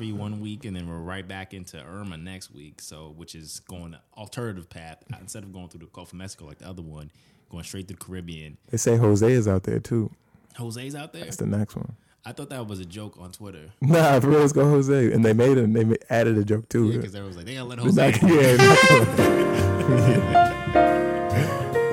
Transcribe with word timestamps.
One 0.00 0.40
week, 0.40 0.64
and 0.64 0.74
then 0.74 0.88
we're 0.88 0.98
right 0.98 1.26
back 1.26 1.52
into 1.52 1.78
Irma 1.80 2.16
next 2.16 2.52
week. 2.54 2.80
So, 2.80 3.12
which 3.16 3.34
is 3.34 3.60
going 3.68 3.94
alternative 4.16 4.68
path 4.70 5.04
instead 5.20 5.42
of 5.42 5.52
going 5.52 5.68
through 5.68 5.80
the 5.80 5.86
Gulf 5.92 6.12
of 6.12 6.18
Mexico 6.18 6.46
like 6.46 6.58
the 6.58 6.68
other 6.68 6.80
one, 6.82 7.10
going 7.50 7.64
straight 7.64 7.86
to 7.88 7.94
the 7.94 8.00
Caribbean. 8.00 8.56
They 8.70 8.78
say 8.78 8.96
Jose 8.96 9.30
is 9.30 9.46
out 9.46 9.64
there 9.64 9.78
too. 9.78 10.10
Jose's 10.56 10.94
out 10.94 11.12
there. 11.12 11.24
That's 11.24 11.36
the 11.36 11.46
next 11.46 11.76
one. 11.76 11.94
I 12.24 12.32
thought 12.32 12.50
that 12.50 12.66
was 12.66 12.80
a 12.80 12.84
joke 12.84 13.16
on 13.18 13.32
Twitter. 13.32 13.70
Nah, 13.80 14.20
for 14.20 14.28
real, 14.28 14.40
let's 14.40 14.52
go 14.52 14.68
Jose. 14.68 15.12
And 15.12 15.24
they 15.24 15.32
made 15.32 15.56
it. 15.58 15.72
They 15.72 15.84
ma- 15.84 15.94
added 16.10 16.36
a 16.38 16.44
joke 16.44 16.68
too. 16.68 16.88
Yeah, 16.90 16.96
because 16.98 17.14
was 17.14 17.36
like, 17.36 17.46
they 17.46 17.54
gotta 17.54 17.68
let 17.68 17.78
Jose. 17.78 18.10
not- 18.10 18.22
yeah, 18.22 18.56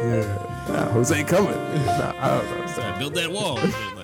yeah. 0.04 0.66
Nah, 0.70 0.90
Jose 0.92 1.24
coming. 1.24 1.52
Nah, 1.54 2.14
I 2.18 2.42
don't 2.42 2.60
know. 2.60 2.68
So 2.68 2.82
I 2.82 2.98
built 2.98 3.14
that 3.16 3.32
wall. 3.32 3.60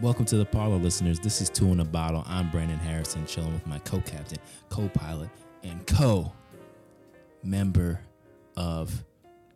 Welcome 0.00 0.24
to 0.26 0.36
the 0.36 0.44
parlor, 0.46 0.76
listeners. 0.76 1.18
This 1.20 1.40
is 1.42 1.50
Two 1.50 1.66
in 1.72 1.80
a 1.80 1.84
Bottle. 1.84 2.24
I'm 2.26 2.50
Brandon 2.50 2.78
Harrison, 2.78 3.26
chilling 3.26 3.52
with 3.52 3.66
my 3.66 3.78
co-captain, 3.80 4.38
co-pilot, 4.70 5.28
and 5.62 5.86
co-member 5.86 6.30
of 8.56 9.04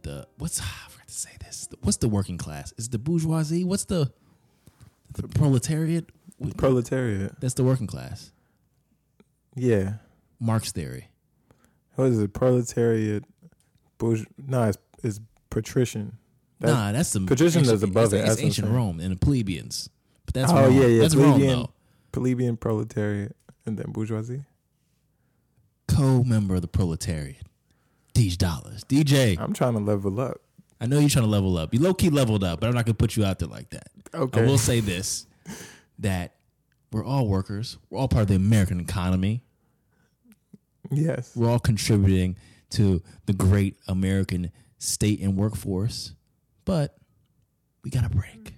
the 0.03 0.27
what's 0.37 0.61
ah, 0.61 0.83
I 0.87 0.91
forgot 0.91 1.09
to 1.09 1.15
say 1.15 1.30
this. 1.41 1.69
What's 1.80 1.97
the 1.97 2.09
working 2.09 2.37
class? 2.37 2.75
Is 2.77 2.87
it 2.87 2.91
the 2.93 2.98
bourgeoisie? 2.98 3.65
What's 3.65 3.87
the 3.87 4.12
the 5.15 5.29
proletariat? 5.29 6.11
Proletariat. 6.59 7.41
That's 7.41 7.55
the 7.55 7.65
working 7.65 7.87
class. 7.87 8.31
Yeah. 9.56 9.95
Marx 10.41 10.73
theory. 10.73 11.09
What 11.95 12.09
is 12.09 12.19
it? 12.19 12.34
Proletariat. 12.34 13.25
Bourge- 13.98 14.27
nah, 14.37 14.67
it's, 14.69 14.79
it's 15.03 15.20
patrician. 15.48 16.19
That- 16.61 16.67
nah, 16.73 16.92
that's 16.92 17.12
the 17.15 17.20
patrician 17.20 17.62
is 17.62 17.83
above 17.83 18.12
it's, 18.12 18.12
it, 18.12 18.19
It's 18.19 18.29
that's 18.29 18.42
ancient. 18.42 18.69
Rome 18.69 19.01
and 19.01 19.12
the 19.12 19.17
plebeians. 19.17 19.89
But 20.34 20.41
that's 20.41 20.52
oh 20.52 20.56
Rome. 20.56 20.74
yeah, 20.77 20.87
yeah. 20.87 21.01
That's 21.02 21.15
plebeian, 21.15 21.48
though. 21.61 21.70
plebeian 22.12 22.56
proletariat, 22.56 23.34
and 23.64 23.78
then 23.78 23.92
bourgeoisie. 23.92 24.45
co-member 25.89 26.56
of 26.56 26.62
the 26.62 26.69
proletariat. 26.69 27.42
These 28.14 28.36
dollars. 28.36 28.84
DJ, 28.84 29.39
I'm 29.39 29.53
trying 29.53 29.75
to 29.75 29.81
level 29.81 30.20
up. 30.20 30.41
I 30.81 30.86
know 30.86 30.98
you're 30.98 31.09
trying 31.09 31.25
to 31.25 31.31
level 31.31 31.56
up. 31.56 31.72
You 31.72 31.81
low 31.81 31.94
key 31.94 32.11
leveled 32.11 32.44
up, 32.44 32.61
but 32.61 32.67
I'm 32.67 32.75
not 32.75 32.84
gonna 32.84 32.94
put 32.94 33.17
you 33.17 33.25
out 33.25 33.39
there 33.39 33.48
like 33.48 33.70
that. 33.70 33.89
Okay. 34.12 34.42
I 34.42 34.44
will 34.44 34.59
say 34.59 34.81
this 34.81 35.27
that 36.00 36.34
we're 36.92 37.05
all 37.05 37.27
workers. 37.28 37.78
We're 37.91 38.00
all 38.00 38.09
part 38.09 38.22
of 38.22 38.28
the 38.28 38.34
American 38.34 38.81
economy. 38.81 39.42
Yes. 40.91 41.33
We're 41.34 41.48
all 41.50 41.59
contributing 41.61 42.37
to 42.70 43.03
the 43.27 43.33
great 43.33 43.77
American 43.89 44.50
state 44.78 45.20
and 45.20 45.37
workforce. 45.37 46.12
But 46.64 46.97
we 47.83 47.91
got 47.91 48.05
a 48.05 48.09
break. 48.09 48.55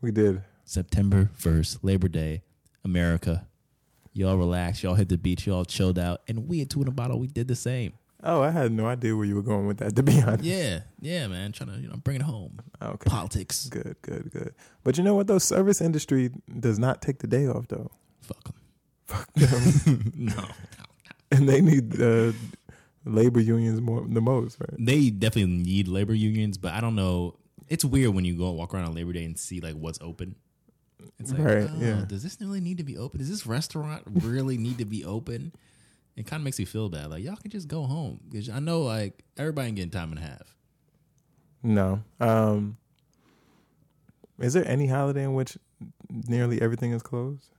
We 0.00 0.10
did. 0.12 0.42
September 0.68 1.30
1st, 1.40 1.78
Labor 1.82 2.08
Day, 2.08 2.42
America. 2.84 3.46
Y'all 4.12 4.36
relaxed. 4.36 4.82
Y'all 4.82 4.96
hit 4.96 5.08
the 5.08 5.16
beach. 5.16 5.46
Y'all 5.46 5.64
chilled 5.64 5.98
out. 5.98 6.20
And 6.28 6.46
we 6.46 6.60
at 6.60 6.68
Two 6.68 6.82
in 6.82 6.88
a 6.88 6.90
Bottle, 6.90 7.18
we 7.18 7.26
did 7.26 7.48
the 7.48 7.56
same. 7.56 7.94
Oh, 8.22 8.42
I 8.42 8.50
had 8.50 8.70
no 8.70 8.84
idea 8.84 9.16
where 9.16 9.24
you 9.24 9.34
were 9.34 9.42
going 9.42 9.66
with 9.66 9.78
that. 9.78 9.96
To 9.96 10.02
be 10.02 10.20
honest. 10.26 10.44
Yeah, 10.44 10.80
yeah, 11.00 11.26
man. 11.26 11.52
Trying 11.52 11.70
to, 11.70 11.80
you 11.80 11.88
know, 11.88 11.96
bring 11.96 12.16
it 12.16 12.22
home. 12.22 12.58
Okay. 12.82 13.08
Politics. 13.08 13.68
Good, 13.70 13.96
good, 14.02 14.30
good. 14.30 14.54
But 14.84 14.98
you 14.98 15.04
know 15.04 15.14
what? 15.14 15.26
though? 15.26 15.38
service 15.38 15.80
industry 15.80 16.30
does 16.60 16.78
not 16.78 17.00
take 17.00 17.20
the 17.20 17.26
day 17.26 17.46
off 17.46 17.68
though, 17.68 17.90
Fuck 18.20 18.44
them. 18.44 18.54
Fuck 19.06 19.32
them. 19.34 20.12
no. 20.16 20.44
and 21.30 21.48
they 21.48 21.62
need 21.62 21.98
uh, 21.98 22.32
labor 23.06 23.40
unions 23.40 23.80
more 23.80 24.04
the 24.06 24.20
most, 24.20 24.58
right? 24.60 24.76
They 24.78 25.08
definitely 25.08 25.56
need 25.56 25.88
labor 25.88 26.14
unions, 26.14 26.58
but 26.58 26.74
I 26.74 26.82
don't 26.82 26.94
know. 26.94 27.36
It's 27.68 27.86
weird 27.86 28.14
when 28.14 28.26
you 28.26 28.36
go 28.36 28.50
walk 28.50 28.74
around 28.74 28.84
on 28.84 28.94
Labor 28.94 29.14
Day 29.14 29.24
and 29.24 29.38
see 29.38 29.60
like 29.60 29.74
what's 29.74 29.98
open. 30.02 30.34
It's 31.18 31.30
like, 31.32 31.40
Right, 31.40 31.68
oh, 31.70 31.76
yeah. 31.78 32.04
does 32.06 32.22
this 32.22 32.38
really 32.40 32.60
need 32.60 32.78
to 32.78 32.84
be 32.84 32.96
open? 32.96 33.18
Does 33.18 33.28
this 33.30 33.46
restaurant 33.46 34.02
really 34.06 34.56
need 34.58 34.78
to 34.78 34.84
be 34.84 35.04
open? 35.04 35.52
It 36.16 36.26
kind 36.26 36.40
of 36.40 36.44
makes 36.44 36.58
me 36.58 36.64
feel 36.64 36.88
bad. 36.88 37.10
Like 37.10 37.22
y'all 37.22 37.36
can 37.36 37.50
just 37.50 37.68
go 37.68 37.84
home 37.84 38.20
because 38.28 38.48
I 38.48 38.58
know 38.58 38.82
like 38.82 39.22
everybody 39.36 39.68
ain't 39.68 39.76
getting 39.76 39.90
time 39.90 40.10
and 40.10 40.18
a 40.18 40.22
half. 40.22 40.54
No. 41.62 42.02
Um, 42.20 42.76
is 44.38 44.52
there 44.54 44.66
any 44.66 44.86
holiday 44.86 45.24
in 45.24 45.34
which 45.34 45.56
nearly 46.10 46.60
everything 46.60 46.92
is 46.92 47.02
closed? 47.02 47.50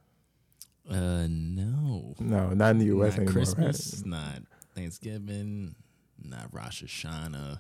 Uh, 0.90 1.28
no. 1.30 2.16
No, 2.20 2.50
not 2.50 2.72
in 2.72 2.80
the 2.80 2.86
U.S. 2.88 3.12
not 3.14 3.18
anymore. 3.20 3.34
Christmas, 3.34 3.96
Right? 3.98 4.06
not 4.08 4.42
Thanksgiving, 4.76 5.76
not 6.22 6.48
Rosh 6.54 6.84
Hashanah, 6.84 7.60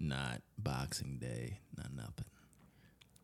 not 0.00 0.42
Boxing 0.58 1.18
Day, 1.18 1.60
not 1.76 1.92
nothing. 1.94 2.24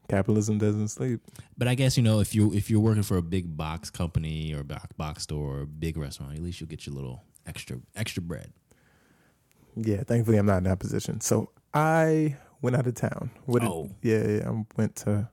Capitalism 0.09 0.59
doesn't 0.59 0.88
sleep. 0.88 1.20
But 1.56 1.66
I 1.69 1.75
guess 1.75 1.97
you 1.97 2.03
know 2.03 2.20
if 2.20 2.34
you 2.34 2.53
if 2.53 2.69
you're 2.70 2.81
working 2.81 3.03
for 3.03 3.16
a 3.16 3.22
big 3.22 3.56
box 3.56 3.91
company 3.91 4.53
or 4.54 4.62
box 4.62 4.87
box 4.97 5.22
store 5.22 5.59
or 5.59 5.60
a 5.62 5.66
big 5.66 5.97
restaurant, 5.97 6.34
at 6.37 6.42
least 6.42 6.60
you'll 6.60 6.69
get 6.69 6.87
your 6.87 6.94
little 6.94 7.22
extra 7.47 7.78
extra 7.97 8.22
bread. 8.22 8.53
Yeah, 9.76 10.03
thankfully 10.04 10.37
I'm 10.38 10.47
not 10.47 10.59
in 10.59 10.65
that 10.65 10.78
position. 10.78 11.20
So 11.20 11.50
I 11.72 12.37
went 12.62 12.76
out 12.76 12.87
of 12.87 12.94
town. 12.94 13.31
What 13.47 13.62
did- 13.62 13.70
Oh. 13.70 13.91
yeah, 14.03 14.26
yeah, 14.26 14.48
I 14.50 14.65
went 14.76 14.97
to 14.97 15.28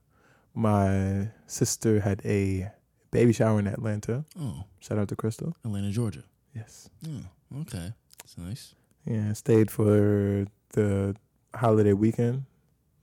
my 0.54 1.30
sister 1.48 2.00
had 2.02 2.22
a 2.26 2.72
baby 3.12 3.34
shower 3.34 3.60
in 3.60 3.68
Atlanta. 3.68 4.26
Oh, 4.40 4.64
Shout 4.80 4.98
out 4.98 5.08
to 5.10 5.16
Crystal. 5.16 5.56
Atlanta, 5.64 5.92
Georgia. 5.92 6.24
Yes. 6.56 6.90
Oh, 7.08 7.60
okay, 7.62 7.94
that's 8.20 8.38
nice. 8.38 8.76
Yeah, 9.06 9.32
stayed 9.34 9.70
for 9.72 10.46
the 10.74 11.16
holiday 11.56 11.94
weekend. 11.94 12.46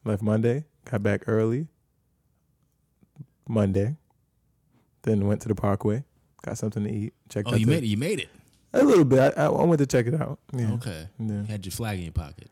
Left 0.05 0.23
Monday, 0.23 0.65
got 0.91 1.03
back 1.03 1.23
early. 1.27 1.69
Monday, 3.49 3.97
then 5.03 5.27
went 5.27 5.41
to 5.43 5.49
the 5.49 5.55
Parkway, 5.55 6.05
got 6.43 6.59
something 6.59 6.85
to 6.85 6.91
eat. 6.93 7.15
Checked 7.31 7.49
Oh, 7.49 7.55
out 7.55 7.61
you 7.61 7.67
the- 7.67 7.73
made 7.73 7.83
it. 7.85 7.87
You 7.87 7.97
made 7.97 8.21
it. 8.21 8.29
a 8.75 8.85
little 8.85 9.05
bit. 9.05 9.33
I, 9.39 9.47
I 9.47 9.65
went 9.65 9.79
to 9.79 9.87
check 9.87 10.07
it 10.07 10.15
out. 10.21 10.39
Yeah. 10.53 10.73
Okay, 10.75 11.09
Yeah. 11.19 11.41
you 11.41 11.45
had 11.47 11.65
your 11.65 11.73
flag 11.73 11.99
in 11.99 12.05
your 12.05 12.13
pocket. 12.13 12.51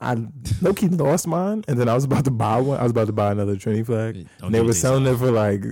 I 0.00 0.16
low 0.60 0.74
key 0.74 0.88
lost 0.88 1.28
mine, 1.28 1.62
and 1.68 1.78
then 1.78 1.88
I 1.88 1.94
was 1.94 2.02
about 2.02 2.24
to 2.24 2.32
buy 2.32 2.60
one. 2.60 2.80
I 2.80 2.82
was 2.82 2.90
about 2.90 3.06
to 3.06 3.12
buy 3.12 3.30
another 3.30 3.54
Trinity 3.56 3.84
flag. 3.84 4.26
And 4.40 4.52
they 4.52 4.60
were 4.60 4.72
selling 4.72 5.06
it 5.06 5.16
for 5.16 5.30
like 5.30 5.64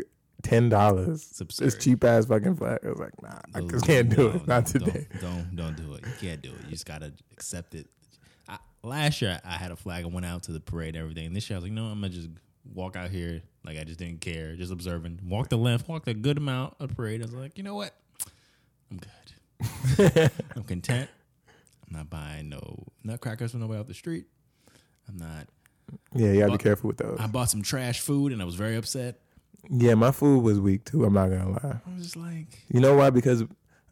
ten 0.44 0.69
dollars. 0.69 1.42
It's 1.60 1.75
cheap 1.75 2.04
ass 2.04 2.27
fucking 2.27 2.54
flag. 2.54 2.78
I 2.84 2.91
was 2.91 3.00
like, 3.00 3.21
nah, 3.21 3.41
I 3.53 3.60
just 3.62 3.84
can't 3.84 4.09
do 4.09 4.28
no, 4.28 4.34
it. 4.37 4.47
Not 4.47 4.66
today. 4.66 5.09
Don't, 5.21 5.56
don't 5.56 5.75
don't 5.75 5.77
do 5.77 5.94
it. 5.94 6.04
You 6.06 6.12
can't 6.28 6.41
do 6.42 6.50
it. 6.50 6.60
You 6.66 6.71
just 6.71 6.87
gotta 6.87 7.12
accept 7.32 7.75
it. 7.75 7.88
I, 8.83 8.87
last 8.87 9.21
year 9.23 9.41
I 9.45 9.53
had 9.53 9.71
a 9.71 9.77
flag. 9.77 10.05
I 10.05 10.09
went 10.09 10.27
out 10.27 10.45
to 10.45 10.53
the 10.53 10.61
parade 10.61 10.95
and 10.95 11.03
everything. 11.03 11.27
And 11.27 11.37
this 11.37 11.49
year 11.51 11.57
I 11.57 11.59
was 11.59 11.65
like, 11.65 11.73
no, 11.73 11.85
I'm 11.87 12.01
gonna 12.01 12.11
just 12.11 12.29
walk 12.75 12.97
out 12.97 13.11
here 13.11 13.43
like 13.65 13.79
I 13.79 13.85
just 13.85 13.99
didn't 13.99 14.21
care, 14.21 14.55
just 14.57 14.73
observing. 14.73 15.21
Walk 15.27 15.49
the 15.49 15.57
length, 15.59 15.89
walk 15.89 16.07
a 16.07 16.15
good 16.15 16.37
amount 16.39 16.75
of 16.81 16.97
parade. 16.97 17.21
I 17.23 17.25
was 17.25 17.35
like, 17.35 17.57
you 17.59 17.65
know 17.65 17.75
what? 17.75 17.95
I'm 18.91 18.99
good. 18.99 20.31
I'm 20.57 20.65
content. 20.65 21.09
I'm 21.89 21.97
not 21.97 22.11
buying 22.11 22.49
no 22.49 22.85
nutcrackers 23.05 23.51
from 23.51 23.61
nobody 23.61 23.81
off 23.81 23.87
the 23.87 23.95
street. 23.95 24.27
I'm 25.09 25.17
not. 25.17 25.47
Yeah, 26.15 26.33
you 26.33 26.41
gotta 26.41 26.53
be 26.53 26.59
careful 26.59 26.89
with 26.89 26.99
those. 26.99 27.19
I 27.21 27.27
bought 27.27 27.51
some 27.51 27.63
trash 27.63 28.01
food 28.01 28.33
and 28.33 28.41
I 28.41 28.45
was 28.45 28.55
very 28.55 28.77
upset. 28.77 29.19
yeah, 29.69 29.95
my 29.95 30.13
food 30.13 30.43
was 30.43 30.61
weak 30.61 30.85
too. 30.85 31.05
I'm 31.05 31.15
not 31.15 31.29
gonna 31.29 31.51
lie. 31.51 31.81
I 31.87 31.95
was 31.95 32.05
just 32.05 32.17
like, 32.17 32.47
You 32.69 32.81
know 32.81 32.95
why? 32.97 33.11
Because 33.11 33.43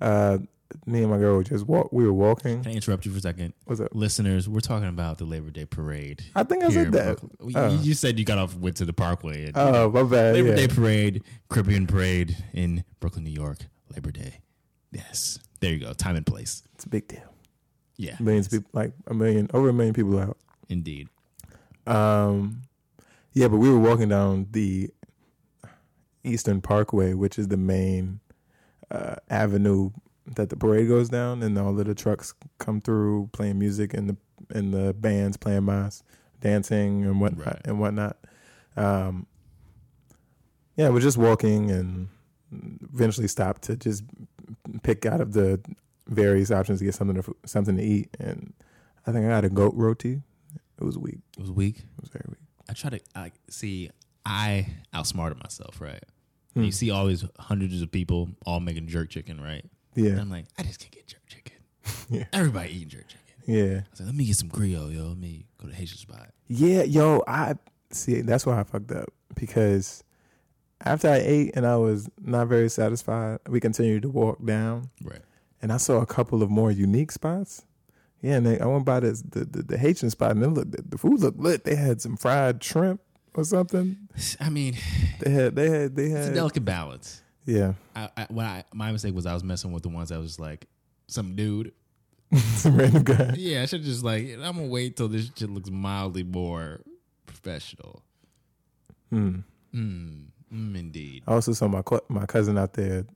uh, 0.01 0.39
me 0.87 1.03
and 1.03 1.11
my 1.11 1.19
girl 1.19 1.43
just 1.43 1.67
walk. 1.67 1.93
We 1.93 2.05
were 2.05 2.13
walking. 2.13 2.63
can 2.63 2.73
I 2.73 2.75
interrupt 2.75 3.07
you 3.07 3.13
for 3.13 3.19
a 3.19 3.21
second? 3.21 3.55
What's 3.65 3.81
up? 3.81 3.89
Listeners, 3.93 4.49
we're 4.49 4.61
talking 4.61 4.89
about 4.89 5.19
the 5.19 5.25
Labor 5.25 5.51
Day 5.51 5.65
parade. 5.65 6.25
I 6.35 6.43
think 6.43 6.65
I 6.65 6.71
said 6.71 6.93
that. 6.93 7.19
Brooklyn. 7.39 7.71
You-. 7.73 7.79
You 7.89 7.95
said 7.95 8.19
you 8.19 8.25
got 8.25 8.39
off, 8.39 8.55
went 8.57 8.77
to 8.77 8.85
the 8.85 8.93
Parkway. 8.93 9.51
Oh, 9.55 9.91
my 9.91 10.03
bad. 10.03 10.35
Labor 10.35 10.49
yeah. 10.49 10.55
Day 10.55 10.69
parade, 10.69 11.23
Caribbean 11.49 11.87
parade 11.87 12.37
in 12.53 12.85
Brooklyn, 13.01 13.25
New 13.25 13.31
York. 13.31 13.59
Labor 13.95 14.11
Day. 14.11 14.41
Yes, 14.93 15.39
there 15.61 15.73
you 15.73 15.81
go. 15.81 15.93
Time 15.93 16.17
and 16.17 16.25
place. 16.27 16.63
It's 16.75 16.85
a 16.85 16.89
big 16.89 17.09
deal. 17.09 17.21
Yeah, 17.97 18.15
Millions 18.21 18.47
of 18.47 18.53
people, 18.53 18.71
like 18.73 18.93
a 19.09 19.15
million, 19.15 19.51
over 19.53 19.69
a 19.71 19.73
million 19.73 19.93
people 19.95 20.19
out. 20.21 20.37
indeed. 20.69 21.09
Um, 21.87 22.63
yeah, 23.33 23.49
but 23.49 23.57
we 23.57 23.69
were 23.71 23.79
walking 23.79 24.09
down 24.09 24.47
the 24.53 24.91
Eastern 26.23 26.61
Parkway, 26.61 27.15
which 27.15 27.39
is 27.39 27.49
the 27.49 27.57
main 27.57 28.21
uh, 28.91 29.17
avenue 29.31 29.91
that 30.37 30.51
the 30.51 30.57
parade 30.57 30.89
goes 30.89 31.09
down, 31.09 31.43
and 31.43 31.57
all 31.59 31.79
of 31.79 31.87
the 31.87 31.95
trucks 31.95 32.35
come 32.59 32.81
through 32.81 33.31
playing 33.33 33.59
music, 33.59 33.95
and 33.95 34.09
the 34.11 34.17
and 34.55 34.73
the 34.73 34.95
bands 34.95 35.37
playing 35.37 35.65
mas, 35.65 36.03
dancing 36.41 37.05
and 37.05 37.21
whatnot 37.21 37.47
Right. 37.47 37.61
and 37.65 37.81
whatnot. 37.81 38.17
Um, 38.77 39.27
yeah, 40.77 40.89
we're 40.91 41.01
just 41.01 41.19
walking, 41.19 41.71
and 41.71 42.09
eventually 42.93 43.29
stopped 43.29 43.63
to 43.63 43.77
just 43.77 44.05
pick 44.83 45.05
out 45.07 45.21
of 45.21 45.33
the 45.33 45.61
various 46.07 46.51
options 46.51 46.79
to 46.79 46.85
get 46.85 46.95
something 46.95 47.21
to 47.21 47.37
something 47.47 47.77
to 47.77 47.83
eat, 47.83 48.09
and 48.21 48.53
I 49.07 49.13
think 49.13 49.27
I 49.27 49.29
got 49.29 49.45
a 49.45 49.51
goat 49.51 49.75
roti. 49.75 50.23
It 50.81 50.85
was 50.85 50.97
weak. 50.97 51.19
It 51.37 51.41
was 51.41 51.51
weak. 51.51 51.79
It 51.79 52.01
was 52.01 52.11
very 52.11 52.25
weak. 52.29 52.39
I 52.69 52.73
try 52.73 52.91
to 52.91 53.01
I 53.15 53.33
see. 53.51 53.91
I 54.25 54.67
outsmarted 54.93 55.39
myself, 55.43 55.81
right? 55.81 56.03
Hmm. 56.55 56.63
You 56.65 56.73
see 56.73 56.91
all 56.91 57.07
these 57.07 57.25
hundreds 57.39 57.81
of 57.83 57.91
people 57.91 58.31
all 58.47 58.61
making 58.61 58.87
jerk 58.87 59.09
chicken, 59.11 59.41
right? 59.41 59.65
And 60.07 60.21
I'm 60.21 60.31
like, 60.31 60.47
I 60.59 60.63
just 60.63 60.81
can't 60.81 60.93
get 60.93 61.07
jerk 61.07 61.27
chicken. 61.27 61.57
Yeah. 62.11 62.25
Everybody 62.33 62.71
eating 62.75 62.89
jerk 62.89 63.07
chicken. 63.09 63.25
yeah, 63.47 63.81
I 63.81 63.85
was 63.91 64.01
like, 64.01 64.07
let 64.07 64.15
me 64.15 64.25
get 64.27 64.37
some 64.37 64.49
Creole, 64.51 64.91
yo. 64.91 65.09
Let 65.09 65.19
me 65.19 65.47
go 65.61 65.69
to 65.69 65.75
Haitian 65.75 65.99
spot. 65.99 66.31
yeah. 66.47 66.83
Yo, 66.83 67.23
I 67.27 67.55
see. 67.91 68.21
That's 68.23 68.47
why 68.47 68.59
I 68.61 68.65
fucked 68.65 68.93
up 68.93 69.09
because 69.35 70.03
after 70.85 71.09
I 71.09 71.17
ate 71.17 71.53
and 71.57 71.67
I 71.67 71.77
was 71.77 72.09
not 72.21 72.47
very 72.49 72.69
satisfied, 72.69 73.41
we 73.49 73.61
continued 73.61 74.03
to 74.03 74.09
walk 74.11 74.45
down, 74.45 74.91
Right. 75.03 75.21
and 75.61 75.73
I 75.73 75.77
saw 75.79 76.01
a 76.01 76.07
couple 76.07 76.43
of 76.43 76.51
more 76.51 76.71
unique 76.71 77.11
spots. 77.13 77.65
Yeah, 78.23 78.37
and 78.37 78.47
they, 78.47 78.59
I 78.59 78.67
went 78.67 78.85
by 78.85 79.01
this 79.01 79.23
the, 79.23 79.45
the 79.45 79.63
the 79.63 79.79
Haitian 79.79 80.11
spot, 80.11 80.33
and 80.33 80.55
looked, 80.57 80.73
the, 80.73 80.83
the 80.83 80.99
food 80.99 81.21
looked 81.21 81.39
lit. 81.39 81.65
They 81.65 81.75
had 81.77 82.01
some 82.01 82.17
fried 82.17 82.63
shrimp 82.65 83.01
or 83.35 83.45
something. 83.45 83.97
I 84.41 84.51
mean, 84.51 84.77
They 85.21 85.31
had 85.31 85.55
they 85.57 85.69
had 85.71 85.95
they 85.97 86.09
had 86.09 86.19
it's 86.21 86.29
a 86.29 86.35
delicate 86.35 86.65
balance. 86.65 87.23
Yeah 87.49 87.73
I, 87.97 88.09
I, 88.17 88.27
what 88.29 88.45
I, 88.45 88.65
my 88.73 88.93
mistake 88.93 89.15
was 89.15 89.27
I 89.27 89.35
was 89.35 89.43
messing 89.43 89.73
with 89.73 89.83
the 89.83 89.89
ones 89.89 90.11
that 90.11 90.19
was 90.19 90.29
just 90.31 90.41
like 90.41 90.67
some 91.07 91.35
dude. 91.35 91.73
some 92.37 92.77
random 92.77 93.03
guy. 93.05 93.35
Yeah, 93.39 93.63
I 93.63 93.67
should 93.67 93.83
just 93.83 94.05
like 94.05 94.29
I'm 94.35 94.57
gonna 94.57 94.67
wait 94.67 94.97
till 94.97 95.09
this 95.09 95.31
shit 95.35 95.49
looks 95.49 95.71
mildly 95.71 96.23
more 96.25 96.81
professional. 97.27 98.03
Hmm. 99.11 99.39
Hmm. 99.73 100.25
mm, 100.53 100.79
indeed. 100.79 101.23
I 101.27 101.33
also 101.33 101.53
saw 101.55 101.69
my 101.69 101.83
my 102.09 102.27
cousin 102.27 102.59
out 102.59 102.75
there 102.75 103.07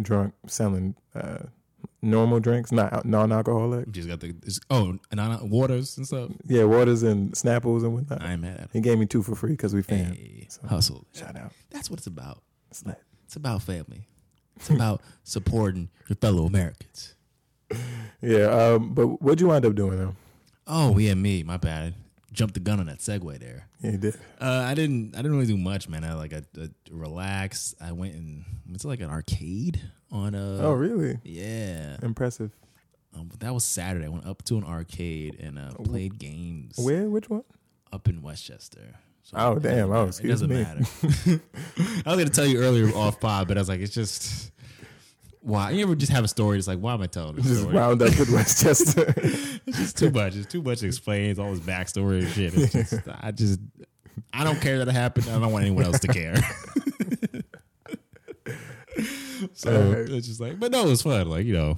drunk 0.00 0.34
selling 0.46 0.94
uh, 1.14 1.38
normal 2.02 2.40
drinks, 2.40 2.70
not 2.70 3.06
non 3.06 3.32
alcoholic. 3.32 3.90
Just 3.90 4.08
got 4.08 4.20
the 4.20 4.34
oh 4.70 4.98
and 5.10 5.20
I, 5.20 5.38
waters 5.42 5.96
and 5.96 6.06
stuff. 6.06 6.30
Yeah, 6.46 6.64
waters 6.64 7.02
and 7.02 7.32
Snapples 7.32 7.84
and 7.84 7.94
whatnot. 7.94 8.22
I 8.22 8.32
ain't 8.32 8.42
mad 8.42 8.60
at 8.60 8.70
He 8.72 8.80
gave 8.80 8.98
me 8.98 9.06
two 9.06 9.22
for 9.22 9.34
free 9.34 9.52
because 9.52 9.74
we 9.74 9.82
fans. 9.82 10.16
Hey, 10.16 10.46
So- 10.50 10.66
hustle. 10.66 11.06
Shout 11.14 11.36
out. 11.36 11.52
That's 11.70 11.90
what 11.90 12.00
it's 12.00 12.06
about. 12.06 12.42
It's 12.70 12.84
lit. 12.84 13.00
It's 13.28 13.36
about 13.36 13.60
family. 13.60 14.06
It's 14.56 14.70
about 14.70 15.02
supporting 15.22 15.90
your 16.08 16.16
fellow 16.16 16.46
Americans. 16.46 17.14
Yeah, 18.22 18.46
um, 18.46 18.94
but 18.94 19.20
what'd 19.20 19.38
you 19.42 19.48
wind 19.48 19.66
up 19.66 19.74
doing 19.74 19.98
though? 19.98 20.14
Oh 20.66 20.96
yeah, 20.96 21.12
me. 21.12 21.42
My 21.42 21.58
bad. 21.58 21.92
Jumped 22.32 22.54
the 22.54 22.60
gun 22.60 22.80
on 22.80 22.86
that 22.86 23.00
segue 23.00 23.38
there. 23.38 23.68
Yeah, 23.82 23.90
you 23.90 23.98
did. 23.98 24.14
Uh, 24.40 24.64
I 24.66 24.72
didn't. 24.72 25.14
I 25.14 25.18
didn't 25.18 25.32
really 25.32 25.46
do 25.46 25.58
much, 25.58 25.90
man. 25.90 26.04
I 26.04 26.14
like 26.14 26.32
I, 26.32 26.42
I 26.58 26.68
relaxed. 26.90 27.74
I 27.82 27.92
went 27.92 28.14
and 28.14 28.44
went 28.66 28.80
to 28.80 28.88
like 28.88 29.00
an 29.00 29.10
arcade 29.10 29.78
on 30.10 30.34
a. 30.34 30.62
oh, 30.62 30.72
really? 30.72 31.18
Yeah, 31.22 31.98
Impressive. 32.02 32.52
um, 33.14 33.28
that 33.40 33.52
was 33.52 33.64
Saturday. 33.64 34.06
I 34.06 34.08
went 34.08 34.26
up 34.26 34.42
to 34.44 34.56
an 34.56 34.64
arcade 34.64 35.36
and 35.38 35.58
uh, 35.58 35.72
played 35.84 36.18
games 36.18 36.78
Where? 36.78 37.10
Which 37.10 37.28
one? 37.28 37.44
up 37.92 38.08
in 38.08 38.22
Westchester. 38.22 38.94
So 39.30 39.36
Oh, 39.36 39.58
damn. 39.58 39.92
Oh, 39.92 40.04
excuse 40.06 40.40
it 40.42 40.48
doesn't 40.48 40.50
me. 40.50 40.62
matter. 40.62 41.42
I 42.06 42.14
was 42.14 42.18
gonna 42.18 42.30
tell 42.30 42.46
you 42.46 42.60
earlier 42.60 42.88
off 42.96 43.20
pod, 43.20 43.46
but 43.46 43.58
I 43.58 43.60
was 43.60 43.68
like, 43.68 43.80
it's 43.80 43.92
just 43.94 44.50
why. 45.42 45.70
You 45.72 45.82
ever 45.82 45.94
just 45.94 46.10
have 46.12 46.24
a 46.24 46.28
story? 46.28 46.56
It's 46.56 46.66
like, 46.66 46.78
why 46.78 46.94
am 46.94 47.02
I 47.02 47.06
telling 47.08 47.36
this 47.36 47.44
Just 47.46 47.60
story? 47.60 47.74
wound 47.74 48.00
up 48.00 48.18
with 48.18 48.30
Westchester. 48.32 49.12
It's 49.66 49.76
just 49.76 49.98
too 49.98 50.10
much. 50.10 50.34
It's 50.34 50.46
too 50.50 50.62
much 50.62 50.80
to 50.80 50.86
explain. 50.86 51.30
It's 51.30 51.38
all 51.38 51.50
this 51.52 51.60
backstory 51.60 52.20
and 52.20 52.28
shit. 52.30 52.54
It's 52.54 52.72
just, 52.72 53.08
I 53.20 53.30
just, 53.30 53.60
I 54.32 54.44
don't 54.44 54.60
care 54.62 54.78
that 54.78 54.88
it 54.88 54.92
happened. 54.94 55.28
I 55.28 55.38
don't 55.38 55.52
want 55.52 55.64
anyone 55.66 55.84
else 55.84 55.98
to 56.00 56.08
care. 56.08 56.36
so 59.52 59.92
it's 60.08 60.26
just 60.26 60.40
like, 60.40 60.58
but 60.58 60.72
no, 60.72 60.86
it 60.86 60.88
was 60.90 61.02
fun. 61.02 61.28
Like 61.28 61.44
you 61.44 61.52
know, 61.52 61.76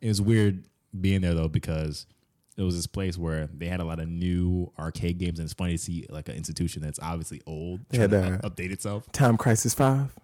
it 0.00 0.08
was 0.08 0.20
weird 0.20 0.64
being 0.98 1.20
there 1.22 1.34
though 1.34 1.48
because 1.48 2.06
it 2.56 2.62
was 2.62 2.74
this 2.76 2.86
place 2.86 3.16
where 3.16 3.48
they 3.52 3.66
had 3.66 3.80
a 3.80 3.84
lot 3.84 4.00
of 4.00 4.08
new 4.08 4.70
arcade 4.78 5.18
games, 5.18 5.38
and 5.38 5.46
it's 5.46 5.54
funny 5.54 5.72
to 5.72 5.78
see 5.78 6.06
like 6.10 6.28
an 6.28 6.34
institution 6.36 6.82
that's 6.82 6.98
obviously 7.00 7.40
old 7.46 7.80
They 7.88 7.98
had, 7.98 8.10
to 8.10 8.34
uh, 8.34 8.38
update 8.48 8.70
itself. 8.70 9.10
Time 9.12 9.36
Crisis 9.36 9.74
Five. 9.74 10.14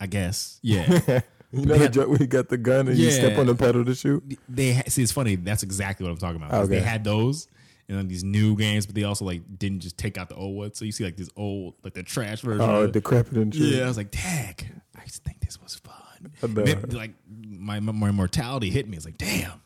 I 0.00 0.06
guess, 0.06 0.58
yeah. 0.62 1.20
You 1.52 1.66
know 1.66 1.76
the 1.78 1.88
joke 1.88 2.08
where 2.08 2.18
you 2.18 2.26
got 2.26 2.48
the 2.48 2.56
gun 2.56 2.88
and 2.88 2.96
you 2.96 3.10
step 3.10 3.38
on 3.38 3.46
the 3.46 3.54
pedal 3.54 3.84
to 3.84 3.94
shoot. 3.94 4.24
they 4.48 4.82
see 4.88 5.02
it's 5.02 5.12
funny. 5.12 5.36
That's 5.36 5.62
exactly 5.62 6.04
what 6.04 6.10
I'm 6.10 6.16
talking 6.18 6.36
about. 6.36 6.50
'cause 6.50 6.68
They 6.68 6.80
had 6.80 7.04
those 7.04 7.46
and 7.88 7.98
then 7.98 8.08
these 8.08 8.24
new 8.24 8.56
games, 8.56 8.86
but 8.86 8.94
they 8.94 9.04
also 9.04 9.24
like 9.26 9.42
didn't 9.58 9.80
just 9.80 9.98
take 9.98 10.16
out 10.16 10.28
the 10.30 10.34
old 10.34 10.56
ones. 10.56 10.78
So 10.78 10.84
you 10.86 10.92
see 10.92 11.04
like 11.04 11.16
this 11.16 11.28
old, 11.36 11.74
like 11.84 11.92
the 11.94 12.02
trash 12.02 12.40
version. 12.40 12.62
Oh, 12.62 12.86
decrepit 12.86 13.34
and 13.36 13.54
shit. 13.54 13.74
yeah. 13.74 13.84
I 13.84 13.86
was 13.88 13.96
like, 13.98 14.08
Tag, 14.10 14.66
I 14.98 15.04
just 15.04 15.22
think 15.24 15.40
this 15.40 15.60
was 15.60 15.74
fun. 15.74 16.32
Then, 16.54 16.82
like 16.90 17.12
my 17.28 17.78
my 17.80 18.10
mortality 18.12 18.70
hit 18.70 18.88
me. 18.88 18.96
It's 18.96 19.04
like, 19.04 19.18
damn, 19.18 19.60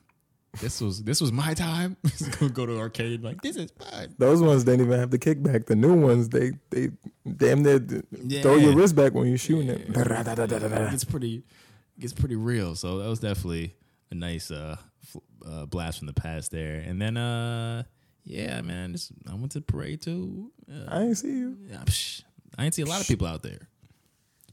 this 0.61 0.81
was 0.81 1.03
this 1.05 1.20
was 1.20 1.32
my 1.32 1.55
time. 1.55 1.97
Go 2.41 2.49
go 2.49 2.67
to 2.67 2.79
arcade. 2.79 3.23
Like 3.23 3.41
this 3.43 3.56
is 3.56 3.70
fun. 3.73 4.14
Those 4.19 4.41
ones 4.43 4.64
didn't 4.64 4.87
even 4.87 4.99
have 4.99 5.11
the 5.11 5.19
kickback. 5.19 5.67
The 5.67 5.76
new 5.76 5.94
ones, 5.94 6.29
they 6.31 6.53
they 6.70 6.91
damn 7.37 7.62
near 7.62 7.81
Yeah. 8.25 8.43
throw 8.43 8.56
your 8.56 8.75
wrist 8.75 8.94
back 8.97 9.14
when 9.14 9.29
you're 9.29 9.38
shooting 9.38 9.69
it. 9.69 9.88
It 9.88 10.91
gets 10.91 11.05
pretty 11.05 11.43
gets 11.99 12.12
pretty 12.12 12.37
real. 12.37 12.75
So 12.75 12.99
that 12.99 13.08
was 13.08 13.20
definitely 13.20 13.75
a 14.11 14.14
nice 14.14 14.50
uh, 14.50 14.76
uh 15.47 15.67
blast 15.67 15.99
from 15.99 16.06
the 16.06 16.12
past 16.14 16.50
there. 16.50 16.76
And 16.76 17.00
then 17.00 17.17
uh 17.17 17.85
yeah, 18.25 18.61
man, 18.61 18.93
just, 18.93 19.12
I 19.31 19.35
went 19.35 19.53
to 19.53 19.61
parade 19.61 20.03
too. 20.03 20.50
Uh, 20.69 20.85
I 20.88 21.03
ain't 21.03 21.17
see 21.17 21.29
you. 21.29 21.56
yeah, 21.70 21.82
psh, 21.85 22.23
I 22.58 22.64
didn't 22.64 22.75
see 22.75 22.82
a 22.82 22.87
lot 22.87 23.00
of 23.00 23.06
people 23.06 23.26
out 23.29 23.43
there. 23.44 23.69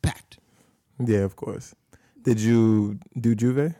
Packed. 0.03 0.37
Yeah, 1.03 1.19
of 1.21 1.35
course. 1.35 1.73
Did 2.21 2.39
you 2.39 2.99
do 3.19 3.35
J'ouvert? 3.35 3.75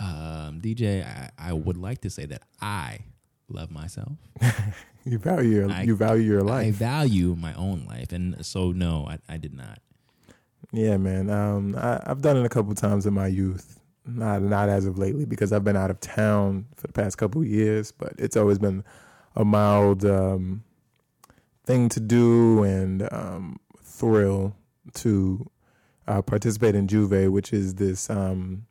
Um, 0.00 0.60
DJ, 0.60 1.04
I, 1.04 1.30
I 1.38 1.52
would 1.52 1.76
like 1.76 2.00
to 2.02 2.10
say 2.10 2.26
that 2.26 2.42
I 2.60 3.00
love 3.48 3.70
myself. 3.70 4.12
You 5.06 5.18
value 5.18 5.50
your 5.50 5.70
I- 5.70 5.82
you 5.82 5.94
value 5.96 6.22
your 6.22 6.40
life. 6.40 6.66
I 6.66 6.70
value 6.70 7.36
my 7.38 7.52
own 7.54 7.84
life, 7.86 8.10
and 8.10 8.42
so 8.42 8.72
no, 8.72 9.06
I, 9.06 9.18
I 9.28 9.36
did 9.36 9.52
not. 9.52 9.78
Yeah, 10.72 10.96
man. 10.96 11.28
Um, 11.28 11.76
I, 11.76 12.00
I've 12.06 12.22
done 12.22 12.38
it 12.38 12.46
a 12.46 12.48
couple 12.48 12.74
times 12.74 13.04
in 13.04 13.12
my 13.12 13.26
youth. 13.26 13.78
Not 14.06 14.40
not 14.40 14.70
as 14.70 14.86
of 14.86 14.96
lately 14.96 15.26
because 15.26 15.52
I've 15.52 15.62
been 15.62 15.76
out 15.76 15.90
of 15.90 16.00
town 16.00 16.64
for 16.76 16.86
the 16.86 16.94
past 16.94 17.18
couple 17.18 17.42
of 17.42 17.46
years. 17.46 17.92
But 17.92 18.14
it's 18.16 18.34
always 18.34 18.58
been 18.58 18.82
a 19.36 19.44
mild 19.44 20.06
um, 20.06 20.64
thing 21.66 21.90
to 21.90 22.00
do 22.00 22.62
and 22.62 23.06
um, 23.12 23.60
thrill 23.82 24.56
to 24.94 25.50
uh, 26.08 26.22
participate 26.22 26.74
in 26.74 26.86
J'ouvert, 26.86 27.30
which 27.30 27.52
is 27.52 27.74
this 27.74 28.08
um, 28.08 28.64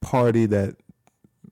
party 0.00 0.46
that 0.46 0.76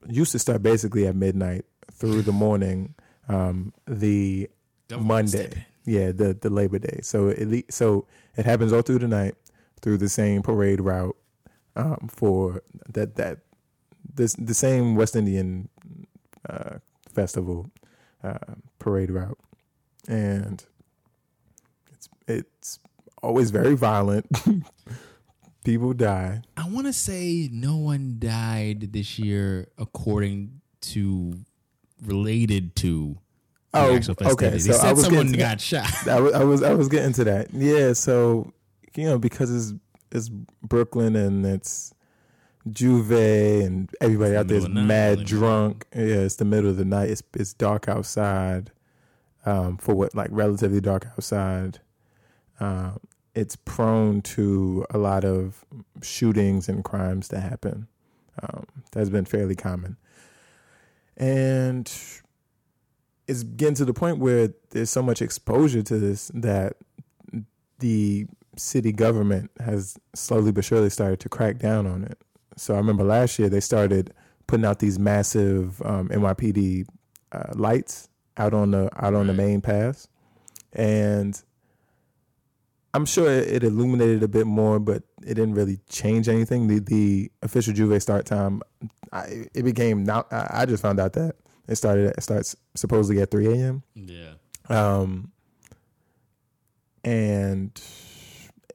used 0.08 0.32
to 0.32 0.38
start 0.38 0.62
basically 0.62 1.06
at 1.06 1.16
midnight 1.16 1.64
through 1.92 2.22
the 2.22 2.32
morning. 2.32 2.94
Um, 3.28 3.72
the 3.86 4.50
Monday. 4.98 5.66
Yeah, 5.86 6.12
the 6.12 6.34
the 6.34 6.50
Labor 6.50 6.78
Day. 6.78 7.00
So 7.02 7.28
it 7.28 7.72
so 7.72 8.06
it 8.36 8.46
happens 8.46 8.72
all 8.72 8.82
through 8.82 9.00
the 9.00 9.08
night 9.08 9.34
through 9.80 9.98
the 9.98 10.08
same 10.08 10.42
parade 10.42 10.80
route 10.80 11.16
um, 11.76 12.08
for 12.10 12.62
that 12.88 13.16
that 13.16 13.40
this 14.14 14.34
the 14.34 14.54
same 14.54 14.94
West 14.94 15.16
Indian 15.16 15.68
uh, 16.48 16.78
festival 17.12 17.70
uh, 18.22 18.54
parade 18.78 19.10
route, 19.10 19.38
and 20.08 20.64
it's 21.92 22.08
it's 22.26 22.78
always 23.22 23.50
very 23.50 23.74
violent. 23.74 24.26
People 25.64 25.92
die. 25.94 26.42
I 26.56 26.68
want 26.68 26.86
to 26.86 26.92
say 26.92 27.48
no 27.52 27.76
one 27.76 28.16
died 28.18 28.92
this 28.92 29.18
year, 29.18 29.68
according 29.78 30.60
to 30.82 31.34
related 32.04 32.76
to 32.76 33.18
Oh, 33.76 33.96
okay, 33.96 34.58
so 34.58 34.72
I 34.76 34.92
was 34.92 35.04
someone 35.04 35.26
getting- 35.32 35.40
got 35.40 35.60
shot. 35.60 35.90
I 36.08 36.20
was, 36.20 36.32
I 36.32 36.44
was 36.44 36.62
I 36.62 36.74
was 36.74 36.88
getting 36.88 37.12
to 37.14 37.24
that. 37.24 37.52
Yeah, 37.52 37.92
so 37.94 38.52
you 38.94 39.04
know 39.06 39.18
because 39.18 39.50
it's 39.50 39.78
it's 40.12 40.28
Brooklyn 40.62 41.16
and 41.16 41.44
it's 41.44 41.92
J'ouvert 42.68 43.66
and 43.66 43.90
everybody 44.00 44.36
out 44.36 44.46
there 44.46 44.58
is 44.58 44.68
middle 44.68 44.78
of 44.78 44.86
the 44.86 44.94
night, 44.94 44.94
mad 44.94 45.10
really. 45.18 45.24
drunk. 45.24 45.86
Yeah, 45.94 46.02
it's 46.02 46.36
the 46.36 46.44
middle 46.44 46.70
of 46.70 46.76
the 46.76 46.84
night. 46.84 47.10
It's 47.10 47.22
it's 47.34 47.52
dark 47.54 47.88
outside. 47.88 48.70
Um, 49.46 49.76
for 49.76 49.94
what 49.94 50.14
like 50.14 50.28
relatively 50.30 50.80
dark 50.80 51.06
outside. 51.12 51.80
Um, 52.60 53.00
it's 53.34 53.56
prone 53.56 54.22
to 54.22 54.86
a 54.90 54.98
lot 54.98 55.24
of 55.24 55.64
shootings 56.02 56.68
and 56.68 56.84
crimes 56.84 57.28
that 57.28 57.40
happen. 57.40 57.88
Um, 58.42 58.66
that's 58.92 59.10
been 59.10 59.24
fairly 59.24 59.54
common, 59.54 59.96
and 61.16 61.90
it's 63.28 63.42
getting 63.42 63.76
to 63.76 63.84
the 63.84 63.94
point 63.94 64.18
where 64.18 64.50
there's 64.70 64.90
so 64.90 65.02
much 65.02 65.22
exposure 65.22 65.82
to 65.82 65.98
this 65.98 66.30
that 66.34 66.76
the 67.78 68.26
city 68.56 68.92
government 68.92 69.50
has 69.60 69.96
slowly 70.14 70.52
but 70.52 70.64
surely 70.64 70.90
started 70.90 71.20
to 71.20 71.28
crack 71.28 71.58
down 71.58 71.86
on 71.86 72.04
it. 72.04 72.18
So 72.56 72.74
I 72.74 72.76
remember 72.76 73.04
last 73.04 73.38
year 73.38 73.48
they 73.48 73.60
started 73.60 74.12
putting 74.46 74.64
out 74.64 74.78
these 74.78 74.98
massive 74.98 75.80
um, 75.82 76.08
NYPD 76.08 76.86
uh, 77.32 77.52
lights 77.54 78.08
out 78.36 78.54
on 78.54 78.72
the 78.72 78.90
out 79.04 79.14
on 79.14 79.26
the 79.26 79.34
main 79.34 79.60
paths, 79.60 80.08
and 80.72 81.40
I'm 82.94 83.06
sure 83.06 83.28
it, 83.28 83.64
illuminated 83.64 84.22
a 84.22 84.28
bit 84.28 84.46
more, 84.46 84.78
but 84.78 85.02
it 85.22 85.34
didn't 85.34 85.54
really 85.54 85.80
change 85.88 86.28
anything. 86.28 86.68
The 86.68 86.78
the 86.78 87.32
official 87.42 87.74
J'ouvert 87.74 88.00
start 88.00 88.24
time, 88.24 88.62
I, 89.12 89.46
it 89.52 89.64
became 89.64 90.04
now. 90.04 90.26
I 90.30 90.48
I 90.62 90.66
just 90.66 90.80
found 90.80 91.00
out 91.00 91.14
that 91.14 91.34
it 91.66 91.74
started. 91.74 92.14
It 92.16 92.22
starts 92.22 92.54
supposedly 92.76 93.20
at 93.20 93.32
3 93.32 93.46
a.m. 93.48 93.82
Yeah. 93.96 94.34
Um, 94.68 95.32
and 97.02 97.78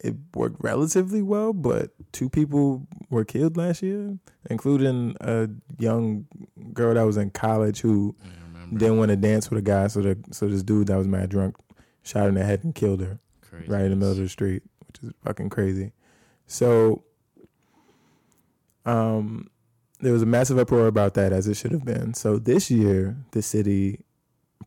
it 0.01 0.15
worked 0.35 0.57
relatively 0.61 1.21
well, 1.21 1.53
but 1.53 1.91
two 2.11 2.29
people 2.29 2.87
were 3.09 3.23
killed 3.23 3.55
last 3.55 3.81
year, 3.81 4.19
including 4.49 5.15
a 5.21 5.47
young 5.79 6.27
girl 6.73 6.93
that 6.93 7.03
was 7.03 7.15
in 7.15 7.29
college 7.31 7.79
who 7.79 8.15
didn't 8.73 8.97
want 8.97 9.09
to 9.09 9.15
dance 9.15 9.49
with 9.49 9.59
a 9.59 9.61
guy. 9.61 9.87
So 9.87 10.01
the 10.01 10.17
so 10.31 10.47
this 10.47 10.61
dude 10.61 10.87
that 10.87 10.97
was 10.97 11.07
mad 11.07 11.29
drunk 11.29 11.55
shot 12.03 12.23
her 12.23 12.29
in 12.29 12.35
the 12.35 12.43
head 12.43 12.65
and 12.65 12.75
killed 12.75 12.99
her 12.99 13.19
Crazy. 13.49 13.67
right 13.71 13.83
in 13.85 13.89
the 13.91 13.95
middle 13.95 14.11
of 14.11 14.17
the 14.17 14.29
street, 14.29 14.63
which 14.87 15.03
is 15.03 15.11
fucking 15.23 15.49
crazy. 15.49 15.91
So, 16.47 17.03
um, 18.85 19.49
there 19.99 20.13
was 20.13 20.21
a 20.21 20.25
massive 20.25 20.57
uproar 20.57 20.87
about 20.87 21.13
that, 21.15 21.33
as 21.33 21.47
it 21.47 21.55
should 21.55 21.71
have 21.71 21.85
been. 21.85 22.13
So 22.13 22.37
this 22.39 22.71
year, 22.71 23.17
the 23.31 23.41
city 23.41 24.01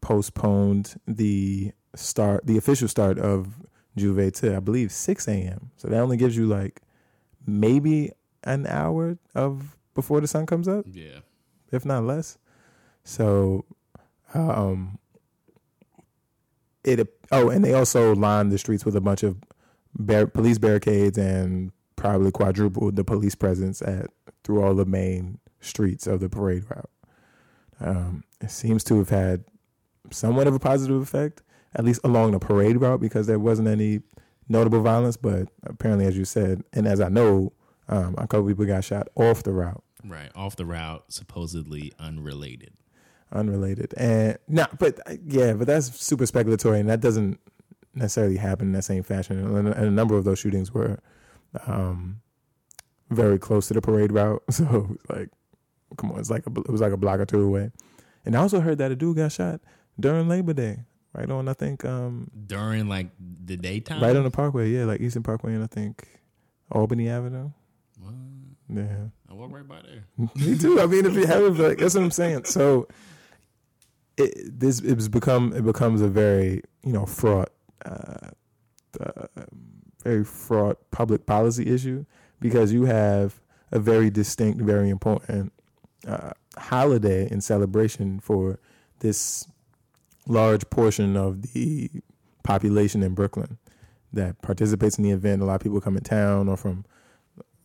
postponed 0.01 1.01
the 1.07 1.73
start, 1.95 2.47
the 2.47 2.57
official 2.59 2.89
start 2.89 3.19
of 3.19 3.55
J'ouvert 3.97 4.35
to, 4.41 4.57
I 4.57 4.61
believe, 4.61 4.93
six 4.93 5.27
a.m. 5.29 5.71
So 5.77 5.89
that 5.89 6.01
only 6.01 6.17
gives 6.17 6.37
you 6.37 6.47
like 6.47 6.81
maybe 7.47 8.11
an 8.45 8.67
hour 8.67 9.19
of 9.35 9.77
before 9.95 10.21
the 10.21 10.27
sun 10.29 10.47
comes 10.47 10.69
up, 10.69 10.85
Yeah. 10.91 11.21
if 11.71 11.85
not 11.85 12.05
less. 12.05 12.39
So, 13.05 13.65
um, 14.35 14.99
it 16.85 17.15
oh, 17.31 17.49
and 17.49 17.65
they 17.65 17.75
also 17.75 18.15
lined 18.15 18.53
the 18.53 18.59
streets 18.59 18.85
with 18.85 18.97
a 18.97 19.01
bunch 19.01 19.23
of 19.23 19.37
bar- 19.95 20.27
police 20.27 20.59
barricades 20.59 21.19
and 21.19 21.73
probably 21.97 22.31
quadrupled 22.31 22.97
the 22.97 23.05
police 23.05 23.35
presence 23.35 23.81
at 23.83 24.07
through 24.45 24.63
all 24.63 24.75
the 24.75 24.85
main 24.85 25.39
streets 25.61 26.07
of 26.07 26.21
the 26.21 26.29
parade 26.29 26.65
route. 26.69 26.91
Um, 27.81 28.25
it 28.41 28.51
seems 28.51 28.85
to 28.85 28.99
have 28.99 29.09
had 29.09 29.45
somewhat 30.11 30.47
of 30.47 30.55
a 30.55 30.59
positive 30.59 31.01
effect, 31.01 31.43
at 31.75 31.85
least 31.85 32.01
along 32.05 32.33
the 32.33 32.39
parade 32.39 32.81
route, 32.81 33.01
because 33.01 33.27
there 33.27 33.39
wasn't 33.39 33.69
any 33.69 34.01
notable 34.49 34.81
violence. 34.83 35.17
But 35.17 35.49
apparently, 35.65 36.07
as 36.07 36.17
you 36.17 36.25
said, 36.25 36.63
and 36.73 36.87
as 36.87 37.01
I 37.01 37.09
know, 37.09 37.53
um, 37.89 38.15
a 38.19 38.27
couple 38.27 38.47
people 38.47 38.65
got 38.67 38.85
shot 38.85 39.09
off 39.15 39.43
the 39.43 39.53
route. 39.53 39.83
Right. 40.05 40.31
Off 40.35 40.57
the 40.57 40.67
route, 40.67 41.05
supposedly 41.09 41.93
unrelated. 41.99 42.73
Unrelated. 43.33 43.95
And 43.97 44.39
no, 44.49 44.67
but 44.79 45.01
uh, 45.07 45.15
yeah, 45.27 45.55
but 45.55 45.67
that's 45.67 45.99
super 46.01 46.25
speculatory, 46.25 46.81
and 46.81 46.89
that 46.89 47.01
doesn't 47.01 47.41
necessarily 47.95 48.37
happen 48.37 48.69
in 48.69 48.73
that 48.73 48.85
same 48.85 49.03
fashion. 49.03 49.39
And, 49.39 49.69
a 49.69 49.91
number 49.91 50.17
of 50.17 50.25
those 50.25 50.39
shootings 50.39 50.73
were 50.73 50.99
um, 51.67 52.21
very 53.11 53.39
close 53.39 53.69
to 53.69 53.75
the 53.75 53.81
parade 53.81 54.13
route, 54.13 54.43
so 54.51 54.97
like, 55.09 55.31
come 55.97 56.13
on, 56.13 56.19
it's 56.21 56.31
like 56.31 56.47
a, 56.47 56.61
it 56.61 56.71
was 56.71 56.81
like 56.81 56.93
a 56.93 56.97
block 56.97 57.21
or 57.21 57.27
two 57.27 57.43
away. 57.43 57.71
And 58.25 58.37
I 58.37 58.41
also 58.41 58.61
heard 58.61 58.79
that 58.79 58.93
a 58.93 58.97
dude 58.97 59.17
got 59.17 59.33
shot 59.33 59.61
during 59.99 60.29
Labor 60.29 60.53
Day, 60.53 60.85
right 61.13 61.29
on 61.31 61.49
I 61.49 61.55
think 61.55 61.85
um, 61.85 62.31
During 62.47 62.89
like 62.89 63.09
the 63.19 63.57
daytime? 63.57 64.03
right 64.03 64.15
on 64.15 64.25
the 64.25 64.31
Parkway, 64.31 64.71
yeah, 64.71 64.85
like 64.85 65.01
Eastern 65.01 65.23
Parkway, 65.23 65.55
and 65.55 65.65
I 65.65 65.67
think 65.67 66.09
Albany 66.71 67.09
Avenue. 67.09 67.51
What? 67.99 68.15
Yeah. 68.69 69.09
I 69.31 69.35
walk 69.35 69.53
right 69.53 69.67
by 69.67 69.81
there. 69.83 70.05
Me 70.37 70.57
too. 70.57 70.81
I 70.81 70.87
mean, 70.87 71.05
if 71.05 71.15
you 71.15 71.27
have 71.27 71.59
like 71.59 71.79
that's 71.79 71.95
what 71.95 72.05
I'm 72.05 72.11
saying. 72.11 72.45
So 72.45 72.89
it, 74.17 74.61
this 74.61 74.81
it's 74.81 75.09
become 75.09 75.53
it 75.55 75.65
becomes 75.65 76.01
a 76.01 76.09
very 76.09 76.63
you 76.85 76.93
know 76.93 77.07
fraught, 77.07 77.51
uh, 77.85 78.31
uh, 79.01 79.27
very 80.03 80.25
fraught 80.25 80.79
public 80.91 81.27
policy 81.27 81.73
issue 81.73 82.05
because 82.41 82.73
you 82.73 82.85
have 82.85 83.41
a 83.71 83.79
very 83.79 84.11
distinct, 84.11 84.61
very 84.61 84.91
important 84.91 85.53
uh, 86.07 86.33
holiday 86.59 87.29
and 87.31 87.43
celebration 87.43 88.21
for 88.21 88.59
this 89.01 89.47
large 90.27 90.69
portion 90.71 91.17
of 91.17 91.43
the 91.53 91.91
population 92.43 93.03
in 93.03 93.15
Brooklyn 93.15 93.59
that 94.13 94.41
participates 94.43 94.99
in 94.99 95.05
the 95.05 95.11
event. 95.11 95.43
A 95.43 95.45
lot 95.45 95.55
of 95.55 95.61
people 95.61 95.81
come 95.81 95.97
in 95.97 96.03
town 96.03 96.49
or 96.49 96.57
from 96.57 96.85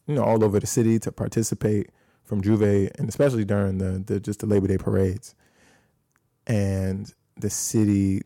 you 0.08 0.16
know 0.16 0.24
all 0.24 0.44
over 0.44 0.60
the 0.60 0.68
city 0.68 1.00
to 1.00 1.12
participate 1.12 1.90
from 2.24 2.42
J'ouvert 2.42 2.92
and 2.98 3.10
especially 3.10 3.46
during 3.46 3.78
the, 3.78 4.04
the 4.06 4.20
just 4.20 4.40
the 4.40 4.46
Labor 4.46 4.68
Day 4.68 4.78
parades. 4.78 5.36
And 6.48 7.14
the 7.38 7.50
city 7.50 8.24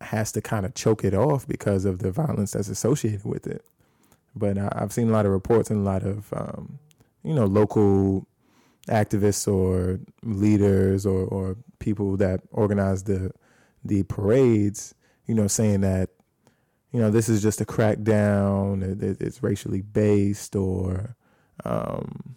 has 0.00 0.32
to 0.32 0.42
kind 0.42 0.66
of 0.66 0.74
choke 0.74 1.04
it 1.04 1.14
off 1.14 1.46
because 1.46 1.84
of 1.84 2.00
the 2.00 2.10
violence 2.10 2.52
that's 2.52 2.68
associated 2.68 3.24
with 3.24 3.46
it. 3.46 3.64
But 4.34 4.58
I, 4.58 4.68
I've 4.72 4.92
seen 4.92 5.08
a 5.08 5.12
lot 5.12 5.26
of 5.26 5.32
reports 5.32 5.70
and 5.70 5.80
a 5.80 5.84
lot 5.84 6.02
of 6.02 6.32
um, 6.34 6.78
you 7.24 7.34
know 7.34 7.46
local 7.46 8.26
activists 8.88 9.46
or 9.50 10.00
leaders 10.24 11.06
or, 11.06 11.24
or 11.26 11.56
people 11.78 12.16
that 12.16 12.40
organize 12.50 13.04
the 13.04 13.30
the 13.84 14.02
parades, 14.04 14.94
you 15.26 15.34
know, 15.34 15.46
saying 15.46 15.80
that 15.82 16.10
you 16.92 17.00
know 17.00 17.10
this 17.10 17.28
is 17.28 17.42
just 17.42 17.60
a 17.60 17.64
crackdown, 17.64 18.82
it- 19.02 19.20
it's 19.20 19.42
racially 19.42 19.82
based, 19.82 20.56
or 20.56 21.16
um, 21.64 22.34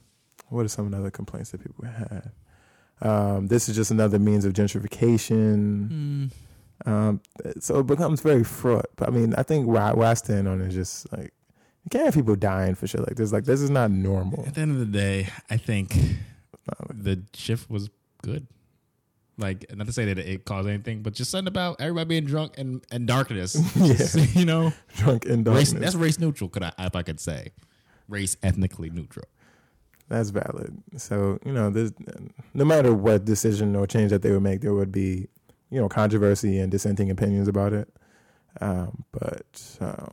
what 0.50 0.66
are 0.66 0.70
some 0.70 0.86
of 0.86 0.92
the 0.92 0.98
other 1.00 1.12
complaints 1.12 1.52
that 1.52 1.64
people 1.64 1.86
had? 1.86 2.32
Um, 3.02 3.48
this 3.48 3.70
is 3.70 3.76
just 3.76 3.92
another 3.92 4.20
means 4.20 4.46
of 4.46 4.54
gentrification. 4.54 5.90
Mm. 5.90 6.32
Um, 6.86 7.22
so 7.60 7.80
it 7.80 7.88
becomes 7.88 8.22
very 8.22 8.44
fraught. 8.44 8.88
But 8.96 9.10
I 9.10 9.12
mean, 9.12 9.34
I 9.36 9.44
think 9.44 9.68
where 9.68 9.82
I, 9.82 9.94
where 9.94 10.08
I 10.10 10.14
stand 10.14 10.48
on 10.48 10.62
it 10.62 10.68
is 10.68 10.74
just 10.74 11.12
like 11.12 11.34
you 11.84 11.90
can't 11.90 12.06
have 12.06 12.14
people 12.14 12.36
dying 12.36 12.76
for 12.76 12.88
shit 12.88 13.02
like 13.02 13.16
this. 13.16 13.32
Like 13.32 13.46
this 13.46 13.62
is 13.62 13.70
not 13.70 13.92
normal. 13.92 14.46
At 14.48 14.56
the 14.56 14.62
end 14.62 14.72
of 14.72 14.80
the 14.80 14.86
day, 14.86 15.30
I 15.50 15.58
think 15.58 15.96
the 16.94 17.22
shift 17.34 17.70
was 17.70 17.90
good. 18.22 18.48
Like, 19.38 19.66
not 19.76 19.86
to 19.88 19.94
say 19.94 20.06
that 20.06 20.18
it 20.18 20.46
caused 20.46 20.70
anything, 20.70 21.02
but 21.02 21.14
just 21.14 21.30
something 21.30 21.50
about 21.50 21.82
everybody 21.82 22.08
being 22.08 22.26
drunk 22.26 22.58
and, 22.58 22.86
and 22.90 23.06
darkness. 23.06 23.54
Just, 23.76 24.34
you 24.34 24.46
know, 24.46 24.72
drunk 24.96 25.26
in 25.26 25.44
race, 25.44 25.72
darkness. 25.72 25.74
that's 25.74 25.96
race 25.96 26.20
neutral. 26.20 26.50
Could 26.50 26.64
I, 26.64 26.72
if 26.80 26.96
I 26.96 27.04
could 27.04 27.20
say, 27.20 27.52
race 28.08 28.38
ethnically 28.42 28.90
neutral. 28.90 29.26
That's 30.08 30.30
valid. 30.30 30.78
So 30.98 31.40
you 31.46 31.52
know, 31.52 31.70
there's 31.70 31.92
no 32.54 32.66
matter 32.66 32.94
what 32.94 33.26
decision 33.26 33.76
or 33.76 33.88
change 33.88 34.12
that 34.12 34.22
they 34.22 34.32
would 34.32 34.44
make, 34.44 34.62
there 34.62 34.74
would 34.74 34.92
be 34.92 35.28
you 35.72 35.80
know 35.82 35.90
controversy 35.90 36.60
and 36.60 36.72
dissenting 36.72 37.10
opinions 37.10 37.48
about 37.48 37.74
it. 37.74 37.90
Um, 38.62 39.04
but 39.12 39.78
um, 39.82 40.12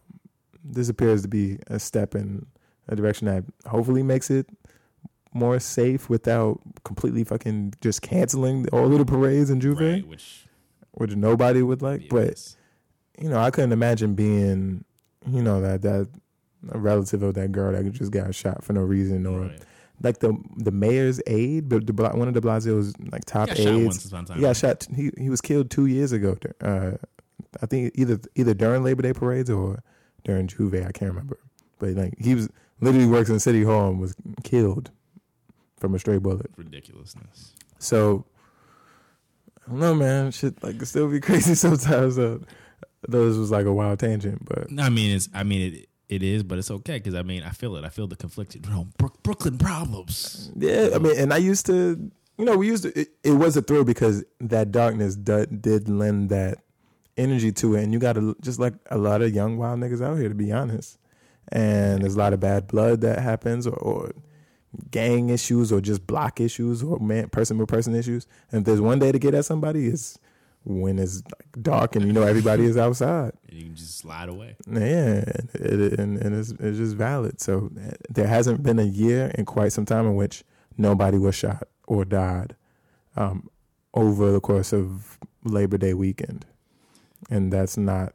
this 0.65 0.89
appears 0.89 1.23
to 1.23 1.29
be 1.29 1.59
a 1.69 1.79
step 1.79 2.15
in 2.15 2.47
a 2.89 2.97
direction 2.97 3.27
that 3.27 3.45
hopefully 3.67 4.03
makes 4.03 4.31
it 4.31 4.49
more 5.35 5.59
safe 5.61 6.11
without 6.11 6.61
completely 6.85 7.25
fucking 7.25 7.75
just 7.81 8.03
canceling 8.03 8.69
all 8.71 8.93
of 8.93 8.99
the 8.99 9.05
parades 9.05 9.51
in 9.51 9.61
J'ouvert, 9.61 9.93
Right, 9.95 10.09
which 10.09 10.47
which 10.93 11.15
nobody 11.15 11.63
would 11.63 11.83
like. 11.83 12.09
But 12.09 12.57
you 13.21 13.29
know, 13.29 13.39
I 13.39 13.51
couldn't 13.51 13.73
imagine 13.73 14.15
being 14.15 14.85
you 15.31 15.43
know 15.43 15.61
that 15.61 15.83
that 15.83 16.09
a 16.71 16.79
relative 16.79 17.23
of 17.23 17.35
that 17.35 17.53
girl 17.53 17.73
that 17.73 17.91
just 17.93 18.13
got 18.13 18.35
shot 18.35 18.63
for 18.65 18.73
no 18.73 18.83
reason 18.83 19.27
or 19.27 19.43
Right. 19.43 19.61
Like 20.03 20.19
the 20.19 20.37
the 20.57 20.73
mayor's 20.73 21.21
aide, 21.27 21.69
but 21.69 21.87
the 21.87 21.93
Bla- 21.93 22.17
one 22.17 22.27
of 22.29 22.35
de 22.35 22.41
Blasio's 22.41 22.95
like 23.13 23.25
top 23.25 23.49
shot 23.51 23.59
aides. 23.59 23.85
once 23.87 24.07
upon. 24.07 24.27
He 24.37 24.41
got 24.41 24.57
shot. 24.57 24.87
He 24.95 25.11
he 25.17 25.31
was 25.31 25.41
killed 25.41 25.71
two 25.71 25.87
years 25.87 26.13
ago. 26.13 26.37
Uh, 26.61 26.93
I 27.63 27.67
think 27.67 27.93
either 27.95 28.19
either 28.35 28.55
during 28.55 28.83
Labor 28.83 29.03
Day 29.03 29.13
parades 29.13 29.49
or 29.51 29.83
during 30.25 30.49
J'ouvert. 30.49 30.87
I 30.87 30.93
can't 30.93 31.11
remember. 31.11 31.39
But 31.79 31.91
like 31.91 32.15
he 32.19 32.35
was 32.35 32.49
literally 32.81 33.07
works 33.07 33.31
in 33.31 33.39
City 33.39 33.63
Hall 33.63 33.89
and 33.91 34.01
was 34.01 34.15
killed 34.43 34.91
from 35.79 35.95
a 35.95 35.99
stray 35.99 36.19
bullet. 36.19 36.51
ridiculousness. 36.57 37.53
So 37.79 38.25
I 39.67 39.71
don't 39.71 39.81
know, 39.81 39.95
man. 39.95 40.31
Shit 40.33 40.63
like 40.65 40.81
it 40.83 40.87
still 40.87 41.09
be 41.09 41.21
crazy 41.29 41.55
sometimes. 41.55 42.19
Uh, 42.19 42.39
those 43.09 43.37
was 43.39 43.51
like 43.51 43.67
a 43.67 43.73
wild 43.73 43.99
tangent, 43.99 44.45
but 44.45 44.67
I 44.81 44.89
mean, 44.89 45.15
it's. 45.15 45.29
I 45.35 45.43
mean, 45.45 45.75
it. 45.75 45.89
It 46.09 46.23
is, 46.23 46.43
but 46.43 46.59
it's 46.59 46.71
okay 46.71 46.99
because 46.99 47.15
I 47.15 47.23
mean, 47.23 47.43
I 47.43 47.51
feel 47.51 47.77
it. 47.77 47.85
I 47.85 47.89
feel 47.89 48.07
the 48.07 48.17
conflicted. 48.17 48.67
You 48.67 48.73
know, 48.73 48.89
Brooklyn 49.23 49.57
problems. 49.59 50.51
Yeah, 50.57 50.91
I 50.95 50.99
mean, 50.99 51.19
and 51.19 51.33
I 51.33 51.39
used 51.39 51.65
to, 51.67 52.11
you 52.39 52.45
know, 52.45 52.57
we 52.57 52.67
used 52.67 52.83
to. 52.83 52.99
It, 52.99 53.13
it 53.25 53.33
was 53.33 53.57
a 53.57 53.63
thrill 53.63 53.85
because 53.85 54.25
that 54.41 54.73
darkness 54.73 55.17
d- 55.17 55.47
did 55.47 55.89
lend 55.89 56.29
that 56.29 56.59
energy 57.17 57.53
to 57.53 57.77
it, 57.77 57.85
and 57.85 57.93
you 57.93 57.99
got 57.99 58.17
a, 58.17 58.35
just 58.43 58.59
like 58.59 58.75
a 58.91 58.99
lot 58.99 59.23
of 59.23 59.35
young 59.35 59.57
wild 59.57 59.81
niggas 59.81 60.05
out 60.05 60.19
here, 60.19 60.29
to 60.29 60.35
be 60.35 60.53
honest. 60.53 60.99
And 61.49 62.03
there's 62.03 62.15
a 62.15 62.19
lot 62.19 62.33
of 62.33 62.41
bad 62.41 62.67
blood 62.67 63.01
that 63.03 63.19
happens, 63.19 63.67
or, 63.67 63.75
or 63.75 64.13
gang 64.91 65.29
issues, 65.29 65.73
or 65.73 65.81
just 65.81 66.07
block 66.07 66.41
issues, 66.41 66.83
or 66.83 66.99
man, 66.99 67.29
person 67.29 67.59
with 67.59 67.69
person 67.69 67.95
issues. 67.95 68.27
And 68.51 68.61
if 68.61 68.67
there's 68.67 68.81
one 68.81 68.99
day 68.99 69.13
to 69.13 69.19
get 69.19 69.35
at 69.35 69.45
somebody, 69.45 69.87
it's 69.87 70.19
when 70.65 70.99
it's 70.99 71.23
dark 71.61 71.97
and 71.97 72.07
you 72.07 72.13
know 72.13 72.23
everybody 72.23 72.65
is 72.65 72.77
outside. 72.77 73.33
And 73.49 73.61
you 73.61 73.67
can 73.67 73.77
just 73.77 73.99
slide 73.99 74.31
away. 74.31 74.57
Yeah, 74.67 75.25
it, 75.55 75.99
and, 76.01 76.17
and 76.17 76.35
it's, 76.35 76.53
it's 76.53 76.79
just 76.79 76.97
valid. 76.97 77.39
So 77.39 77.71
there 78.09 78.27
hasn't 78.27 78.63
been 78.63 78.79
a 78.79 78.85
year 78.85 79.31
in 79.35 79.45
quite 79.45 79.73
some 79.73 79.85
time 79.85 80.07
in 80.07 80.17
which 80.17 80.43
nobody 80.79 81.19
was 81.19 81.35
shot 81.35 81.69
or 81.87 82.07
died 82.07 82.57
um, 83.17 83.51
over 83.93 84.33
the 84.33 84.41
course 84.41 84.73
of 84.73 85.19
Labor 85.45 85.77
Day 85.77 85.93
weekend, 85.93 86.47
and 87.31 87.53
that's 87.53 87.77
not 87.77 88.15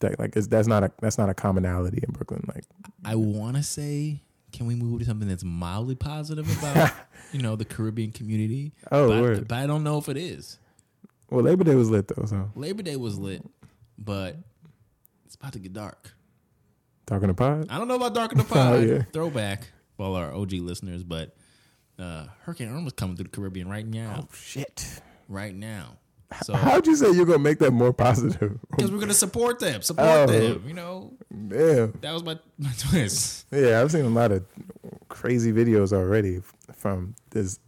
that 0.00 0.18
like 0.18 0.36
it's, 0.36 0.46
that's 0.48 0.68
not 0.68 0.84
a 0.84 0.92
that's 1.00 1.18
not 1.18 1.28
a 1.28 1.34
commonality 1.34 2.02
in 2.06 2.12
Brooklyn. 2.12 2.44
Like 2.54 2.64
I 3.04 3.14
want 3.14 3.56
to 3.56 3.62
say, 3.62 4.20
can 4.52 4.66
we 4.66 4.74
move 4.74 5.00
to 5.00 5.06
something 5.06 5.28
that's 5.28 5.44
mildly 5.44 5.94
positive 5.94 6.46
about 6.58 6.92
you 7.32 7.40
know 7.40 7.56
the 7.56 7.64
Caribbean 7.64 8.12
community? 8.12 8.72
oh, 8.92 9.08
but, 9.08 9.22
word. 9.22 9.48
but 9.48 9.58
I 9.58 9.66
don't 9.66 9.84
know 9.84 9.98
if 9.98 10.08
it 10.08 10.16
is. 10.16 10.58
Well, 11.34 11.44
Labor 11.44 11.64
Day 11.64 11.74
was 11.74 11.90
lit 11.90 12.08
though. 12.08 12.24
So 12.26 12.50
Labor 12.54 12.82
Day 12.82 12.96
was 12.96 13.18
lit, 13.18 13.42
but 13.98 14.36
it's 15.26 15.34
about 15.34 15.52
to 15.54 15.58
get 15.58 15.72
dark. 15.72 16.14
talking 17.06 17.28
to 17.28 17.34
pod. 17.34 17.66
I 17.70 17.78
don't 17.78 17.88
know 17.88 17.96
about 17.96 18.14
dark 18.14 18.32
in 18.32 18.38
the 18.38 18.44
pod. 18.44 18.74
Oh, 18.74 18.80
yeah. 18.80 19.02
Throwback 19.12 19.70
for 19.96 20.06
all 20.06 20.14
our 20.16 20.32
OG 20.34 20.52
listeners, 20.54 21.02
but 21.02 21.36
uh, 21.98 22.26
Hurricane 22.42 22.68
Irma's 22.68 22.92
coming 22.92 23.16
through 23.16 23.24
the 23.24 23.30
Caribbean 23.30 23.68
right 23.68 23.86
now. 23.86 24.24
Oh 24.24 24.28
shit! 24.34 25.00
Right 25.28 25.54
now, 25.54 25.96
So 26.42 26.54
How'd 26.54 26.86
you 26.86 26.96
say 26.96 27.10
you're 27.12 27.24
gonna 27.26 27.38
make 27.38 27.58
that 27.60 27.70
more 27.72 27.92
positive? 27.92 28.58
because 28.70 28.90
we're 28.90 28.98
gonna 29.00 29.14
support 29.14 29.58
them, 29.60 29.82
support 29.82 30.08
Oh. 30.08 30.26
them. 30.26 30.64
You 30.66 30.74
know, 30.74 31.12
yeah. 31.50 31.86
that 32.00 32.12
was 32.12 32.24
my 32.24 32.38
my 32.58 32.72
twist. 32.78 33.46
Yeah, 33.52 33.80
I've 33.80 33.90
seen 33.92 34.04
a 34.04 34.08
lot 34.08 34.32
of 34.32 34.44
crazy 35.08 35.52
videos 35.52 35.92
already 35.92 36.40
from 36.74 37.14
this 37.30 37.58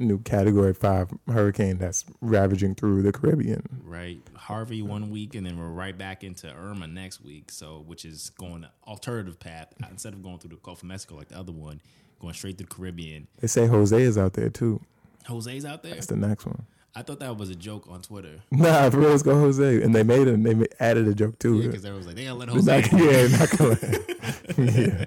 new 0.00 0.18
Category 0.18 0.74
Five 0.74 1.10
hurricane 1.28 1.78
that's 1.78 2.04
ravaging 2.20 2.74
through 2.74 3.02
the 3.02 3.12
Caribbean. 3.12 3.82
Right, 3.84 4.20
Harvey 4.34 4.82
one 4.82 5.10
week, 5.10 5.34
and 5.34 5.46
then 5.46 5.58
we're 5.58 5.68
right 5.68 5.96
back 5.96 6.24
into 6.24 6.50
Irma 6.52 6.86
next 6.86 7.22
week. 7.22 7.50
So, 7.50 7.84
which 7.86 8.04
is 8.04 8.30
going 8.30 8.62
the 8.62 8.70
alternative 8.86 9.38
path 9.38 9.72
instead 9.90 10.12
of 10.12 10.22
going 10.22 10.38
through 10.38 10.50
the 10.50 10.56
Gulf 10.56 10.82
of 10.82 10.88
Mexico 10.88 11.16
like 11.16 11.28
the 11.28 11.38
other 11.38 11.52
one, 11.52 11.80
going 12.20 12.34
straight 12.34 12.58
through 12.58 12.66
the 12.66 12.74
Caribbean. 12.74 13.28
They 13.40 13.46
say 13.46 13.66
Jose 13.66 14.00
is 14.00 14.18
out 14.18 14.32
there 14.34 14.50
too. 14.50 14.80
Jose's 15.26 15.64
out 15.64 15.82
there. 15.82 15.94
That's 15.94 16.06
the 16.06 16.16
next 16.16 16.46
one. 16.46 16.66
I 16.94 17.02
thought 17.02 17.20
that 17.20 17.36
was 17.36 17.50
a 17.50 17.54
joke 17.54 17.86
on 17.88 18.02
Twitter 18.02 18.40
Nah, 18.50 18.90
for 18.90 18.98
real, 18.98 19.10
let's 19.10 19.22
go 19.22 19.38
Jose. 19.38 19.82
And 19.82 19.94
they 19.94 20.02
made 20.02 20.26
it. 20.26 20.42
They 20.42 20.66
added 20.80 21.06
a 21.06 21.14
joke 21.14 21.38
to 21.40 21.62
because 21.62 21.84
it. 21.84 21.88
everyone 21.88 21.98
was 21.98 22.06
like, 22.08 22.16
"They 22.16 22.24
gotta 22.24 22.38
let 22.38 22.48
Jose." 22.48 22.80
Not, 22.80 22.92
yeah, 22.92 23.26
not 23.38 23.50
gonna. 23.56 25.06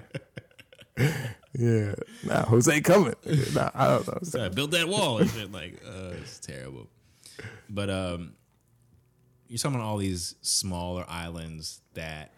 yeah, 0.98 1.26
yeah. 1.58 1.94
Nah, 2.24 2.44
Jose 2.46 2.80
coming. 2.80 3.14
Nah, 3.54 3.70
I 3.74 3.86
don't 3.88 4.06
know. 4.08 4.18
So 4.22 4.44
I 4.44 4.48
built 4.48 4.72
that 4.72 4.88
wall 4.88 5.18
and 5.18 5.30
shit. 5.30 5.52
Like, 5.52 5.80
uh, 5.86 6.12
it's 6.20 6.38
terrible. 6.40 6.88
But 7.68 7.90
um, 7.90 8.34
you're 9.48 9.58
talking 9.58 9.76
about 9.76 9.86
all 9.86 9.96
these 9.98 10.34
smaller 10.42 11.04
islands 11.08 11.80
that 11.94 12.32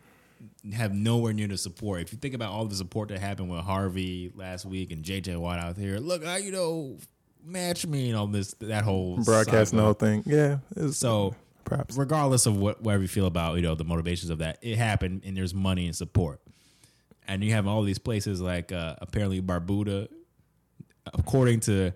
have 0.74 0.92
nowhere 0.92 1.32
near 1.32 1.48
the 1.48 1.56
support. 1.58 2.02
If 2.02 2.12
you 2.12 2.18
think 2.18 2.34
about 2.34 2.52
all 2.52 2.66
the 2.66 2.74
support 2.74 3.08
that 3.08 3.18
happened 3.20 3.50
with 3.50 3.60
Harvey 3.60 4.32
last 4.34 4.64
week 4.66 4.90
and 4.90 5.02
JJ 5.04 5.36
Watt 5.38 5.58
out 5.58 5.76
here, 5.76 5.98
look, 5.98 6.24
I 6.24 6.38
you 6.38 6.52
know, 6.52 6.98
match 7.44 7.86
me 7.86 8.08
and 8.10 8.18
all 8.18 8.26
this 8.26 8.54
that 8.60 8.84
whole 8.84 9.16
Broadcasting 9.24 9.78
the 9.78 9.84
whole 9.84 9.94
thing. 9.94 10.22
Yeah. 10.26 10.58
It's, 10.76 10.98
So 10.98 11.34
props. 11.64 11.96
regardless 11.96 12.44
of 12.46 12.56
what 12.58 12.82
whatever 12.82 13.02
you 13.02 13.08
feel 13.08 13.26
about 13.26 13.56
you 13.56 13.62
know 13.62 13.74
the 13.74 13.84
motivations 13.84 14.30
of 14.30 14.38
that, 14.38 14.58
it 14.62 14.76
happened 14.76 15.22
and 15.24 15.36
there's 15.36 15.54
money 15.54 15.86
and 15.86 15.94
support, 15.96 16.40
and 17.26 17.42
you 17.42 17.52
have 17.52 17.66
all 17.66 17.82
these 17.82 17.98
places 17.98 18.40
like 18.40 18.72
uh, 18.72 18.96
apparently 19.00 19.40
Barbuda, 19.40 20.08
according 21.14 21.60
to, 21.60 21.92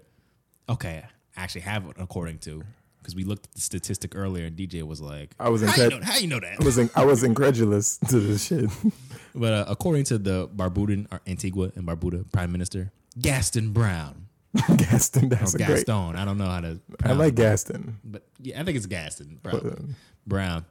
okay, 0.68 1.02
I 1.36 1.42
actually 1.42 1.62
have 1.62 1.86
it 1.86 1.96
according 1.98 2.38
to 2.40 2.62
because 2.98 3.14
we 3.14 3.24
looked 3.24 3.46
at 3.46 3.52
the 3.52 3.60
statistic 3.60 4.14
earlier 4.14 4.46
and 4.46 4.56
DJ 4.56 4.82
was 4.82 5.00
like, 5.00 5.34
I 5.40 5.48
was 5.48 5.62
how 5.62 5.82
you, 5.82 5.90
know, 5.90 6.00
how 6.02 6.18
you 6.18 6.26
know 6.26 6.40
that? 6.40 6.60
I 6.60 6.64
was 6.64 6.78
in, 6.78 6.90
I 6.94 7.04
was 7.04 7.22
incredulous 7.24 7.96
to 8.08 8.20
this 8.20 8.46
shit. 8.46 8.70
But 9.34 9.52
uh, 9.52 9.64
according 9.68 10.04
to 10.04 10.18
the 10.18 10.48
Barbudan 10.48 11.06
or 11.10 11.20
Antigua 11.26 11.72
and 11.74 11.86
Barbuda 11.86 12.30
Prime 12.32 12.52
Minister 12.52 12.92
Gaston 13.20 13.72
Brown 13.72 14.26
Gaston, 14.76 15.26
or 15.26 15.28
that's 15.28 15.54
a 15.54 15.58
great. 15.58 15.68
Gaston, 15.68 16.16
I 16.16 16.24
don't 16.24 16.36
know 16.36 16.46
how 16.46 16.60
to. 16.60 16.80
I 17.04 17.12
like 17.12 17.36
Gaston. 17.36 17.98
but 18.02 18.24
yeah, 18.40 18.60
I 18.60 18.64
think 18.64 18.76
it's 18.76 18.86
Gaston 18.86 19.38
Brown. 19.42 19.56
Uh, 19.56 19.92
Brown. 20.26 20.64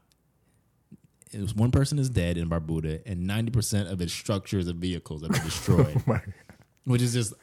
It 1.32 1.42
was 1.42 1.54
one 1.54 1.72
person 1.72 2.00
is 2.00 2.10
dead 2.10 2.38
in 2.38 2.50
Barbuda, 2.50 3.02
and 3.06 3.28
ninety 3.28 3.52
percent 3.52 3.90
of 3.90 4.02
its 4.02 4.14
structures 4.14 4.68
and 4.68 4.80
vehicles 4.80 5.22
have 5.22 5.32
been 5.32 5.44
destroyed, 5.44 5.96
oh 5.98 6.04
my, 6.06 6.22
which 6.86 7.02
is 7.02 7.14
just 7.14 7.34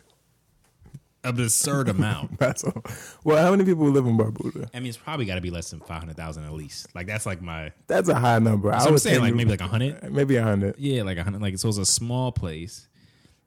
an 1.22 1.40
absurd 1.40 1.88
amount. 1.88 2.38
that's 2.38 2.64
all. 2.64 2.82
Well, 3.22 3.42
how 3.42 3.50
many 3.52 3.64
people 3.64 3.88
live 3.88 4.06
in 4.06 4.16
Barbuda? 4.16 4.70
I 4.74 4.80
mean, 4.80 4.88
it's 4.88 4.96
probably 4.96 5.24
got 5.24 5.36
to 5.36 5.40
be 5.40 5.50
less 5.50 5.70
than 5.70 5.80
five 5.80 6.00
hundred 6.00 6.16
thousand 6.16 6.44
at 6.44 6.52
least. 6.52 6.94
Like 6.94 7.06
that's 7.06 7.26
like 7.26 7.40
my. 7.40 7.72
That's 7.86 8.08
a 8.08 8.14
high 8.14 8.38
number. 8.40 8.72
I 8.72 8.78
I'm 8.78 8.98
saying 8.98 9.20
like 9.20 9.34
maybe 9.34 9.50
like 9.50 9.60
a 9.60 9.68
hundred. 9.68 10.12
maybe 10.12 10.36
a 10.36 10.42
hundred. 10.42 10.74
Yeah, 10.78 11.02
like 11.02 11.18
a 11.18 11.24
hundred. 11.24 11.42
Like 11.42 11.58
so, 11.58 11.68
it's 11.68 11.78
a 11.78 11.86
small 11.86 12.32
place, 12.32 12.88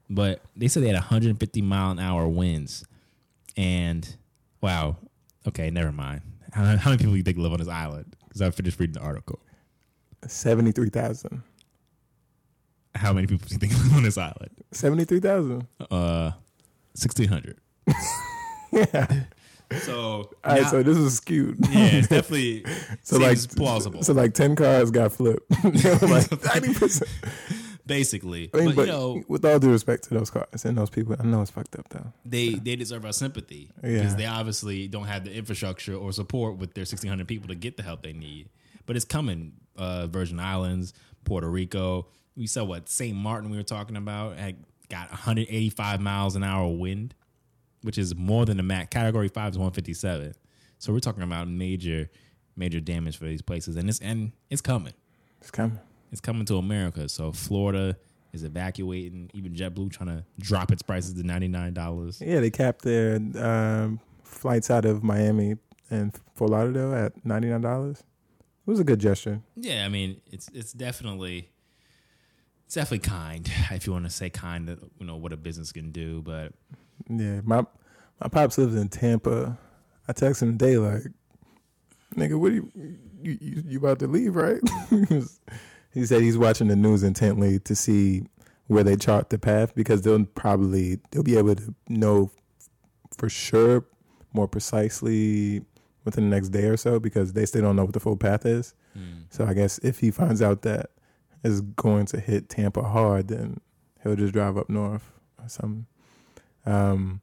but 0.08 0.40
they 0.56 0.68
said 0.68 0.82
they 0.82 0.88
had 0.88 0.96
150 0.96 1.62
mile 1.62 1.90
an 1.90 1.98
hour 1.98 2.26
winds, 2.26 2.84
and 3.56 4.16
wow. 4.60 4.96
Okay, 5.48 5.70
never 5.70 5.92
mind. 5.92 6.22
How, 6.52 6.64
how 6.76 6.90
many 6.90 6.98
people 6.98 7.12
do 7.12 7.16
you 7.16 7.22
think 7.22 7.38
live 7.38 7.52
on 7.52 7.58
this 7.58 7.68
island? 7.68 8.14
Because 8.28 8.42
I 8.42 8.50
finished 8.50 8.78
reading 8.78 8.94
the 8.94 9.00
article. 9.00 9.40
Seventy 10.26 10.72
three 10.72 10.90
thousand. 10.90 11.42
How 12.94 13.12
many 13.12 13.26
people 13.26 13.46
do 13.48 13.54
you 13.54 13.58
think 13.58 13.72
live 13.72 13.96
on 13.96 14.02
this 14.02 14.18
island? 14.18 14.50
Seventy 14.72 15.04
three 15.04 15.20
thousand. 15.20 15.66
Uh, 15.90 16.32
1600. 16.94 17.58
Yeah. 18.72 19.24
So, 19.82 19.94
All 19.98 20.30
right, 20.44 20.62
now- 20.62 20.68
so 20.70 20.82
this 20.84 20.96
is 20.96 21.16
skewed. 21.16 21.56
yeah, 21.70 21.86
it's 21.86 22.06
definitely 22.08 22.64
So 23.02 23.18
seems 23.18 23.46
like 23.48 23.56
plausible. 23.56 24.02
So 24.04 24.12
like 24.12 24.32
ten 24.34 24.54
cars 24.54 24.90
got 24.92 25.12
flipped. 25.12 25.42
Like 25.64 26.44
ninety 26.44 26.74
percent. 26.74 27.10
basically, 27.86 28.50
I 28.54 28.58
mean, 28.58 28.66
but, 28.68 28.76
but 28.76 28.86
you 28.86 28.92
know, 28.92 29.22
with 29.28 29.44
all 29.44 29.58
due 29.58 29.70
respect 29.72 30.04
to 30.04 30.14
those 30.14 30.30
cars 30.30 30.64
and 30.64 30.78
those 30.78 30.90
people, 30.90 31.16
I 31.18 31.24
know 31.24 31.40
it's 31.42 31.50
fucked 31.50 31.76
up 31.76 31.88
though. 31.88 32.12
they 32.24 32.50
they 32.54 32.76
deserve 32.76 33.04
our 33.04 33.12
sympathy 33.12 33.70
Yeah. 33.82 33.90
because 33.98 34.14
they 34.16 34.26
obviously 34.26 34.86
don't 34.86 35.06
have 35.06 35.24
the 35.24 35.32
infrastructure 35.34 35.94
or 35.96 36.12
support 36.12 36.58
with 36.58 36.74
their 36.74 36.82
1600 36.82 37.26
people 37.26 37.48
to 37.48 37.56
get 37.56 37.76
the 37.76 37.82
help 37.82 38.02
they 38.02 38.12
need. 38.12 38.48
But 38.86 38.94
it's 38.96 39.04
coming. 39.04 39.52
Uh, 39.80 40.06
Virgin 40.06 40.38
Islands, 40.38 40.92
Puerto 41.24 41.48
Rico. 41.48 42.06
We 42.36 42.46
saw 42.46 42.64
what 42.64 42.88
St. 42.88 43.16
Martin 43.16 43.50
we 43.50 43.56
were 43.56 43.62
talking 43.62 43.96
about 43.96 44.36
had 44.36 44.56
got 44.88 45.10
185 45.10 46.00
miles 46.00 46.36
an 46.36 46.44
hour 46.44 46.68
wind, 46.68 47.14
which 47.82 47.96
is 47.98 48.14
more 48.14 48.44
than 48.44 48.58
the 48.58 48.62
max. 48.62 48.88
Category 48.90 49.28
five 49.28 49.52
is 49.52 49.58
157. 49.58 50.34
So 50.78 50.92
we're 50.92 51.00
talking 51.00 51.22
about 51.22 51.48
major 51.48 52.10
major 52.56 52.80
damage 52.80 53.16
for 53.16 53.24
these 53.24 53.42
places, 53.42 53.76
and 53.76 53.88
it's 53.88 54.00
and 54.00 54.32
it's 54.50 54.60
coming. 54.60 54.92
It's 55.40 55.50
coming. 55.50 55.78
It's 56.12 56.20
coming 56.20 56.44
to 56.46 56.56
America. 56.56 57.08
So 57.08 57.32
Florida 57.32 57.96
is 58.32 58.44
evacuating. 58.44 59.30
Even 59.32 59.54
JetBlue 59.54 59.90
trying 59.90 60.08
to 60.08 60.24
drop 60.38 60.70
its 60.70 60.82
prices 60.82 61.14
to 61.14 61.22
ninety 61.22 61.48
nine 61.48 61.72
dollars. 61.74 62.20
Yeah, 62.20 62.40
they 62.40 62.50
capped 62.50 62.82
their 62.82 63.16
um, 63.16 64.00
flights 64.22 64.70
out 64.70 64.84
of 64.84 65.02
Miami 65.02 65.56
and 65.90 66.12
Fort 66.34 66.50
Lauderdale 66.50 66.94
at 66.94 67.24
ninety 67.24 67.48
nine 67.48 67.60
dollars. 67.62 68.02
It 68.70 68.74
was 68.74 68.78
a 68.78 68.84
good 68.84 69.00
gesture. 69.00 69.40
Yeah, 69.56 69.84
I 69.84 69.88
mean, 69.88 70.20
it's 70.30 70.48
it's 70.54 70.72
definitely 70.72 71.48
it's 72.66 72.76
definitely 72.76 73.00
kind 73.00 73.50
if 73.72 73.84
you 73.84 73.92
want 73.92 74.04
to 74.04 74.12
say 74.12 74.30
kind 74.30 74.68
that 74.68 74.78
you 75.00 75.06
know 75.06 75.16
what 75.16 75.32
a 75.32 75.36
business 75.36 75.72
can 75.72 75.90
do. 75.90 76.22
But 76.22 76.52
Yeah, 77.08 77.40
my 77.42 77.66
my 78.20 78.28
pops 78.30 78.58
lives 78.58 78.76
in 78.76 78.88
Tampa. 78.88 79.58
I 80.06 80.12
text 80.12 80.40
him 80.40 80.56
today 80.56 80.78
like, 80.78 81.02
"Nigga, 82.14 82.38
what 82.38 82.52
are 82.52 82.54
you 82.54 82.70
you, 83.20 83.38
you, 83.40 83.62
you 83.66 83.78
about 83.80 83.98
to 83.98 84.06
leave, 84.06 84.36
right?" 84.36 84.60
he 85.92 86.06
said 86.06 86.22
he's 86.22 86.38
watching 86.38 86.68
the 86.68 86.76
news 86.76 87.02
intently 87.02 87.58
to 87.58 87.74
see 87.74 88.22
where 88.68 88.84
they 88.84 88.94
chart 88.94 89.30
the 89.30 89.38
path 89.40 89.74
because 89.74 90.02
they'll 90.02 90.26
probably 90.26 91.00
they'll 91.10 91.24
be 91.24 91.36
able 91.36 91.56
to 91.56 91.74
know 91.88 92.30
for 93.18 93.28
sure 93.28 93.84
more 94.32 94.46
precisely 94.46 95.64
within 96.04 96.28
the 96.30 96.34
next 96.36 96.48
day 96.50 96.64
or 96.64 96.76
so 96.76 96.98
because 96.98 97.32
they 97.34 97.44
still 97.46 97.62
don't 97.62 97.76
know 97.76 97.84
what 97.84 97.94
the 97.94 98.00
full 98.00 98.16
path 98.16 98.46
is. 98.46 98.74
So 99.30 99.44
I 99.46 99.54
guess 99.54 99.78
if 99.78 100.00
he 100.00 100.10
finds 100.10 100.42
out 100.42 100.62
that 100.62 100.90
is 101.44 101.60
going 101.60 102.06
to 102.06 102.20
hit 102.20 102.48
Tampa 102.48 102.82
hard, 102.82 103.28
then 103.28 103.60
he'll 104.02 104.16
just 104.16 104.32
drive 104.32 104.56
up 104.58 104.68
north 104.68 105.12
or 105.42 105.48
something. 105.48 105.86
Um, 106.66 107.20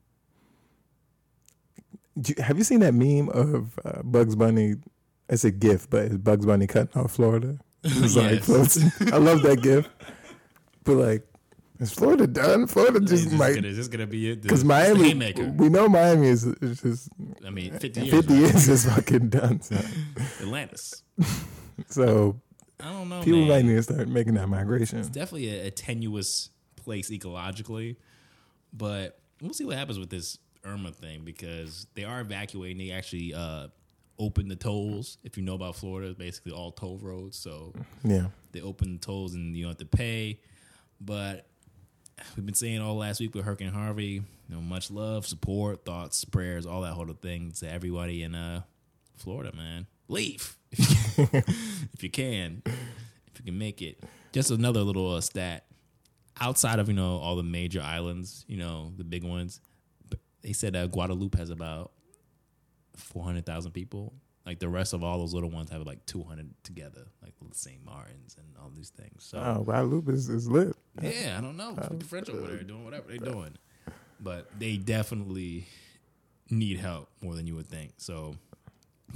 do 2.19 2.33
have 2.41 2.57
you 2.57 2.63
seen 2.63 2.79
that 2.79 2.93
meme 2.93 3.29
of 3.29 3.77
uh, 3.85 4.01
Bugs 4.03 4.35
Bunny? 4.35 4.75
It's 5.29 5.43
a 5.43 5.51
GIF, 5.51 5.89
but 5.89 6.05
it's 6.05 6.17
Bugs 6.17 6.45
Bunny 6.45 6.65
cutting 6.67 6.99
off 7.01 7.11
Florida. 7.11 7.59
It's 7.83 8.15
like 8.15 8.47
Yes. 8.47 8.79
I 9.13 9.17
love 9.17 9.43
that 9.43 9.61
GIF. 9.61 9.87
But 10.83 10.95
like, 10.95 11.27
is 11.79 11.91
Florida 11.93 12.27
done? 12.27 12.67
Florida 12.67 12.99
just 12.99 13.25
just 13.25 13.35
might 13.35 13.55
gonna, 13.55 13.67
it's 13.67 13.87
gonna 13.87 14.07
be 14.07 14.31
it. 14.31 14.41
because 14.41 14.63
Miami. 14.63 15.09
haymaker. 15.09 15.45
We 15.49 15.69
know 15.69 15.87
Miami 15.87 16.27
is, 16.27 16.45
is 16.45 16.81
just 16.81 17.09
I 17.45 17.49
mean, 17.49 17.71
fifty 17.79 18.01
years. 18.01 18.11
fifty 18.13 18.43
right? 18.43 18.55
is 18.55 18.85
fucking 18.85 19.29
done. 19.29 19.61
So, 19.61 19.75
Atlantis. 20.41 21.03
so 21.87 22.39
I 22.79 22.91
don't 22.91 23.09
know. 23.09 23.21
people 23.23 23.39
man. 23.41 23.49
might 23.49 23.65
need 23.65 23.75
to 23.75 23.83
start 23.83 24.07
making 24.07 24.35
that 24.35 24.47
migration. 24.47 24.99
It's 24.99 25.09
definitely 25.09 25.49
a, 25.59 25.67
a 25.67 25.71
tenuous 25.71 26.49
place 26.75 27.09
ecologically, 27.09 27.95
but 28.73 29.19
we'll 29.41 29.53
see 29.53 29.65
what 29.65 29.77
happens 29.77 29.99
with 29.99 30.09
this 30.09 30.37
Irma 30.65 30.91
thing 30.91 31.21
because 31.23 31.87
they 31.95 32.03
are 32.03 32.19
evacuating. 32.21 32.77
They 32.77 32.91
actually 32.91 33.33
uh, 33.33 33.67
opened 34.19 34.49
the 34.51 34.55
tolls. 34.55 35.17
If 35.23 35.37
you 35.37 35.43
know 35.43 35.53
about 35.53 35.75
Florida, 35.75 36.09
it's 36.09 36.17
basically 36.17 36.51
all 36.51 36.71
toll 36.71 36.97
roads. 36.97 37.37
So 37.37 37.73
Yeah. 38.03 38.27
they 38.51 38.61
open 38.61 38.93
the 38.93 38.99
tolls 38.99 39.33
and 39.33 39.55
you 39.55 39.63
don't 39.63 39.71
have 39.79 39.89
to 39.89 39.97
pay. 39.97 40.39
But 40.99 41.45
we've 42.35 42.45
been 42.45 42.55
saying 42.55 42.81
all 42.81 42.95
last 42.97 43.19
week 43.19 43.35
with 43.35 43.45
Hurricane 43.45 43.71
Harvey, 43.71 44.05
you 44.05 44.23
know, 44.49 44.61
much 44.61 44.91
love, 44.91 45.25
support, 45.25 45.85
thoughts, 45.85 46.23
prayers, 46.25 46.65
all 46.65 46.81
that 46.81 46.93
whole 46.93 47.07
thing 47.21 47.51
to 47.59 47.69
everybody 47.69 48.23
in 48.23 48.35
uh, 48.35 48.61
Florida, 49.15 49.55
man. 49.55 49.87
Leave 50.07 50.55
if 50.71 52.01
you, 52.01 52.09
can, 52.09 52.61
if 52.65 53.39
you 53.39 53.45
can 53.45 53.57
make 53.57 53.81
it. 53.81 54.01
Just 54.31 54.51
another 54.51 54.81
little 54.81 55.15
uh, 55.15 55.21
stat. 55.21 55.65
Outside 56.39 56.79
of 56.79 56.87
you 56.87 56.93
know 56.93 57.17
all 57.17 57.35
the 57.35 57.43
major 57.43 57.81
islands, 57.81 58.45
you 58.47 58.57
know 58.57 58.93
the 58.95 59.03
big 59.03 59.23
ones, 59.23 59.59
they 60.43 60.53
said 60.53 60.75
uh, 60.75 60.85
Guadeloupe 60.85 61.35
has 61.35 61.49
about 61.49 61.91
four 62.95 63.23
hundred 63.23 63.45
thousand 63.45 63.71
people. 63.71 64.13
Like 64.47 64.59
the 64.59 64.69
rest 64.69 64.93
of 64.93 65.03
all 65.03 65.19
those 65.19 65.33
little 65.33 65.49
ones 65.51 65.69
have 65.71 65.81
like 65.85 66.03
two 66.05 66.23
hundred 66.23 66.49
together, 66.63 67.01
like 67.21 67.33
St. 67.51 67.83
Martin's 67.85 68.35
and 68.37 68.47
all 68.63 68.71
these 68.73 68.89
things. 68.89 69.23
So 69.25 69.37
Oh, 69.37 69.63
Guadeloupe 69.63 70.07
is, 70.09 70.29
is 70.29 70.49
lit. 70.49 70.73
yeah, 71.01 71.35
I 71.37 71.41
don't 71.41 71.57
know. 71.57 71.73
The 71.75 72.05
French 72.05 72.29
over 72.29 72.47
there, 72.47 72.63
doing 72.63 72.85
whatever 72.85 73.09
they're 73.09 73.17
doing, 73.17 73.57
but 74.21 74.49
they 74.57 74.77
definitely 74.77 75.67
need 76.49 76.79
help 76.79 77.09
more 77.21 77.35
than 77.35 77.45
you 77.45 77.55
would 77.55 77.67
think. 77.67 77.91
So 77.97 78.35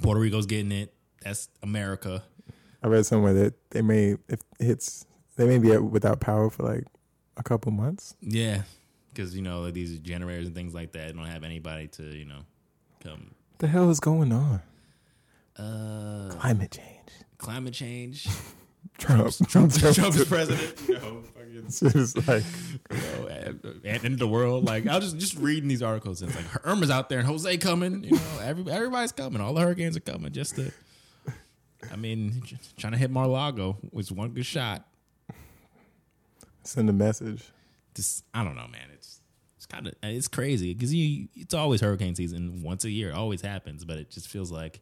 Puerto 0.01 0.19
Rico's 0.19 0.45
getting 0.45 0.73
it. 0.73 0.93
That's 1.23 1.47
America. 1.63 2.23
I 2.83 2.87
read 2.87 3.05
somewhere 3.05 3.33
that 3.33 3.53
they 3.71 3.81
may 3.81 4.17
if 4.27 4.41
it 4.59 4.65
hits 4.65 5.05
they 5.37 5.45
may 5.45 5.59
be 5.59 5.77
without 5.77 6.19
power 6.19 6.49
for 6.49 6.63
like 6.63 6.83
a 7.37 7.43
couple 7.43 7.71
months. 7.71 8.17
Yeah, 8.21 8.63
because 9.13 9.33
you 9.33 9.41
know 9.43 9.61
like 9.61 9.73
these 9.75 9.97
generators 9.99 10.47
and 10.47 10.55
things 10.55 10.73
like 10.73 10.91
that 10.91 11.15
don't 11.15 11.25
have 11.25 11.45
anybody 11.45 11.87
to 11.89 12.03
you 12.03 12.25
know 12.25 12.41
come. 13.01 13.31
What 13.51 13.59
the 13.59 13.67
hell 13.67 13.89
is 13.89 14.01
going 14.01 14.33
on? 14.33 14.61
Uh, 15.57 16.29
Climate 16.39 16.71
change. 16.71 17.09
climate 17.37 17.73
change. 17.73 18.27
Trump. 18.97 19.33
Trump, 19.47 19.73
Trump 19.73 20.15
is 20.15 20.25
president. 20.25 20.89
Know, 20.89 21.23
fucking, 21.33 21.65
It's 21.67 22.27
like 22.27 22.43
know, 22.91 23.27
and, 23.27 23.81
and 23.83 24.05
in 24.05 24.17
the 24.17 24.27
world, 24.27 24.65
like 24.65 24.85
I 24.87 24.95
was 24.95 25.05
just 25.13 25.17
just 25.17 25.37
reading 25.37 25.67
these 25.69 25.81
articles. 25.81 26.21
And 26.21 26.31
it's 26.31 26.39
like 26.39 26.65
Irma's 26.67 26.89
out 26.91 27.09
there 27.09 27.17
and 27.19 27.27
Jose 27.27 27.57
coming. 27.57 28.03
You 28.03 28.11
know, 28.11 28.39
every, 28.43 28.71
everybody's 28.71 29.11
coming. 29.11 29.41
All 29.41 29.53
the 29.53 29.61
hurricanes 29.61 29.97
are 29.97 30.01
coming. 30.01 30.31
Just 30.31 30.55
to, 30.57 30.71
I 31.91 31.95
mean, 31.95 32.43
trying 32.77 32.93
to 32.93 32.99
hit 32.99 33.09
Mar-a-Lago 33.09 33.77
was 33.91 34.11
one 34.11 34.29
good 34.31 34.45
shot. 34.45 34.85
send 36.63 36.89
a 36.89 36.93
message. 36.93 37.43
Just 37.95 38.23
I 38.33 38.43
don't 38.43 38.55
know, 38.55 38.67
man. 38.67 38.87
It's 38.93 39.21
it's 39.57 39.65
kind 39.65 39.87
of 39.87 39.93
it's 40.03 40.27
crazy 40.27 40.73
because 40.73 40.93
you 40.93 41.27
it's 41.35 41.53
always 41.53 41.81
hurricane 41.81 42.15
season 42.15 42.61
once 42.61 42.85
a 42.85 42.89
year. 42.91 43.09
It 43.09 43.15
always 43.15 43.41
happens, 43.41 43.83
but 43.83 43.97
it 43.97 44.09
just 44.11 44.27
feels 44.27 44.51
like 44.51 44.79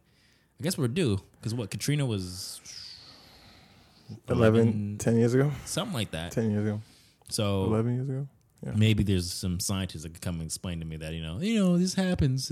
I 0.59 0.63
guess 0.63 0.77
we're 0.77 0.87
due 0.89 1.19
because 1.39 1.53
what 1.53 1.71
Katrina 1.71 2.05
was 2.05 2.59
11, 4.27 4.97
10 4.99 5.17
years 5.17 5.33
ago? 5.33 5.51
something 5.65 5.93
like 5.93 6.11
that. 6.11 6.31
10 6.31 6.51
years 6.51 6.67
ago? 6.67 6.81
So 7.29 7.63
11 7.65 7.95
years 7.95 8.09
ago? 8.09 8.27
Yeah. 8.65 8.73
maybe 8.75 9.03
there's 9.03 9.31
some 9.31 9.61
scientists 9.61 10.03
that 10.03 10.13
could 10.13 10.21
come 10.21 10.35
and 10.35 10.43
explain 10.43 10.81
to 10.81 10.85
me 10.85 10.97
that 10.97 11.13
you 11.13 11.21
know 11.21 11.39
you 11.39 11.57
know 11.59 11.77
this 11.77 11.93
happens, 11.93 12.51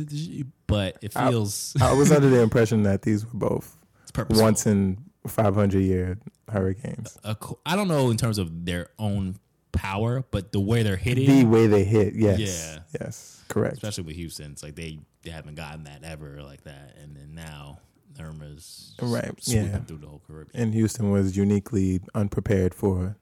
but 0.65 0.97
it 1.01 1.11
feels 1.11 1.75
I 1.81 1.91
was 1.93 2.13
under 2.13 2.29
the 2.29 2.39
impression 2.41 2.83
that 2.83 3.01
these 3.01 3.25
were 3.25 3.31
both 3.33 3.75
once 4.29 4.65
in 4.65 4.97
500 5.27 5.79
year 5.79 6.17
hurricanes. 6.49 7.17
A 7.25 7.35
I 7.65 7.75
don't 7.75 7.89
know 7.89 8.09
in 8.09 8.15
terms 8.15 8.37
of 8.37 8.65
their 8.65 8.87
own 8.97 9.35
power, 9.73 10.23
but 10.31 10.53
the 10.53 10.61
way 10.61 10.81
they're 10.81 10.95
hitting, 10.95 11.27
The 11.27 11.43
way 11.43 11.67
they 11.67 11.83
hit, 11.83 12.13
yes. 12.15 12.39
Yeah. 12.39 12.79
Yes, 13.01 13.43
correct. 13.49 13.73
especially 13.73 14.05
with 14.05 14.15
Houston, 14.15 14.53
it's 14.53 14.63
like 14.63 14.75
they, 14.75 14.99
they 15.23 15.29
haven't 15.29 15.55
gotten 15.55 15.83
that 15.83 16.05
ever 16.05 16.41
like 16.41 16.63
that, 16.63 16.95
and 17.03 17.17
then 17.17 17.35
now 17.35 17.79
Irma's 18.19 18.93
Right, 19.01 19.31
sweeping 19.41 19.65
yeah. 19.67 19.77
through 19.79 19.97
the 19.97 20.07
whole 20.07 20.21
Caribbean. 20.27 20.61
And 20.63 20.73
Houston 20.73 21.11
was 21.11 21.37
uniquely 21.37 22.01
unprepared 22.15 22.73
for 22.73 23.15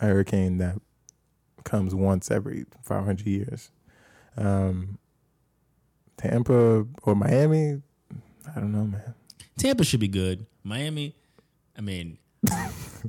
a 0.00 0.06
hurricane 0.06 0.58
that 0.58 0.80
comes 1.64 1.94
once 1.94 2.30
every 2.30 2.64
500 2.82 3.26
years. 3.26 3.70
Um, 4.36 4.98
Tampa 6.16 6.86
or 7.02 7.14
Miami, 7.14 7.82
I 8.54 8.60
don't 8.60 8.72
know, 8.72 8.84
man. 8.84 9.14
Tampa 9.58 9.84
should 9.84 10.00
be 10.00 10.08
good. 10.08 10.46
Miami, 10.64 11.14
I 11.76 11.80
mean, 11.80 12.18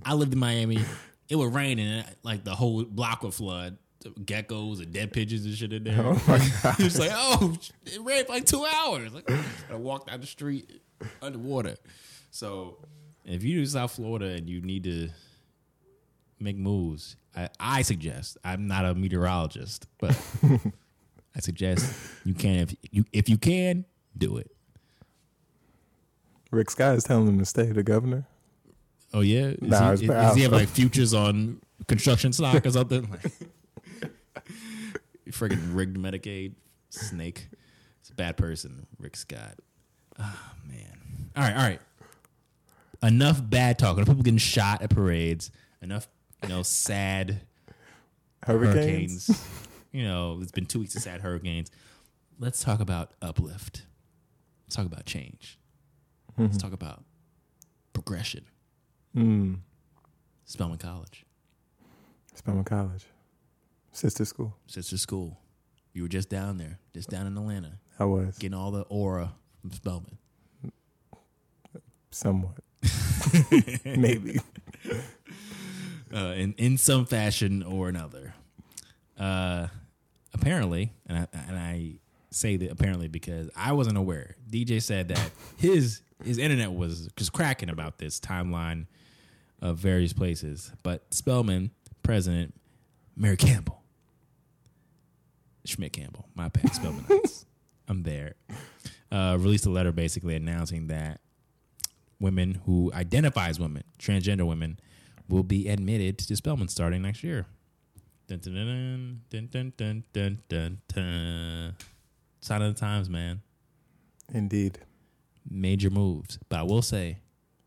I 0.05 0.13
lived 0.13 0.33
in 0.33 0.39
Miami. 0.39 0.79
It 1.29 1.35
would 1.35 1.53
rain 1.53 1.79
and 1.79 2.05
like 2.23 2.43
the 2.43 2.53
whole 2.55 2.83
block 2.83 3.23
would 3.23 3.33
flood. 3.33 3.77
Geckos 4.03 4.79
and 4.83 4.91
dead 4.91 5.13
pigeons 5.13 5.45
and 5.45 5.55
shit 5.55 5.71
in 5.71 5.85
there. 5.85 6.05
Oh 6.05 6.21
my 6.27 6.37
god. 6.63 6.75
He 6.75 6.83
was 6.83 6.99
like, 6.99 7.11
"Oh, 7.13 7.55
it 7.85 8.01
rained 8.03 8.27
for 8.27 8.33
like 8.33 8.45
two 8.45 8.65
hours." 8.65 9.13
Like, 9.13 9.31
I 9.71 9.75
walked 9.75 10.07
down 10.07 10.19
the 10.19 10.27
street 10.27 10.81
underwater. 11.21 11.75
So, 12.31 12.77
if 13.25 13.43
you 13.43 13.59
do 13.59 13.65
South 13.65 13.91
Florida 13.91 14.27
and 14.27 14.49
you 14.49 14.61
need 14.61 14.83
to 14.85 15.09
make 16.39 16.57
moves, 16.57 17.15
I, 17.35 17.49
I 17.59 17.81
suggest. 17.81 18.37
I'm 18.43 18.67
not 18.67 18.85
a 18.85 18.93
meteorologist, 18.95 19.87
but 19.99 20.19
I 21.35 21.39
suggest 21.39 21.95
you 22.25 22.33
can 22.33 22.59
if 22.59 22.75
you 22.91 23.05
if 23.11 23.29
you 23.29 23.37
can 23.37 23.85
do 24.17 24.37
it. 24.37 24.51
Rick 26.51 26.69
Scott 26.69 26.95
is 26.95 27.03
telling 27.03 27.27
him 27.27 27.39
to 27.39 27.45
stay, 27.45 27.71
the 27.71 27.81
governor. 27.81 28.25
Oh 29.13 29.21
yeah, 29.21 29.47
is, 29.47 29.61
Nah, 29.61 29.87
he, 29.95 30.03
is, 30.05 30.09
bad. 30.09 30.35
he 30.35 30.43
have 30.43 30.51
like 30.51 30.67
futures 30.69 31.13
on 31.13 31.59
construction 31.87 32.33
stock 32.33 32.65
or 32.65 32.71
something? 32.71 33.09
Like, 33.09 33.31
friggin' 35.29 35.75
rigged 35.75 35.97
Medicaid 35.97 36.53
snake. 36.89 37.47
It's 38.01 38.09
a 38.09 38.13
bad 38.13 38.37
person, 38.37 38.85
Rick 38.99 39.15
Scott. 39.15 39.55
Oh 40.19 40.41
man. 40.67 41.29
All 41.35 41.43
right, 41.43 41.55
all 41.55 41.61
right. 41.63 41.81
Enough 43.01 43.41
bad 43.49 43.77
talk. 43.79 43.97
Enough 43.97 44.07
people 44.07 44.23
getting 44.23 44.37
shot 44.37 44.81
at 44.81 44.89
parades. 44.89 45.51
Enough, 45.81 46.07
you 46.43 46.49
know, 46.49 46.63
sad 46.63 47.41
Hurricanes. 48.43 49.27
hurricanes. 49.27 49.47
you 49.91 50.03
know, 50.03 50.39
it's 50.41 50.51
been 50.51 50.65
two 50.65 50.79
weeks 50.79 50.95
of 50.95 51.01
sad 51.01 51.21
hurricanes. 51.21 51.69
Let's 52.39 52.63
talk 52.63 52.79
about 52.79 53.11
uplift. 53.21 53.83
Let's 54.65 54.75
talk 54.75 54.85
about 54.85 55.05
change. 55.05 55.57
Let's 56.37 56.57
talk 56.57 56.73
about 56.73 57.03
progression. 57.93 58.45
Mm. 59.15 59.59
Spelman 60.45 60.77
College, 60.79 61.25
Spelman 62.33 62.63
College. 62.63 63.05
Sister 63.91 64.25
school. 64.25 64.55
sister 64.65 64.97
school. 64.97 65.39
You 65.93 66.01
were 66.03 66.07
just 66.09 66.27
down 66.29 66.57
there, 66.57 66.79
just 66.95 67.09
down 67.09 67.27
in 67.27 67.37
Atlanta, 67.37 67.73
I 67.99 68.05
was. 68.05 68.37
getting 68.39 68.57
all 68.57 68.71
the 68.71 68.81
aura 68.83 69.33
from 69.63 69.71
Spelman. 69.71 70.17
Somewhat. 72.11 72.57
Maybe. 73.85 74.39
uh, 76.13 76.33
in 76.35 76.53
in 76.57 76.77
some 76.77 77.05
fashion 77.05 77.63
or 77.63 77.89
another. 77.89 78.35
Uh, 79.17 79.67
apparently, 80.33 80.91
and 81.07 81.17
I, 81.17 81.27
and 81.47 81.57
I 81.57 81.93
say 82.29 82.57
that 82.57 82.71
apparently 82.71 83.07
because 83.07 83.49
I 83.55 83.71
wasn't 83.71 83.97
aware. 83.97 84.35
DJ 84.49 84.81
said 84.81 85.07
that 85.07 85.31
his 85.57 86.01
his 86.23 86.37
internet 86.37 86.73
was 86.73 87.09
just 87.15 87.33
cracking 87.33 87.69
about 87.69 87.97
this 87.97 88.19
timeline 88.19 88.85
of 89.61 89.77
various 89.77 90.13
places, 90.13 90.71
but 90.83 91.13
Spelman 91.13 91.71
president 92.03 92.53
Mary 93.15 93.37
Campbell, 93.37 93.81
Schmidt 95.65 95.93
Campbell, 95.93 96.27
my 96.35 96.49
bad, 96.49 96.65
Spelmanites. 96.73 97.45
I'm 97.87 98.03
there 98.03 98.35
uh, 99.13 99.37
released 99.39 99.65
a 99.65 99.69
letter 99.69 99.91
basically 99.91 100.35
announcing 100.35 100.87
that 100.87 101.21
women 102.19 102.61
who 102.65 102.91
identify 102.93 103.47
as 103.49 103.59
women, 103.59 103.83
transgender 103.99 104.47
women, 104.47 104.79
will 105.29 105.43
be 105.43 105.69
admitted 105.69 106.17
to 106.17 106.35
Spelman 106.35 106.67
starting 106.67 107.03
next 107.03 107.23
year. 107.23 107.45
Dun, 108.27 108.39
dun, 109.29 110.03
dun, 110.49 111.73
Sign 112.41 112.61
of 112.61 112.73
the 112.73 112.79
times, 112.79 113.09
man. 113.09 113.41
Indeed. 114.33 114.79
Major 115.49 115.89
moves. 115.89 116.39
But 116.49 116.59
I 116.59 116.63
will 116.63 116.81
say, 116.81 117.19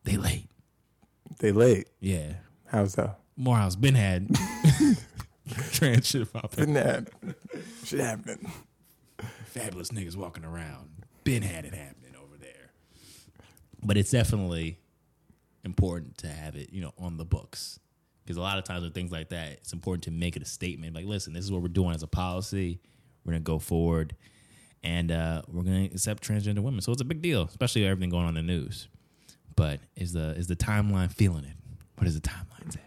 they 0.05 0.17
late. 0.17 0.49
They 1.39 1.53
late? 1.53 1.89
Yeah. 2.01 2.35
How's 2.67 2.95
that? 2.97 3.21
Morehouse, 3.37 3.77
been 3.77 3.95
had. 3.95 4.29
Trans 5.73 6.09
shit 6.09 6.33
popping. 6.33 6.67
Been 6.67 6.75
had. 6.75 7.11
Shit 7.85 8.01
happening. 8.01 8.51
Fabulous 9.45 9.91
niggas 9.91 10.17
walking 10.17 10.45
around. 10.45 10.96
Been 11.27 11.43
had 11.43 11.65
it 11.65 11.75
happening 11.75 12.15
over 12.17 12.39
there. 12.39 12.71
But 13.83 13.97
it's 13.97 14.13
definitely 14.13 14.79
important 15.65 16.19
to 16.19 16.29
have 16.29 16.55
it, 16.55 16.73
you 16.73 16.81
know, 16.81 16.93
on 16.99 17.17
the 17.17 17.25
books. 17.25 17.81
Because 18.23 18.37
a 18.37 18.41
lot 18.41 18.59
of 18.59 18.65
times 18.65 18.85
with 18.85 18.95
things 18.95 19.11
like 19.11 19.31
that, 19.31 19.51
it's 19.55 19.73
important 19.73 20.05
to 20.05 20.13
make 20.13 20.37
it 20.37 20.43
a 20.43 20.47
statement. 20.47 20.95
Like, 20.95 21.05
listen, 21.05 21.33
this 21.33 21.45
is 21.45 21.51
what 21.51 21.63
we're 21.63 21.69
doing 21.69 21.95
as 21.97 22.05
a 22.05 22.07
policy. 22.07 22.81
We're 23.25 23.33
gonna 23.33 23.41
go 23.41 23.59
forward, 23.59 24.15
and 24.85 25.11
uh, 25.11 25.43
we're 25.49 25.65
gonna 25.65 25.87
accept 25.87 26.23
transgender 26.27 26.61
women. 26.61 26.81
So 26.81 26.93
it's 26.93 27.03
a 27.03 27.05
big 27.05 27.23
deal, 27.23 27.43
especially 27.43 27.83
with 27.83 27.91
everything 27.91 28.11
going 28.11 28.27
on 28.27 28.37
in 28.37 28.47
the 28.47 28.53
news. 28.53 28.89
But 29.57 29.81
is 29.97 30.13
the 30.13 30.31
is 30.37 30.47
the 30.47 30.55
timeline 30.55 31.11
feeling 31.11 31.45
it? 31.45 31.57
What 31.97 32.07
is 32.07 32.15
the 32.15 32.21
timeline 32.21 32.73
say? 32.73 32.81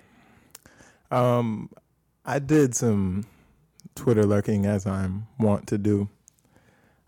Um, 1.11 1.69
I 2.25 2.39
did 2.39 2.73
some 2.73 3.25
Twitter 3.95 4.25
lurking 4.25 4.65
as 4.65 4.85
I'm 4.85 5.27
wont 5.39 5.67
to 5.67 5.77
do, 5.77 6.07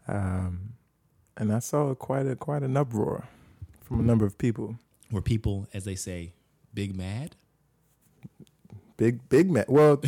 um, 0.07 0.73
and 1.37 1.53
I 1.53 1.59
saw 1.59 1.93
quite 1.95 2.27
a 2.27 2.35
quite 2.35 2.63
an 2.63 2.77
uproar 2.77 3.27
from 3.81 3.99
a 3.99 4.03
number 4.03 4.25
of 4.25 4.37
people. 4.37 4.75
Were 5.11 5.21
people, 5.21 5.67
as 5.73 5.83
they 5.83 5.95
say, 5.95 6.33
big 6.73 6.95
mad? 6.95 7.35
Big 8.97 9.27
big 9.29 9.49
man. 9.49 9.65
Well, 9.67 10.01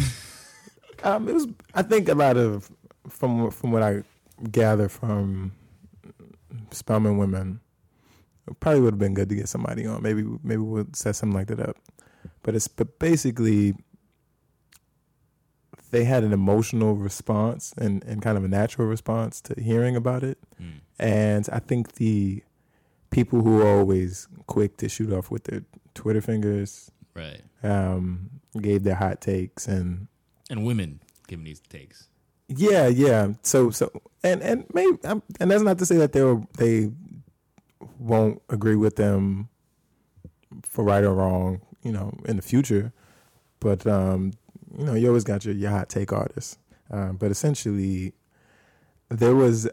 um, 1.03 1.27
it 1.27 1.33
was. 1.33 1.47
I 1.73 1.81
think 1.81 2.09
a 2.09 2.15
lot 2.15 2.37
of 2.37 2.71
from 3.09 3.51
from 3.51 3.71
what 3.71 3.83
I 3.83 4.03
gather 4.51 4.87
from 4.89 5.53
Spelman 6.71 7.17
women, 7.17 7.59
it 8.47 8.59
probably 8.59 8.81
would 8.81 8.93
have 8.93 8.99
been 8.99 9.13
good 9.13 9.29
to 9.29 9.35
get 9.35 9.49
somebody 9.49 9.85
on. 9.85 10.01
Maybe 10.01 10.23
maybe 10.43 10.61
we'll 10.61 10.87
set 10.93 11.15
something 11.15 11.35
like 11.35 11.47
that 11.47 11.59
up. 11.59 11.77
But 12.43 12.55
it's 12.55 12.67
but 12.67 12.99
basically 12.99 13.75
they 15.93 16.03
had 16.03 16.23
an 16.23 16.33
emotional 16.33 16.95
response 16.95 17.73
and, 17.77 18.03
and 18.03 18.21
kind 18.21 18.37
of 18.37 18.43
a 18.43 18.47
natural 18.47 18.87
response 18.87 19.39
to 19.41 19.53
hearing 19.61 19.95
about 19.95 20.23
it. 20.23 20.37
Mm. 20.61 20.79
And 20.99 21.49
I 21.51 21.59
think 21.59 21.93
the 21.93 22.43
people 23.11 23.41
who 23.41 23.61
are 23.61 23.67
always 23.77 24.27
quick 24.47 24.77
to 24.77 24.89
shoot 24.89 25.13
off 25.13 25.29
with 25.31 25.43
their 25.45 25.61
Twitter 25.93 26.21
fingers 26.21 26.91
Right. 27.15 27.41
um, 27.61 28.29
gave 28.59 28.83
their 28.83 28.95
hot 28.95 29.21
takes 29.21 29.67
and 29.67 30.07
And 30.49 30.65
women 30.65 30.99
giving 31.27 31.45
these 31.45 31.61
takes. 31.69 32.09
yeah, 32.47 32.87
yeah. 32.87 33.33
So 33.43 33.69
so 33.69 33.89
and 34.23 34.41
and 34.41 34.65
maybe 34.73 34.97
um, 35.05 35.21
and 35.39 35.49
that's 35.51 35.63
not 35.63 35.77
to 35.79 35.85
say 35.85 35.97
that 35.97 36.11
they 36.13 36.23
were 36.23 36.41
they 36.57 36.91
won't 37.99 38.41
agree 38.49 38.75
with 38.75 38.95
them 38.95 39.49
for 40.63 40.83
right 40.83 41.03
or 41.03 41.13
wrong, 41.13 41.61
you 41.83 41.91
know, 41.91 42.13
in 42.25 42.35
the 42.35 42.41
future. 42.41 42.91
But 43.59 43.85
um, 43.87 44.33
you 44.77 44.85
know, 44.85 44.93
you 44.93 45.07
always 45.07 45.23
got 45.23 45.45
your, 45.45 45.53
your 45.53 45.71
hot 45.71 45.89
take 45.89 46.11
artists. 46.11 46.57
Um, 46.91 47.17
but 47.17 47.31
essentially, 47.31 48.13
there 49.09 49.35
was 49.35 49.67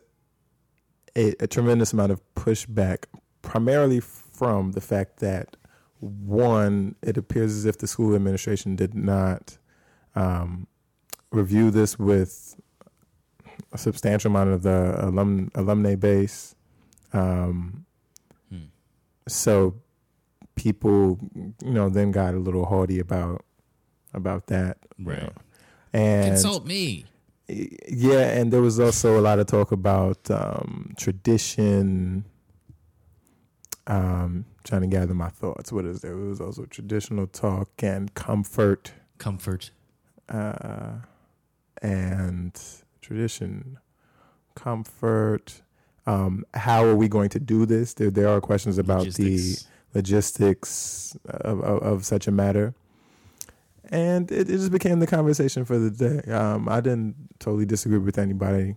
a, 1.17 1.35
a 1.41 1.47
tremendous 1.47 1.93
amount 1.93 2.13
of 2.13 2.21
pushback, 2.35 3.05
primarily 3.43 4.01
from 4.01 4.73
the 4.73 4.81
fact 4.81 5.19
that 5.21 5.57
one, 5.99 6.95
it 7.03 7.17
appears 7.17 7.55
as 7.55 7.67
if 7.67 7.79
the 7.79 7.87
school 7.87 8.15
administration 8.15 8.77
did 8.77 8.95
not 8.95 9.59
um, 10.15 10.67
review 11.31 11.71
this 11.71 11.99
with 11.99 12.59
a 13.73 13.79
substantial 13.79 14.31
amount 14.31 14.51
of 14.51 14.63
the 14.63 14.97
alum 15.05 15.51
alumni 15.55 15.95
base. 15.95 16.55
Um, 17.13 17.85
Hmm. 18.51 18.65
So 19.29 19.75
people, 20.55 21.19
you 21.35 21.73
know, 21.73 21.89
then 21.89 22.11
got 22.11 22.35
a 22.35 22.39
little 22.39 22.67
haughty 22.67 22.99
about 22.99 23.45
about 24.15 24.47
that, 24.49 24.79
you 24.99 25.07
Right. 25.07 25.23
know. 25.23 25.33
And 25.93 26.27
Consult 26.33 26.67
me. 26.67 27.05
yeah, 27.49 28.31
and 28.39 28.53
there 28.53 28.61
was 28.63 28.79
also 28.79 29.19
a 29.19 29.23
lot 29.23 29.39
of 29.41 29.47
talk 29.47 29.73
about 29.73 30.31
um, 30.31 30.95
tradition. 30.97 32.25
Um, 33.87 34.45
trying 34.63 34.83
to 34.83 34.87
gather 34.87 35.15
my 35.15 35.31
thoughts. 35.31 35.73
What 35.73 35.85
is 35.85 36.01
there? 36.01 36.13
It 36.13 36.29
was 36.29 36.41
also 36.41 36.65
traditional 36.67 37.27
talk 37.27 37.71
and 37.83 38.15
comfort, 38.15 38.93
Comfort. 39.19 39.71
uh, 40.29 40.99
and 41.83 42.61
tradition, 43.01 43.79
comfort. 44.55 45.63
Um, 46.07 46.45
how 46.55 46.85
are 46.85 46.95
we 46.95 47.09
going 47.09 47.31
to 47.31 47.41
do 47.41 47.67
this? 47.67 47.95
There, 47.95 48.11
there 48.11 48.29
are 48.29 48.41
questions 48.41 48.79
about 48.79 49.01
logistics. 49.01 49.65
the 49.93 49.99
logistics 49.99 51.17
of, 51.27 51.61
of, 51.61 51.83
of 51.83 52.05
such 52.07 52.29
a 52.29 52.31
matter. 52.31 52.75
And 53.91 54.31
it, 54.31 54.49
it 54.49 54.59
just 54.59 54.71
became 54.71 55.01
the 55.01 55.07
conversation 55.07 55.65
for 55.65 55.79
the 55.79 55.91
day. 55.91 56.33
Um, 56.33 56.69
I 56.69 56.81
didn't 56.81 57.17
totally 57.39 57.67
disagree 57.67 57.99
with 57.99 58.19
anybody. 58.19 58.77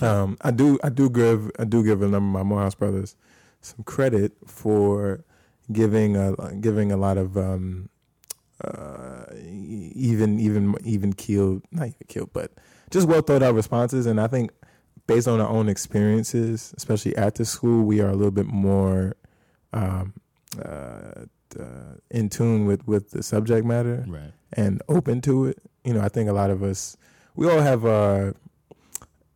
Um, 0.00 0.38
I 0.40 0.50
do, 0.50 0.78
I 0.82 0.88
do 0.88 1.10
give, 1.10 1.50
I 1.58 1.64
do 1.64 1.84
give 1.84 2.00
a 2.00 2.08
number 2.08 2.38
of 2.38 2.44
my 2.46 2.48
Morehouse 2.48 2.74
brothers 2.74 3.16
some 3.60 3.84
credit 3.84 4.32
for 4.46 5.24
giving 5.72 6.16
a 6.16 6.34
giving 6.60 6.90
a 6.90 6.96
lot 6.96 7.16
of 7.16 7.36
um, 7.36 7.88
uh, 8.64 9.24
even 9.34 10.40
even 10.40 10.74
even 10.84 11.12
keeled, 11.12 11.62
not 11.70 11.88
even 11.88 12.06
keeled, 12.08 12.32
but 12.32 12.52
just 12.90 13.06
well 13.06 13.22
thought 13.22 13.42
out 13.42 13.54
responses. 13.54 14.06
And 14.06 14.20
I 14.20 14.26
think 14.26 14.50
based 15.06 15.28
on 15.28 15.40
our 15.40 15.48
own 15.48 15.68
experiences, 15.68 16.74
especially 16.76 17.16
at 17.16 17.34
the 17.34 17.44
school, 17.44 17.84
we 17.84 18.00
are 18.00 18.08
a 18.08 18.14
little 18.14 18.30
bit 18.30 18.46
more 18.46 19.16
um, 19.72 20.14
uh, 20.62 21.26
uh, 21.58 21.96
in 22.10 22.28
tune 22.28 22.66
with 22.66 22.86
with 22.86 23.10
the 23.10 23.22
subject 23.22 23.66
matter 23.66 24.04
right. 24.08 24.32
and 24.52 24.82
open 24.88 25.20
to 25.22 25.46
it. 25.46 25.58
You 25.84 25.94
know, 25.94 26.00
I 26.00 26.08
think 26.08 26.28
a 26.28 26.32
lot 26.32 26.50
of 26.50 26.62
us, 26.62 26.96
we 27.34 27.48
all 27.50 27.60
have 27.60 27.86
uh, 27.86 28.32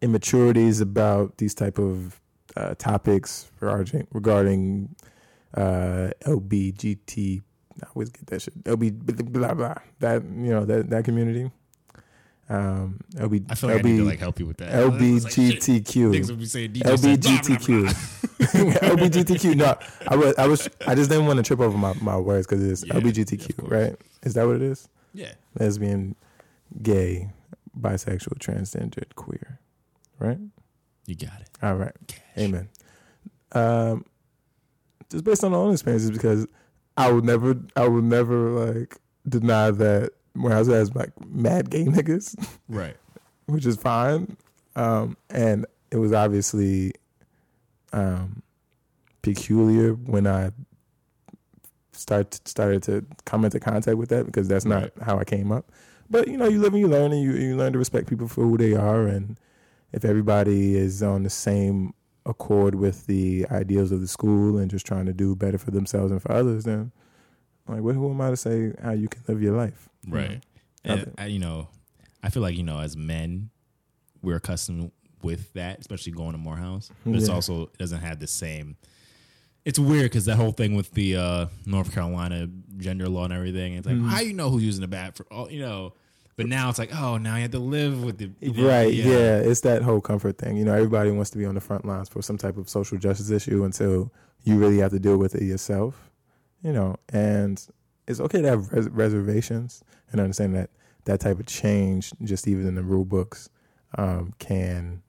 immaturities 0.02 0.80
about 0.80 1.38
these 1.38 1.54
type 1.54 1.78
of 1.78 2.20
uh, 2.56 2.74
topics 2.76 3.50
regarding 3.60 4.06
regarding 4.12 4.94
uh, 5.54 6.10
LBGT. 6.26 7.42
I 7.82 7.86
always 7.94 8.10
get 8.10 8.26
that 8.28 8.42
shit. 8.42 8.64
LB 8.64 8.92
blah 9.32 9.48
blah 9.48 9.54
blah. 9.54 9.74
That 10.00 10.22
you 10.22 10.50
know 10.50 10.64
that 10.64 10.90
that 10.90 11.04
community. 11.04 11.50
Um, 12.48 13.00
LB, 13.14 13.46
I 13.50 13.54
feel 13.54 13.70
like 13.70 13.78
I 13.78 13.82
need 13.88 13.96
to 13.96 14.04
like 14.04 14.18
help 14.18 14.38
you 14.38 14.46
with 14.46 14.58
that. 14.58 14.68
It's 14.70 15.24
like, 15.24 15.32
shit, 15.32 15.60
LBGTQ. 15.60 16.38
Be 16.38 16.44
saying 16.46 16.72
DJ 16.72 16.98
said 16.98 17.20
blah, 17.20 17.32
blah, 17.40 17.56
LBGTQ. 17.56 17.88
LBGTQ. 18.98 19.56
No, 19.56 19.78
I 20.06 20.16
was, 20.16 20.34
I 20.36 20.46
was, 20.46 20.68
I 20.86 20.94
just 20.94 21.08
didn't 21.10 21.26
want 21.26 21.38
to 21.38 21.42
trip 21.42 21.60
over 21.60 21.76
my, 21.78 21.94
my 22.02 22.16
words 22.18 22.46
because 22.46 22.62
it's 22.62 22.84
Yeah, 22.84 22.94
LBGTQ, 22.94 23.56
course. 23.56 23.70
right? 23.72 23.96
Is 24.22 24.34
that 24.34 24.46
what 24.46 24.56
it 24.56 24.62
is? 24.62 24.88
Yeah. 25.14 25.32
Lesbian, 25.58 26.16
gay, 26.82 27.30
bisexual, 27.80 28.38
transgendered, 28.38 29.14
queer, 29.14 29.60
right? 30.18 30.38
You 31.06 31.14
got 31.16 31.40
it. 31.40 31.48
All 31.62 31.76
right. 31.76 31.92
Cash. 32.08 32.20
Amen. 32.38 32.68
Um, 33.52 34.04
just 35.10 35.24
based 35.24 35.44
on 35.44 35.52
my 35.52 35.58
own 35.58 35.72
experiences, 35.72 36.10
because 36.10 36.46
I 36.96 37.10
would 37.10 37.24
never, 37.24 37.56
I 37.76 37.88
would 37.88 38.04
never 38.04 38.50
like 38.66 38.98
deny 39.26 39.70
that 39.70 40.12
Morehouse 40.34 40.66
has 40.68 40.94
like 40.94 41.10
mad 41.26 41.70
gay 41.70 41.84
niggas, 41.84 42.36
Right. 42.68 42.96
which 43.46 43.64
is 43.66 43.76
fine. 43.76 44.36
Um, 44.76 45.16
and 45.30 45.66
it 45.90 45.96
was 45.98 46.12
obviously 46.12 46.92
um, 47.92 48.42
peculiar 49.22 49.94
when 49.94 50.26
I 50.26 50.50
start 51.92 52.40
started 52.46 52.82
to 52.84 53.04
come 53.24 53.44
into 53.44 53.60
contact 53.60 53.96
with 53.96 54.08
that 54.08 54.26
because 54.26 54.48
that's 54.48 54.64
not 54.64 54.82
Right. 54.82 54.92
how 55.02 55.18
I 55.18 55.24
came 55.24 55.52
up. 55.52 55.70
But 56.10 56.28
you 56.28 56.36
know, 56.36 56.48
you 56.48 56.60
live 56.60 56.72
and 56.74 56.80
you 56.80 56.88
learn, 56.88 57.12
and 57.12 57.22
you 57.22 57.32
you 57.34 57.56
learn 57.56 57.72
to 57.72 57.78
respect 57.78 58.08
people 58.08 58.28
for 58.28 58.42
who 58.44 58.56
they 58.58 58.74
are, 58.74 59.06
and 59.06 59.38
if 59.92 60.04
everybody 60.04 60.76
is 60.76 61.02
on 61.02 61.22
the 61.22 61.30
same 61.30 61.94
accord 62.26 62.74
with 62.74 63.06
the 63.06 63.46
ideals 63.50 63.92
of 63.92 64.00
the 64.00 64.08
school 64.08 64.58
and 64.58 64.70
just 64.70 64.84
trying 64.86 65.06
to 65.06 65.12
do 65.12 65.34
better 65.36 65.58
for 65.58 65.70
themselves 65.70 66.10
and 66.10 66.20
for 66.20 66.32
others, 66.32 66.64
then 66.64 66.90
like, 67.68 67.80
what 67.80 67.94
who 67.94 68.10
am 68.10 68.20
I 68.20 68.30
to 68.30 68.36
say 68.36 68.72
how 68.82 68.92
you 68.92 69.08
can 69.08 69.22
live 69.28 69.40
your 69.42 69.56
life? 69.56 69.88
You 70.06 70.12
know? 70.12 70.18
Right. 70.20 70.42
And, 70.84 71.14
I, 71.18 71.26
you 71.26 71.38
know, 71.38 71.68
I 72.22 72.30
feel 72.30 72.42
like, 72.42 72.56
you 72.56 72.62
know, 72.62 72.78
as 72.80 72.96
men, 72.96 73.50
we're 74.22 74.36
accustomed 74.36 74.90
with 75.22 75.52
that, 75.54 75.80
especially 75.80 76.12
going 76.12 76.32
to 76.32 76.38
Morehouse. 76.38 76.90
But 77.04 77.16
it's 77.16 77.28
also, 77.28 77.62
it 77.64 77.78
doesn't 77.78 78.00
have 78.00 78.18
the 78.20 78.26
same. 78.26 78.76
It's 79.64 79.78
weird 79.78 80.04
because 80.04 80.26
that 80.26 80.36
whole 80.36 80.52
thing 80.52 80.74
with 80.74 80.90
the 80.92 81.16
uh, 81.16 81.46
North 81.64 81.92
Carolina 81.94 82.48
gender 82.76 83.08
law 83.08 83.24
and 83.24 83.32
everything. 83.32 83.74
It's 83.74 83.86
like, 83.86 83.96
Mhm. 83.96 84.08
how 84.08 84.20
you 84.20 84.34
know 84.34 84.50
who's 84.50 84.62
using 84.62 84.82
the 84.82 84.88
bat 84.88 85.16
for 85.16 85.24
all, 85.30 85.50
you 85.50 85.60
know? 85.60 85.94
But 86.36 86.46
now 86.46 86.68
it's 86.68 86.78
like, 86.78 86.94
oh, 86.94 87.16
now 87.16 87.36
you 87.36 87.42
have 87.42 87.52
to 87.52 87.58
live 87.60 88.02
with 88.02 88.18
the. 88.18 88.26
Right, 88.60 88.92
yeah. 88.92 89.38
it's 89.38 89.60
that 89.60 89.82
whole 89.82 90.00
comfort 90.00 90.36
thing. 90.36 90.56
You 90.56 90.64
know, 90.64 90.74
everybody 90.74 91.10
wants 91.12 91.30
to 91.30 91.38
be 91.38 91.44
on 91.46 91.54
the 91.54 91.60
front 91.60 91.84
lines 91.84 92.08
for 92.08 92.22
some 92.22 92.36
type 92.36 92.56
of 92.56 92.68
social 92.68 92.98
justice 92.98 93.30
issue 93.30 93.62
until 93.64 94.12
you 94.42 94.58
really 94.58 94.78
have 94.78 94.90
to 94.90 94.98
deal 94.98 95.16
with 95.16 95.36
it 95.36 95.44
yourself. 95.44 96.10
You 96.62 96.72
know, 96.72 96.96
and 97.10 97.64
it's 98.06 98.20
okay 98.20 98.42
to 98.42 98.48
have 98.48 98.72
res- 98.72 98.88
reservations 98.88 99.82
and 100.12 100.20
understand 100.20 100.54
that 100.54 100.70
that 101.04 101.20
type 101.20 101.38
of 101.38 101.46
change, 101.46 102.12
just 102.22 102.48
even 102.48 102.66
in 102.66 102.74
the 102.74 102.82
rule 102.82 103.04
books, 103.04 103.48
um, 103.98 104.32
can 104.38 105.02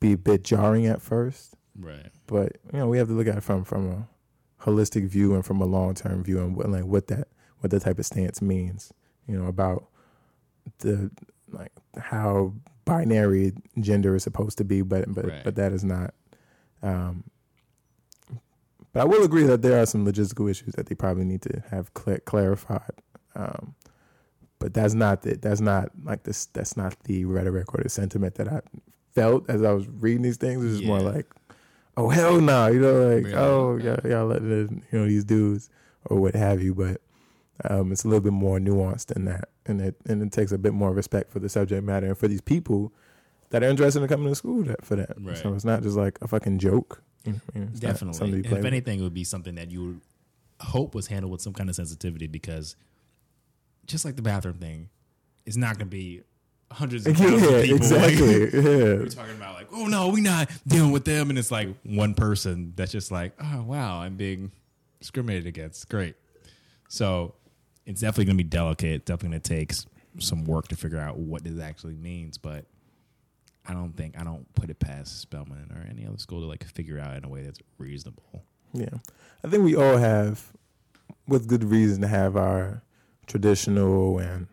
be 0.00 0.12
a 0.12 0.16
bit 0.18 0.44
jarring 0.44 0.86
at 0.86 1.02
first. 1.02 1.54
Right. 1.78 2.10
But 2.26 2.56
you 2.72 2.78
know, 2.78 2.88
we 2.88 2.98
have 2.98 3.08
to 3.08 3.14
look 3.14 3.26
at 3.26 3.36
it 3.36 3.42
from 3.42 3.64
from 3.64 3.90
a 3.90 4.08
holistic 4.64 5.08
view 5.08 5.34
and 5.34 5.44
from 5.44 5.60
a 5.60 5.64
long 5.66 5.94
term 5.94 6.22
view, 6.22 6.40
and 6.40 6.56
what 6.56 6.68
like 6.70 6.84
what 6.84 7.06
that 7.08 7.28
what 7.60 7.70
that 7.70 7.80
type 7.82 7.98
of 7.98 8.06
stance 8.06 8.40
means. 8.42 8.92
You 9.26 9.38
know 9.38 9.46
about 9.46 9.86
the 10.78 11.10
like 11.50 11.72
how 11.98 12.52
binary 12.84 13.52
gender 13.80 14.14
is 14.16 14.22
supposed 14.22 14.58
to 14.58 14.64
be, 14.64 14.82
but 14.82 15.12
but 15.12 15.26
Right. 15.26 15.44
but 15.44 15.54
that 15.56 15.72
is 15.72 15.84
not. 15.84 16.14
Um, 16.82 17.24
but 18.92 19.00
I 19.00 19.04
will 19.04 19.24
agree 19.24 19.44
that 19.44 19.62
there 19.62 19.80
are 19.80 19.86
some 19.86 20.06
logistical 20.06 20.50
issues 20.50 20.74
that 20.74 20.86
they 20.86 20.94
probably 20.94 21.24
need 21.24 21.42
to 21.42 21.62
have 21.70 21.92
cla 21.94 22.20
clarified. 22.20 22.92
Um, 23.34 23.74
but 24.58 24.74
that's 24.74 24.94
not 24.94 25.22
the, 25.22 25.36
that's 25.36 25.60
not 25.60 25.90
like 26.04 26.22
this. 26.22 26.46
That's 26.46 26.76
not 26.76 26.96
the 27.04 27.24
rhetoric 27.24 27.74
or 27.74 27.82
the 27.82 27.88
sentiment 27.88 28.36
that 28.36 28.48
I 28.48 28.60
felt 29.12 29.48
as 29.50 29.62
I 29.62 29.72
was 29.72 29.88
reading 29.88 30.22
these 30.22 30.36
things. 30.36 30.62
It 30.62 30.66
was 30.66 30.76
just 30.78 30.86
more 30.86 31.00
like, 31.00 31.26
oh 31.96 32.08
hell 32.08 32.40
no, 32.40 32.68
you 32.68 32.80
know, 32.80 33.08
like 33.08 33.24
Really? 33.24 33.34
oh 33.34 33.76
yeah, 33.76 33.96
y'all 34.04 34.26
letting 34.26 34.52
it, 34.52 34.70
you 34.92 34.98
know 34.98 35.06
these 35.06 35.24
dudes 35.24 35.68
or 36.04 36.20
what 36.20 36.34
have 36.36 36.62
you. 36.62 36.74
But 36.74 37.00
um, 37.68 37.92
it's 37.92 38.04
a 38.04 38.08
little 38.08 38.20
bit 38.22 38.32
more 38.32 38.58
nuanced 38.58 39.06
than 39.06 39.24
that, 39.24 39.48
and 39.66 39.80
it 39.80 39.96
and 40.06 40.22
it 40.22 40.32
takes 40.32 40.52
a 40.52 40.58
bit 40.58 40.74
more 40.74 40.92
respect 40.92 41.32
for 41.32 41.38
the 41.38 41.48
subject 41.48 41.84
matter 41.84 42.06
and 42.06 42.18
for 42.18 42.28
these 42.28 42.40
people 42.40 42.92
that 43.50 43.62
are 43.62 43.68
interested 43.68 44.02
in 44.02 44.08
coming 44.08 44.28
to 44.28 44.34
school 44.34 44.62
that, 44.64 44.84
for 44.84 44.96
that. 44.96 45.10
Right. 45.20 45.36
So 45.36 45.52
it's 45.54 45.64
not 45.64 45.82
just 45.82 45.96
like 45.96 46.18
a 46.22 46.28
fucking 46.28 46.58
joke. 46.58 47.02
You 47.24 47.32
know, 47.32 47.40
what 47.46 47.56
I 47.56 47.58
mean? 47.58 47.68
It's 47.72 47.82
not 47.82 47.88
Definitely. 47.92 48.18
to 48.18 48.24
And 48.34 48.42
be 48.42 48.48
played 48.48 48.58
if 48.60 48.64
anything, 48.64 49.00
it 49.00 49.02
would 49.02 49.14
be 49.14 49.24
something 49.24 49.54
that 49.56 49.70
you 49.70 49.84
would 49.84 50.00
hope 50.60 50.94
was 50.94 51.06
handled 51.06 51.32
with 51.32 51.40
some 51.40 51.52
kind 51.52 51.68
of 51.68 51.76
sensitivity 51.76 52.26
because 52.26 52.76
just 53.86 54.04
like 54.04 54.16
the 54.16 54.22
bathroom 54.22 54.58
thing, 54.58 54.88
it's 55.44 55.56
not 55.56 55.78
going 55.78 55.86
to 55.88 55.96
be 55.96 56.22
hundreds 56.70 57.06
of 57.06 57.16
thousands 57.18 57.42
yeah, 57.42 57.48
of 57.48 57.62
people. 57.62 57.76
exactly. 57.76 58.42
Like, 58.44 58.52
yeah. 58.52 58.60
we're 58.94 59.06
talking 59.08 59.36
about 59.36 59.54
like, 59.54 59.68
oh 59.72 59.86
no, 59.86 60.08
we're 60.08 60.22
not 60.22 60.50
dealing 60.66 60.92
with 60.92 61.04
them, 61.04 61.30
and 61.30 61.38
it's 61.38 61.50
like 61.50 61.68
one 61.84 62.14
person 62.14 62.72
that's 62.76 62.92
just 62.92 63.10
like, 63.10 63.32
oh 63.40 63.62
wow, 63.62 64.00
I'm 64.00 64.16
being 64.16 64.52
discriminated 65.00 65.46
against. 65.46 65.88
Great. 65.88 66.16
So 66.88 67.34
it's 67.86 68.00
definitely 68.00 68.26
going 68.26 68.38
to 68.38 68.44
be 68.44 68.48
delicate. 68.48 69.04
Definitely 69.04 69.30
going 69.30 69.42
to 69.42 69.48
take 69.48 69.72
some 70.18 70.44
work 70.44 70.68
to 70.68 70.76
figure 70.76 70.98
out 70.98 71.16
what 71.18 71.44
this 71.44 71.60
actually 71.60 71.94
means, 71.94 72.38
but. 72.38 72.64
I 73.68 73.72
don't 73.74 73.92
think 73.96 74.18
I 74.18 74.24
don't 74.24 74.52
put 74.54 74.70
it 74.70 74.78
past 74.80 75.20
Spelman 75.20 75.70
or 75.74 75.86
any 75.88 76.06
other 76.06 76.18
school 76.18 76.40
to 76.40 76.46
like 76.46 76.64
figure 76.64 76.98
out 76.98 77.16
in 77.16 77.24
a 77.24 77.28
way 77.28 77.42
that's 77.42 77.60
reasonable. 77.78 78.44
Yeah. 78.72 78.88
I 79.44 79.48
think 79.48 79.64
we 79.64 79.76
all 79.76 79.96
have, 79.98 80.52
with 81.28 81.46
good 81.46 81.62
reason, 81.64 82.00
to 82.02 82.08
have 82.08 82.36
our 82.36 82.82
traditional 83.26 84.18
and 84.18 84.46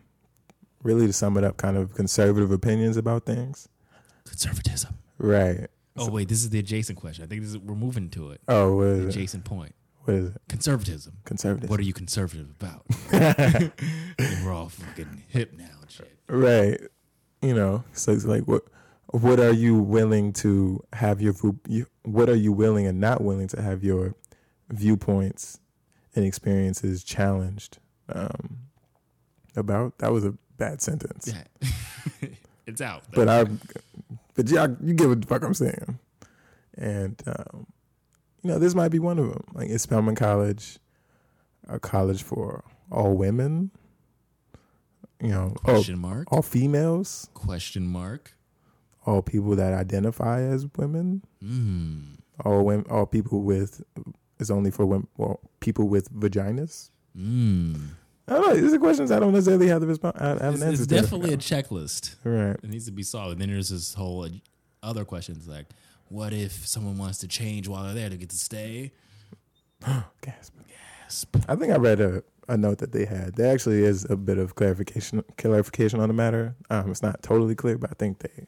really 0.82 1.06
to 1.06 1.12
sum 1.12 1.36
it 1.36 1.44
up, 1.44 1.56
kind 1.56 1.76
of 1.76 1.94
conservative 1.94 2.50
opinions 2.52 2.96
about 2.96 3.24
things. 3.26 3.68
Conservatism. 4.24 4.94
Right. 5.18 5.66
Oh 5.96 6.08
wait, 6.10 6.28
this 6.28 6.42
is 6.42 6.50
the 6.50 6.58
adjacent 6.60 6.98
question. 6.98 7.24
I 7.24 7.26
think 7.26 7.42
this 7.42 7.50
is, 7.50 7.58
we're 7.58 7.74
moving 7.74 8.08
to 8.10 8.30
it. 8.30 8.40
Oh, 8.48 8.76
what 8.76 8.84
The 8.84 8.90
is 8.92 9.04
it? 9.04 9.08
adjacent 9.08 9.44
point. 9.44 9.74
What 10.04 10.14
is 10.14 10.28
it? 10.30 10.40
Conservatism. 10.48 11.14
Conservative. 11.24 11.68
What 11.68 11.78
are 11.80 11.82
you 11.82 11.92
conservative 11.92 12.48
about? 12.58 12.86
We're 14.44 14.52
all 14.52 14.68
fucking 14.70 15.24
hip 15.28 15.52
now 15.52 15.66
shit. 15.88 16.16
right. 16.28 16.80
You 17.42 17.54
know, 17.54 17.84
so 17.92 18.12
it's 18.12 18.24
like 18.24 18.44
what 18.44 18.62
what 19.12 19.40
are 19.40 19.52
you 19.52 19.74
willing 19.76 20.32
to 20.32 20.82
have 20.92 21.20
your 21.20 21.34
what 22.02 22.28
are 22.28 22.34
you 22.36 22.52
willing 22.52 22.86
and 22.86 23.00
not 23.00 23.22
willing 23.22 23.48
to 23.48 23.60
have 23.60 23.82
your 23.82 24.14
viewpoints 24.68 25.58
and 26.14 26.24
experiences 26.24 27.02
challenged 27.02 27.78
um 28.08 28.58
about 29.56 29.98
that 29.98 30.12
was 30.12 30.24
a 30.24 30.34
bad 30.58 30.80
sentence 30.80 31.32
Yeah. 31.32 32.28
it's 32.66 32.80
out. 32.80 33.02
but 33.12 33.28
I, 33.28 33.44
but 34.34 34.48
yeah, 34.48 34.68
you 34.82 34.94
get 34.94 35.08
what 35.08 35.20
the 35.22 35.26
fuck 35.26 35.42
I'm 35.42 35.54
saying. 35.54 35.98
And 36.76 37.20
um, 37.26 37.66
you 38.42 38.50
know, 38.50 38.58
this 38.58 38.74
might 38.74 38.90
be 38.90 38.98
one 39.00 39.18
of 39.18 39.28
them. 39.28 39.44
Like, 39.54 39.68
is 39.68 39.82
Spelman 39.82 40.14
College 40.14 40.78
a 41.68 41.78
college 41.80 42.22
for 42.22 42.64
all 42.90 43.14
women? 43.14 43.70
You 45.20 45.28
know, 45.28 45.42
all, 45.64 45.74
question 45.74 45.98
mark. 45.98 46.32
all 46.32 46.42
females, 46.42 47.28
Question 47.34 47.86
mark. 47.86 48.34
All 49.06 49.22
people 49.22 49.56
that 49.56 49.72
identify 49.72 50.40
as 50.42 50.66
women, 50.76 51.22
Mm. 51.44 52.18
all 52.44 52.64
women, 52.64 52.86
all 52.90 53.06
people 53.06 53.42
with 53.42 53.82
is 54.38 54.50
only 54.50 54.70
for 54.70 54.86
women, 54.86 55.06
well, 55.16 55.40
people 55.60 55.88
with 55.88 56.12
vaginas. 56.12 56.90
Mm. 57.16 57.88
I 58.28 58.32
don't 58.34 58.46
know. 58.54 58.60
These 58.60 58.72
are 58.74 58.78
questions 58.78 59.10
I 59.10 59.18
don't 59.18 59.32
necessarily 59.32 59.66
have 59.68 59.80
the 59.80 59.86
response. 59.88 60.16
I 60.20 60.28
have 60.28 60.38
an 60.38 60.46
answer 60.62 60.68
it's 60.70 60.86
to. 60.86 60.94
definitely 60.94 61.32
a 61.32 61.36
checklist. 61.36 62.14
right. 62.24 62.56
It 62.62 62.70
needs 62.70 62.86
to 62.86 62.92
be 62.92 63.02
solved. 63.02 63.40
Then 63.40 63.48
there's 63.48 63.70
this 63.70 63.94
whole 63.94 64.28
other 64.82 65.04
questions 65.04 65.48
like, 65.48 65.66
what 66.08 66.32
if 66.32 66.66
someone 66.66 66.96
wants 66.98 67.18
to 67.18 67.28
change 67.28 67.66
while 67.68 67.84
they're 67.84 67.94
there 67.94 68.10
to 68.10 68.16
get 68.16 68.30
to 68.30 68.36
stay? 68.36 68.92
Gasp. 69.80 70.54
Gasp. 71.02 71.36
I 71.48 71.56
think 71.56 71.72
I 71.72 71.76
read 71.76 72.00
a, 72.00 72.22
a 72.48 72.56
note 72.56 72.78
that 72.78 72.92
they 72.92 73.04
had. 73.04 73.34
There 73.34 73.52
actually 73.52 73.82
is 73.84 74.06
a 74.08 74.16
bit 74.16 74.38
of 74.38 74.54
clarification 74.54 75.24
clarification 75.36 75.98
on 76.00 76.08
the 76.08 76.14
matter. 76.14 76.54
Um, 76.70 76.90
it's 76.90 77.02
not 77.02 77.22
totally 77.22 77.54
clear, 77.54 77.78
but 77.78 77.90
I 77.90 77.94
think 77.98 78.20
they 78.20 78.46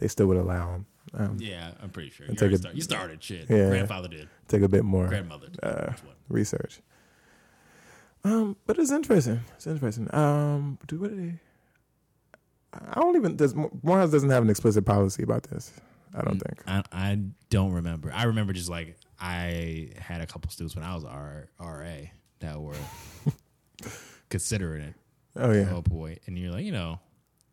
they 0.00 0.08
still 0.08 0.26
would 0.26 0.36
allow 0.38 0.72
them 0.72 0.86
um, 1.14 1.36
Yeah, 1.38 1.72
I'm 1.82 1.90
pretty 1.90 2.10
sure. 2.10 2.26
You, 2.26 2.34
take 2.34 2.52
a- 2.52 2.58
start, 2.58 2.74
you 2.74 2.82
started 2.82 3.22
shit. 3.22 3.46
Yeah. 3.48 3.68
Grandfather 3.68 4.08
did. 4.08 4.28
take 4.48 4.62
a 4.62 4.68
bit 4.68 4.84
more 4.84 5.06
Grandmother 5.06 5.48
uh, 5.62 5.92
research. 6.28 6.80
Um, 8.24 8.56
but 8.66 8.78
it's 8.78 8.90
interesting. 8.90 9.40
It's 9.56 9.66
interesting. 9.66 10.12
Um, 10.14 10.78
do 10.86 10.98
what 11.00 11.16
they? 11.16 11.34
I 12.72 13.00
don't 13.00 13.16
even. 13.16 13.36
Does 13.36 13.54
Morehouse 13.54 14.10
doesn't 14.10 14.30
have 14.30 14.42
an 14.42 14.50
explicit 14.50 14.84
policy 14.84 15.22
about 15.22 15.44
this? 15.44 15.72
I 16.14 16.22
don't 16.22 16.38
think. 16.38 16.62
I, 16.66 16.82
I 16.92 17.18
don't 17.50 17.72
remember. 17.72 18.12
I 18.12 18.24
remember 18.24 18.52
just 18.52 18.68
like 18.68 18.96
I 19.18 19.90
had 19.98 20.20
a 20.20 20.26
couple 20.26 20.50
students 20.50 20.74
when 20.74 20.84
I 20.84 20.94
was 20.94 21.04
R, 21.04 21.48
RA 21.58 21.94
that 22.40 22.60
were 22.60 22.74
considering 24.28 24.82
it. 24.82 24.94
Oh 25.36 25.52
yeah, 25.52 25.70
Oh 25.72 25.82
boy. 25.82 26.18
And 26.26 26.38
you're 26.38 26.52
like, 26.52 26.64
you 26.64 26.72
know, 26.72 27.00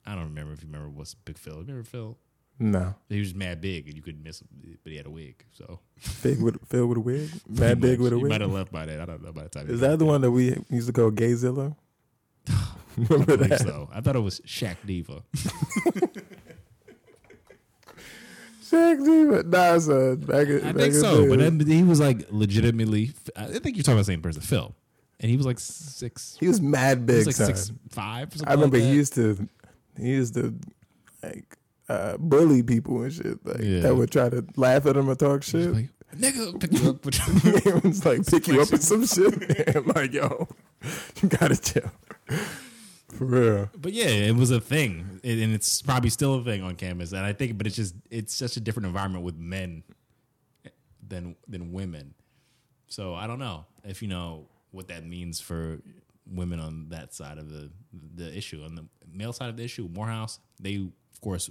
I 0.06 0.16
don't 0.16 0.26
remember 0.26 0.54
if 0.54 0.62
you 0.62 0.68
remember 0.68 0.90
what's 0.90 1.14
Big 1.14 1.38
Phil. 1.38 1.58
Remember 1.60 1.84
Phil? 1.84 2.18
No. 2.60 2.96
He 3.10 3.20
was 3.20 3.34
mad 3.36 3.62
big 3.62 3.88
and 3.88 3.96
you 3.96 4.02
couldn't 4.02 4.24
miss 4.24 4.42
him, 4.42 4.48
but 4.84 4.92
he 4.92 4.98
had 4.98 5.06
a 5.06 5.10
wig. 5.12 5.44
So 5.54 5.80
Big 6.24 6.42
with 6.42 6.58
filled 6.70 6.90
with 6.90 6.98
a 6.98 7.02
wig, 7.02 7.30
mad 7.50 7.80
big 7.82 8.00
with 8.00 8.14
a 8.14 8.18
wig. 8.18 8.26
He 8.26 8.30
might 8.30 8.42
have 8.42 8.52
left 8.52 8.72
by 8.72 8.86
then. 8.86 9.00
I 9.00 9.06
don't 9.06 9.24
know 9.24 9.32
by 9.32 9.44
the 9.44 9.50
time. 9.50 9.70
Is 9.70 9.80
that 9.82 10.00
the 10.00 10.06
one 10.06 10.22
that 10.22 10.32
we 10.32 10.58
used 10.70 10.88
to 10.88 10.94
call 10.94 11.12
Gayzilla? 11.12 11.76
I 12.50 12.54
Remember 12.98 13.38
believe 13.38 13.50
that? 13.50 13.62
so. 13.62 13.90
I 13.94 14.02
thought 14.02 14.16
it 14.16 14.20
was 14.22 14.40
Shaq 14.42 14.78
Diva. 14.86 15.22
Shaq 18.64 19.04
Diva. 19.06 19.44
Nah, 19.44 19.80
son. 19.80 20.16
Back 20.18 20.48
in, 20.48 20.58
I 20.64 20.72
back 20.72 20.76
think 20.76 20.94
so. 20.96 21.22
the 21.24 21.30
But 21.30 21.40
then 21.40 21.60
he 21.66 21.84
was 21.84 22.00
like 22.00 22.26
legitimately. 22.32 23.12
I 23.36 23.46
think 23.46 23.76
you're 23.78 23.84
talking 23.84 23.94
about 23.94 23.98
the 24.02 24.04
same 24.06 24.22
person, 24.22 24.42
Phil, 24.42 24.74
and 25.20 25.30
he 25.32 25.38
was 25.38 25.46
like 25.46 25.60
six. 25.60 26.38
he 26.40 26.48
was 26.48 26.60
mad 26.62 27.00
He 27.00 27.04
big, 27.06 27.16
was 27.18 27.28
like 27.28 27.36
son. 27.36 27.48
six 27.48 27.72
five. 27.90 28.30
Or 28.34 28.38
something 28.38 28.48
I 28.50 28.54
remember 28.54 28.78
like 28.78 28.88
he 28.88 28.94
used 28.94 29.14
to, 29.16 29.48
he 29.98 30.10
used 30.10 30.34
to, 30.36 30.54
like, 31.24 31.57
uh, 31.90 32.18
bully 32.18 32.64
people 32.64 33.02
and 33.04 33.14
shit. 33.14 33.46
Like 33.46 33.62
Yeah. 33.62 33.80
that 33.82 33.96
would 33.96 34.12
try 34.12 34.30
to 34.30 34.46
laugh 34.56 34.86
at 34.86 34.98
him 34.98 35.10
or 35.10 35.16
talk 35.16 35.44
shit. 35.44 35.72
like, 35.74 35.90
Nigga, 36.16 36.60
pick 36.60 36.72
you 36.74 36.90
up. 36.90 37.06
it 37.06 37.84
was 37.84 38.06
like 38.06 38.26
pick 38.28 38.48
you 38.48 38.62
up 38.62 38.72
with 38.72 38.84
some 38.84 39.06
shit. 39.06 39.76
I'm 39.76 39.86
like, 39.88 40.14
yo, 40.14 40.48
you 41.22 41.30
gotta 41.30 41.58
chill. 41.58 41.92
For 43.14 43.26
real. 43.26 43.70
but 43.76 43.94
yeah, 43.94 44.06
it 44.08 44.36
was 44.36 44.52
a 44.52 44.60
thing, 44.62 45.20
and 45.24 45.40
and 45.42 45.54
it's 45.54 45.82
probably 45.82 46.10
still 46.10 46.36
a 46.36 46.44
thing 46.44 46.62
on 46.64 46.76
campus. 46.76 47.12
And 47.14 47.22
I 47.26 47.34
think, 47.34 47.58
but 47.58 47.66
it's 47.68 47.76
just 47.76 47.96
it's 48.12 48.34
such 48.34 48.58
a 48.58 48.60
different 48.60 48.86
environment 48.88 49.24
with 49.26 49.36
men 49.38 49.84
than 51.08 51.36
than 51.48 51.72
women. 51.72 52.14
So 52.88 53.14
I 53.16 53.28
don't 53.28 53.40
know 53.40 53.66
if 53.84 54.02
you 54.02 54.08
know 54.08 54.48
what 54.72 54.88
that 54.90 55.06
means 55.06 55.40
for 55.42 55.80
women 56.30 56.60
on 56.60 56.88
that 56.90 57.14
side 57.14 57.38
of 57.38 57.50
the 57.50 57.70
the 58.16 58.36
issue. 58.38 58.64
On 58.64 58.76
the 58.76 58.86
male 59.12 59.34
side 59.34 59.50
of 59.50 59.58
the 59.58 59.64
issue, 59.64 59.90
Morehouse, 59.92 60.40
they 60.60 60.76
of 60.76 61.22
course 61.22 61.50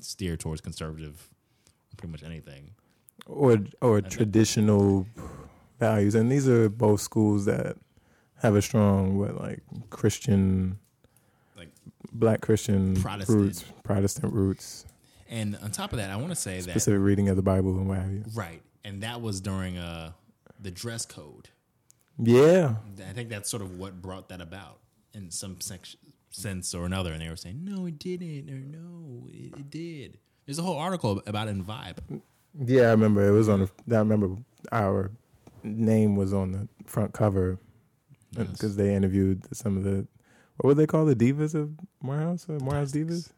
steer 0.00 0.36
towards 0.36 0.60
conservative, 0.60 1.28
pretty 1.96 2.12
much 2.12 2.22
anything. 2.22 2.70
Or 3.26 3.58
or 3.82 4.00
traditional 4.00 5.06
values, 5.78 6.14
and 6.14 6.30
these 6.30 6.48
are 6.48 6.68
both 6.68 7.00
schools 7.00 7.44
that 7.44 7.76
have 8.36 8.54
a 8.56 8.62
strong 8.62 9.18
what 9.18 9.38
like 9.40 9.60
Christian, 9.90 10.78
Like 11.56 11.68
Black 12.12 12.40
Christian 12.40 12.94
Protestant. 13.00 13.38
roots, 13.38 13.64
Protestant 13.82 14.32
roots, 14.32 14.86
And 15.28 15.56
on 15.62 15.70
top 15.72 15.92
of 15.92 15.98
that, 15.98 16.10
I 16.10 16.16
want 16.16 16.30
to 16.30 16.36
say 16.36 16.56
that 16.60 16.70
specific 16.70 17.00
reading 17.00 17.28
of 17.28 17.36
the 17.36 17.42
Bible 17.42 17.76
and 17.76 17.88
what 17.88 17.98
have 17.98 18.10
you. 18.12 18.24
right, 18.34 18.62
and 18.84 19.02
that 19.02 19.20
was 19.20 19.40
during 19.40 19.76
uh 19.76 20.12
the 20.60 20.70
dress 20.70 21.04
code. 21.04 21.50
Yeah, 22.20 22.76
I 23.08 23.12
think 23.12 23.28
that's 23.28 23.50
sort 23.50 23.62
of 23.62 23.78
what 23.78 24.00
brought 24.00 24.28
that 24.30 24.40
about 24.40 24.78
in 25.14 25.30
some 25.30 25.60
section, 25.60 26.00
sense 26.30 26.74
or 26.74 26.84
another. 26.86 27.12
And 27.12 27.22
they 27.22 27.28
were 27.28 27.36
saying, 27.36 27.64
no, 27.64 27.86
it 27.86 27.98
didn't, 27.98 28.50
or 28.50 28.60
no, 28.60 29.28
it, 29.32 29.58
it 29.58 29.70
did. 29.70 30.18
There's 30.46 30.58
a 30.58 30.62
whole 30.62 30.78
article 30.78 31.22
about 31.26 31.48
it 31.48 31.50
in 31.52 31.64
Vibe. 31.64 32.20
Yeah, 32.64 32.82
I 32.84 32.90
remember 32.90 33.26
it 33.26 33.32
was 33.32 33.48
on. 33.48 33.68
The, 33.86 33.96
I 33.96 33.98
remember 33.98 34.36
our 34.72 35.10
name 35.62 36.16
was 36.16 36.32
on 36.32 36.52
the 36.52 36.68
front 36.86 37.12
cover 37.12 37.58
because 38.36 38.76
they 38.76 38.94
interviewed 38.94 39.44
some 39.54 39.76
of 39.76 39.84
the 39.84 40.06
what 40.56 40.68
would 40.68 40.76
they 40.76 40.86
call 40.86 41.04
the 41.04 41.14
divas 41.14 41.54
of 41.54 41.70
Morehouse? 42.02 42.46
Or 42.48 42.58
Morehouse 42.58 42.92
divas, 42.92 43.30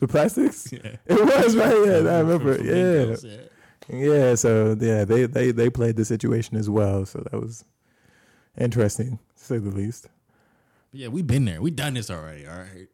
the 0.00 0.08
plastics. 0.08 0.72
Yeah. 0.72 0.96
It 1.06 1.44
was 1.44 1.56
right. 1.56 1.86
Yeah, 1.86 2.10
I 2.10 2.20
remember. 2.20 2.54
from 2.54 2.66
Mean 2.66 2.76
Yeah, 2.76 3.16
yeah. 3.90 4.14
yeah. 4.14 4.34
So 4.34 4.76
yeah, 4.80 5.04
they 5.04 5.26
they 5.26 5.50
they 5.52 5.70
played 5.70 5.96
the 5.96 6.04
situation 6.04 6.56
as 6.56 6.68
well. 6.68 7.04
So 7.06 7.24
that 7.30 7.40
was 7.40 7.64
interesting, 8.58 9.18
to 9.36 9.44
say 9.44 9.58
the 9.58 9.70
least. 9.70 10.08
But 10.90 11.00
yeah, 11.00 11.08
we've 11.08 11.26
been 11.26 11.44
there. 11.44 11.60
We've 11.60 11.76
done 11.76 11.94
this 11.94 12.10
already. 12.10 12.46
All 12.46 12.58
right. 12.58 12.88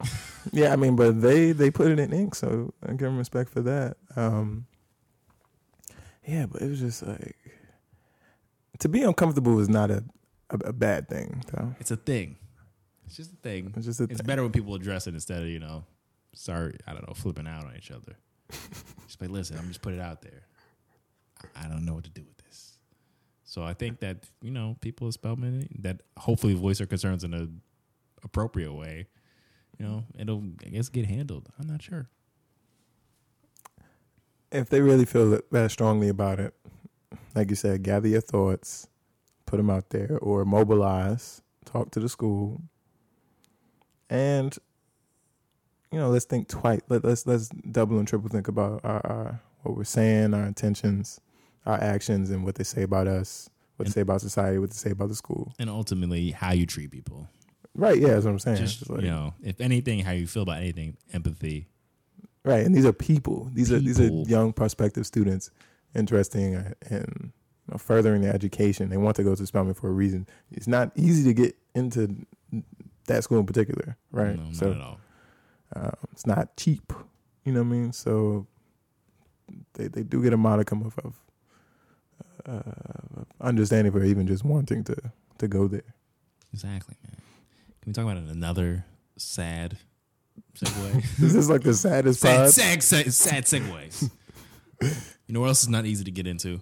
Yeah, 0.52 0.72
I 0.72 0.76
mean, 0.76 0.96
but 0.96 1.20
they 1.20 1.52
they 1.52 1.70
put 1.70 1.90
it 1.90 1.98
in 1.98 2.10
ink, 2.12 2.34
so 2.34 2.72
I 2.82 2.90
give 2.92 3.00
them 3.00 3.18
respect 3.18 3.50
for 3.50 3.60
that. 3.62 3.96
Um, 4.16 4.66
yeah, 6.26 6.46
but 6.46 6.62
it 6.62 6.70
was 6.70 6.78
just 6.80 7.02
like 7.06 7.36
to 8.78 8.88
be 8.88 9.02
uncomfortable 9.02 9.58
is 9.60 9.68
not 9.68 9.90
a 9.90 10.04
a, 10.50 10.68
a 10.68 10.72
bad 10.72 11.08
thing. 11.08 11.42
Though. 11.52 11.74
It's 11.80 11.90
a 11.90 11.96
thing. 11.96 12.36
It's 13.06 13.16
just 13.16 13.32
a 13.32 13.36
thing. 13.36 13.74
It's 13.76 13.84
just 13.84 14.00
a 14.00 14.04
It's 14.04 14.18
thing. 14.18 14.26
better 14.26 14.42
when 14.42 14.52
people 14.52 14.74
address 14.74 15.06
it 15.06 15.12
instead 15.14 15.42
of, 15.42 15.48
you 15.48 15.58
know, 15.58 15.84
start, 16.34 16.80
I 16.86 16.92
don't 16.92 17.06
know, 17.06 17.14
flipping 17.14 17.46
out 17.46 17.64
on 17.66 17.74
each 17.76 17.90
other. 17.90 18.16
just 19.06 19.20
like, 19.20 19.30
listen, 19.30 19.58
I'm 19.58 19.68
just 19.68 19.82
put 19.82 19.92
it 19.92 20.00
out 20.00 20.22
there. 20.22 20.44
I 21.54 21.66
I 21.66 21.68
don't 21.68 21.84
know 21.84 21.94
what 21.94 22.04
to 22.04 22.10
do 22.10 22.22
with. 22.22 22.37
So 23.48 23.62
I 23.62 23.72
think 23.72 24.00
that, 24.00 24.28
you 24.42 24.50
know, 24.50 24.76
people 24.82 25.08
at 25.08 25.14
Spelman 25.14 25.68
that 25.78 26.02
hopefully 26.18 26.52
voice 26.52 26.78
their 26.78 26.86
concerns 26.86 27.24
in 27.24 27.32
a 27.32 27.48
appropriate 28.22 28.74
way, 28.74 29.06
you 29.78 29.86
know, 29.86 30.04
it'll 30.18 30.44
I 30.66 30.68
guess 30.68 30.90
get 30.90 31.06
handled. 31.06 31.48
I'm 31.58 31.66
not 31.66 31.80
sure. 31.80 32.10
If 34.52 34.68
they 34.68 34.82
really 34.82 35.06
feel 35.06 35.30
that, 35.30 35.50
that 35.50 35.70
strongly 35.70 36.10
about 36.10 36.40
it, 36.40 36.52
like 37.34 37.48
you 37.48 37.56
said, 37.56 37.82
gather 37.82 38.06
your 38.06 38.20
thoughts, 38.20 38.86
put 39.46 39.56
them 39.56 39.70
out 39.70 39.88
there, 39.88 40.18
or 40.20 40.44
mobilize, 40.44 41.40
talk 41.64 41.90
to 41.92 42.00
the 42.00 42.08
school, 42.10 42.60
and 44.10 44.58
you 45.90 45.98
know, 45.98 46.10
let's 46.10 46.26
think 46.26 46.48
twice. 46.48 46.82
Let, 46.90 47.02
let's 47.02 47.26
let's 47.26 47.48
double 47.48 47.98
and 47.98 48.06
triple 48.06 48.28
think 48.28 48.46
about 48.46 48.82
our, 48.84 49.06
our 49.06 49.40
what 49.62 49.74
we're 49.74 49.84
saying, 49.84 50.34
our 50.34 50.44
intentions, 50.44 51.18
our 51.68 51.80
actions, 51.80 52.30
and 52.30 52.44
what 52.44 52.56
they 52.56 52.64
say 52.64 52.82
about 52.82 53.06
us, 53.06 53.48
what 53.76 53.86
they 53.86 53.92
say 53.92 54.00
about 54.00 54.20
society, 54.20 54.58
what 54.58 54.70
they 54.70 54.74
say 54.76 54.90
about 54.90 55.08
the 55.08 55.14
school. 55.14 55.52
And 55.60 55.70
ultimately 55.70 56.30
how 56.32 56.52
you 56.52 56.66
treat 56.66 56.90
people. 56.90 57.28
Right? 57.74 57.98
Yeah, 58.00 58.08
that's 58.08 58.24
what 58.24 58.32
I'm 58.32 58.38
saying. 58.40 58.56
Just, 58.56 58.80
It's 58.82 58.90
like- 58.90 59.02
you 59.02 59.08
know, 59.10 59.34
if 59.42 59.60
anything, 59.60 60.00
how 60.00 60.10
you 60.12 60.26
feel 60.26 60.42
about 60.42 60.58
anything, 60.58 60.96
empathy. 61.12 61.68
Right, 62.44 62.64
and 62.66 62.74
these 62.74 62.86
are 62.86 62.92
people. 62.92 63.50
These 63.52 63.70
are 63.72 63.78
these 63.78 64.00
are 64.00 64.08
young 64.08 64.52
prospective 64.52 65.06
students 65.06 65.50
interesting 65.94 66.56
uh, 66.56 66.72
in 66.90 67.04
you 67.66 67.72
know, 67.72 67.78
furthering 67.78 68.22
their 68.22 68.32
education. 68.34 68.88
They 68.88 68.96
want 68.96 69.16
to 69.16 69.22
go 69.22 69.34
to 69.34 69.46
Spelman 69.46 69.74
for 69.74 69.88
a 69.88 69.92
reason. 69.92 70.26
It's 70.50 70.66
not 70.68 70.90
easy 70.96 71.24
to 71.24 71.34
get 71.34 71.56
into 71.74 72.16
that 73.06 73.22
school 73.24 73.38
in 73.40 73.46
particular, 73.46 73.96
right? 74.12 74.36
No, 74.36 74.44
not 74.44 74.54
so 74.54 74.72
at 74.72 74.80
all. 74.80 74.98
uh, 75.76 75.90
it's 76.12 76.26
not 76.26 76.56
cheap. 76.56 76.92
You 77.44 77.52
know 77.52 77.60
what 77.62 77.66
I 77.68 77.78
mean? 77.78 77.92
So 77.92 78.46
they 79.74 79.88
they 79.88 80.02
do 80.02 80.22
get 80.22 80.32
a 80.32 80.36
modicum 80.38 80.82
of, 80.82 80.98
of 81.04 81.14
uh, 82.46 83.24
understanding 83.40 83.92
for 83.92 84.02
even 84.04 84.26
just 84.26 84.44
wanting 84.44 84.84
to 84.84 84.96
to 85.38 85.48
go 85.48 85.68
there. 85.68 85.94
Exactly, 86.52 86.96
man. 87.04 87.16
Can 87.82 87.90
we 87.90 87.92
talk 87.92 88.04
about 88.04 88.16
another 88.16 88.84
sad 89.16 89.78
segue? 90.54 91.04
This 91.18 91.34
is 91.34 91.48
like 91.50 91.62
the 91.62 91.74
saddest 91.74 92.20
sad, 92.20 92.36
part. 92.36 92.52
sad, 92.52 92.82
sad, 92.82 93.12
sad 93.12 93.44
segues. 93.44 94.10
you 94.80 95.34
know 95.34 95.40
what 95.40 95.48
else 95.48 95.62
is 95.62 95.68
not 95.68 95.86
easy 95.86 96.04
to 96.04 96.10
get 96.10 96.26
into? 96.26 96.60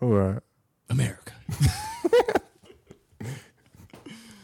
All 0.00 0.08
right. 0.08 0.40
America. 0.90 1.32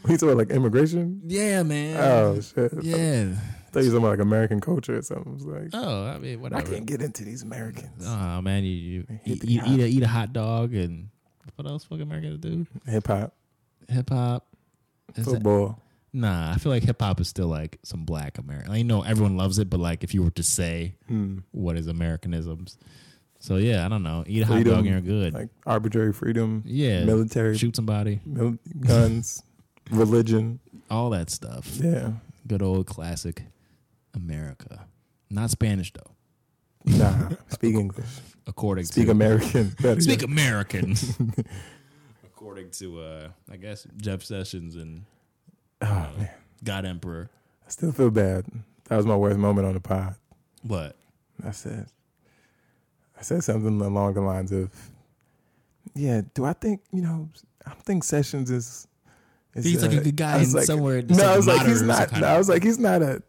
We 0.08 0.14
talking 0.16 0.30
about 0.30 0.38
like 0.38 0.56
immigration? 0.56 1.20
Yeah, 1.26 1.62
man. 1.64 1.96
Oh 1.98 2.40
shit! 2.40 2.72
Yeah. 2.82 3.34
Thought 3.78 3.84
you 3.86 3.92
were 3.92 3.98
talking 3.98 4.04
about 4.04 4.10
like 4.18 4.26
American 4.26 4.60
culture 4.60 4.96
or 4.98 5.02
something. 5.02 5.30
I 5.32 5.34
was 5.34 5.46
like, 5.46 5.70
Oh, 5.72 6.06
I 6.06 6.18
mean, 6.18 6.40
whatever. 6.40 6.60
I 6.62 6.64
can't 6.70 6.86
get 6.86 7.00
into 7.02 7.24
these 7.24 7.42
Americans. 7.42 8.04
Oh 8.06 8.40
man, 8.42 8.64
you, 8.64 8.70
you 8.70 9.06
eat, 9.24 9.44
eat, 9.44 9.62
eat, 9.66 9.80
a, 9.80 9.86
eat 9.86 10.02
a 10.02 10.08
hot 10.08 10.32
dog 10.32 10.74
and 10.74 11.08
what 11.56 11.66
else? 11.66 11.84
Fucking 11.84 12.02
Americans 12.02 12.38
do 12.38 12.66
Hip 12.86 13.06
hop, 13.06 13.34
hip 13.88 14.10
hop. 14.10 14.46
Is 15.16 15.24
that- 15.24 15.30
football. 15.32 15.82
Nah, 16.12 16.52
I 16.52 16.56
feel 16.56 16.72
like 16.72 16.82
hip 16.84 17.00
hop 17.02 17.20
is 17.20 17.28
still 17.28 17.48
like 17.48 17.78
some 17.84 18.04
black 18.04 18.38
American. 18.38 18.72
I 18.72 18.80
know 18.82 19.02
everyone 19.02 19.36
loves 19.36 19.58
it, 19.58 19.68
but 19.68 19.78
like 19.78 20.02
if 20.04 20.14
you 20.14 20.22
were 20.22 20.30
to 20.32 20.42
say 20.42 20.94
Hmm. 21.06 21.38
what 21.52 21.76
is 21.76 21.86
Americanisms, 21.86 22.78
so 23.40 23.56
yeah, 23.56 23.84
I 23.84 23.88
don't 23.88 24.02
know. 24.02 24.24
Eat 24.26 24.42
a 24.42 24.46
hot 24.46 24.54
Freedom, 24.54 24.72
dog 24.74 24.86
and 24.86 24.88
you're 24.88 25.00
good. 25.22 25.34
Like 25.34 25.48
arbitrary 25.66 26.12
freedom, 26.14 26.62
yeah, 26.66 27.04
military, 27.04 27.58
shoot 27.58 27.76
somebody, 27.76 28.20
mil- 28.24 28.58
guns, 28.80 29.42
religion. 29.90 30.60
all 30.90 31.10
that 31.10 31.28
stuff. 31.30 31.76
Yeah. 31.76 32.12
Good 32.46 32.62
old 32.62 32.86
classic 32.86 33.42
America. 34.14 34.86
Not 35.30 35.50
Spanish 35.50 35.92
though. 35.92 36.10
Nah. 36.84 37.30
Speak 37.48 37.74
English. 37.74 38.06
According 38.46 38.84
Speak 38.86 39.06
to 39.06 39.10
American. 39.10 39.68
Better 39.80 40.00
speak 40.00 40.20
yet. 40.22 40.30
American. 40.30 40.94
according 42.24 42.70
to 42.70 43.00
uh 43.00 43.28
I 43.50 43.56
guess 43.56 43.86
Jeff 43.96 44.22
Sessions 44.22 44.76
and 44.76 45.04
Oh 45.82 45.86
man, 46.18 46.30
God 46.64 46.84
Emperor. 46.86 47.30
I 47.66 47.70
still 47.70 47.92
feel 47.92 48.10
bad. 48.10 48.46
That 48.88 48.96
was 48.96 49.06
my 49.06 49.16
worst 49.16 49.38
moment 49.38 49.66
on 49.66 49.74
the 49.74 49.80
pod. 49.80 50.14
What? 50.62 50.96
I 51.44 51.50
said, 51.52 51.86
I 53.18 53.22
said 53.22 53.44
something 53.44 53.80
along 53.80 54.14
the 54.14 54.20
lines 54.22 54.50
of, 54.50 54.72
"Yeah, 55.94 56.22
do 56.34 56.44
I 56.44 56.52
think 56.54 56.80
you 56.92 57.02
know? 57.02 57.28
I 57.64 57.70
don't 57.70 57.84
think 57.84 58.02
Sessions 58.02 58.50
is." 58.50 58.88
is 59.54 59.64
He's 59.64 59.82
like 59.82 59.92
a 59.92 60.00
uh," 60.00 60.02
good 60.02 60.16
guy 60.16 60.38
I 60.38 60.42
in 60.42 60.52
like- 60.52 60.64
somewhere- 60.64 61.02
No, 61.02 61.14
some 61.14 61.28
I 61.28 61.36
was 61.36 61.46
like, 61.46 61.66
he's 61.66 61.82
not. 61.82 62.12
No, 62.18 62.26
I 62.26 62.38
was 62.38 62.48
like, 62.48 62.62
he's 62.64 62.78
not 62.78 63.02
a. 63.02 63.22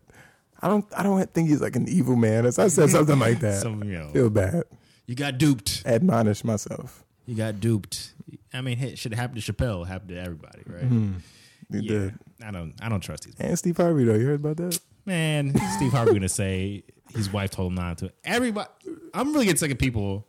I 0.61 0.67
don't. 0.67 0.85
I 0.95 1.03
don't 1.03 1.33
think 1.33 1.49
he's 1.49 1.61
like 1.61 1.75
an 1.75 1.87
evil 1.87 2.15
man. 2.15 2.51
So 2.51 2.63
I 2.63 2.67
said 2.67 2.89
something 2.89 3.17
like 3.19 3.39
that. 3.41 3.61
Some 3.61 3.83
you 3.83 3.97
know 3.99 4.09
feel 4.09 4.29
bad. 4.29 4.63
you 5.07 5.15
got 5.15 5.37
duped. 5.37 5.83
Admonish 5.85 6.43
myself. 6.43 7.03
You 7.25 7.35
got 7.35 7.59
duped. 7.59 8.13
I 8.53 8.61
mean, 8.61 8.79
it 8.79 8.97
should 8.97 9.13
happen 9.13 9.39
to 9.39 9.53
Chappelle. 9.53 9.87
Happened 9.87 10.09
to 10.09 10.19
everybody, 10.19 10.61
right? 10.65 10.83
Hmm. 10.83 11.13
You 11.69 11.81
Yeah. 11.81 11.89
did. 11.99 12.13
I 12.45 12.51
don't. 12.51 12.73
I 12.81 12.89
don't 12.89 13.01
trust 13.01 13.23
these. 13.23 13.35
And 13.39 13.57
Steve 13.57 13.77
Harvey 13.77 14.03
though, 14.05 14.15
you 14.15 14.25
heard 14.25 14.39
about 14.43 14.57
that? 14.57 14.79
Man, 15.05 15.53
Steve 15.77 15.91
Harvey 15.91 16.13
gonna 16.13 16.27
say 16.29 16.83
his 17.15 17.31
wife 17.31 17.51
told 17.51 17.71
him 17.71 17.75
not 17.75 17.99
to. 17.99 18.11
Everybody, 18.23 18.69
I'm 19.13 19.31
really 19.33 19.45
getting 19.45 19.57
sick 19.57 19.71
of 19.71 19.77
people 19.77 20.25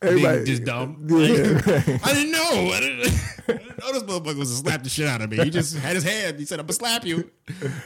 being 0.00 0.44
just 0.44 0.64
dumb. 0.64 1.06
Yeah, 1.08 1.16
Like, 1.16 1.66
right. 1.66 2.00
I 2.06 2.14
didn't 2.14 2.32
know. 2.32 2.72
I 2.72 2.80
didn't 2.80 3.59
know 3.80 3.86
oh, 3.88 3.92
this 3.92 4.02
motherfucker 4.02 4.38
was 4.38 4.50
gonna 4.50 4.70
slap 4.70 4.82
the 4.82 4.88
shit 4.88 5.08
out 5.08 5.20
of 5.20 5.30
me. 5.30 5.38
He 5.42 5.50
just 5.50 5.76
had 5.76 5.94
his 5.94 6.04
hand. 6.04 6.38
He 6.38 6.44
said, 6.44 6.60
"I'm 6.60 6.66
gonna 6.66 6.74
slap 6.74 7.04
you." 7.04 7.30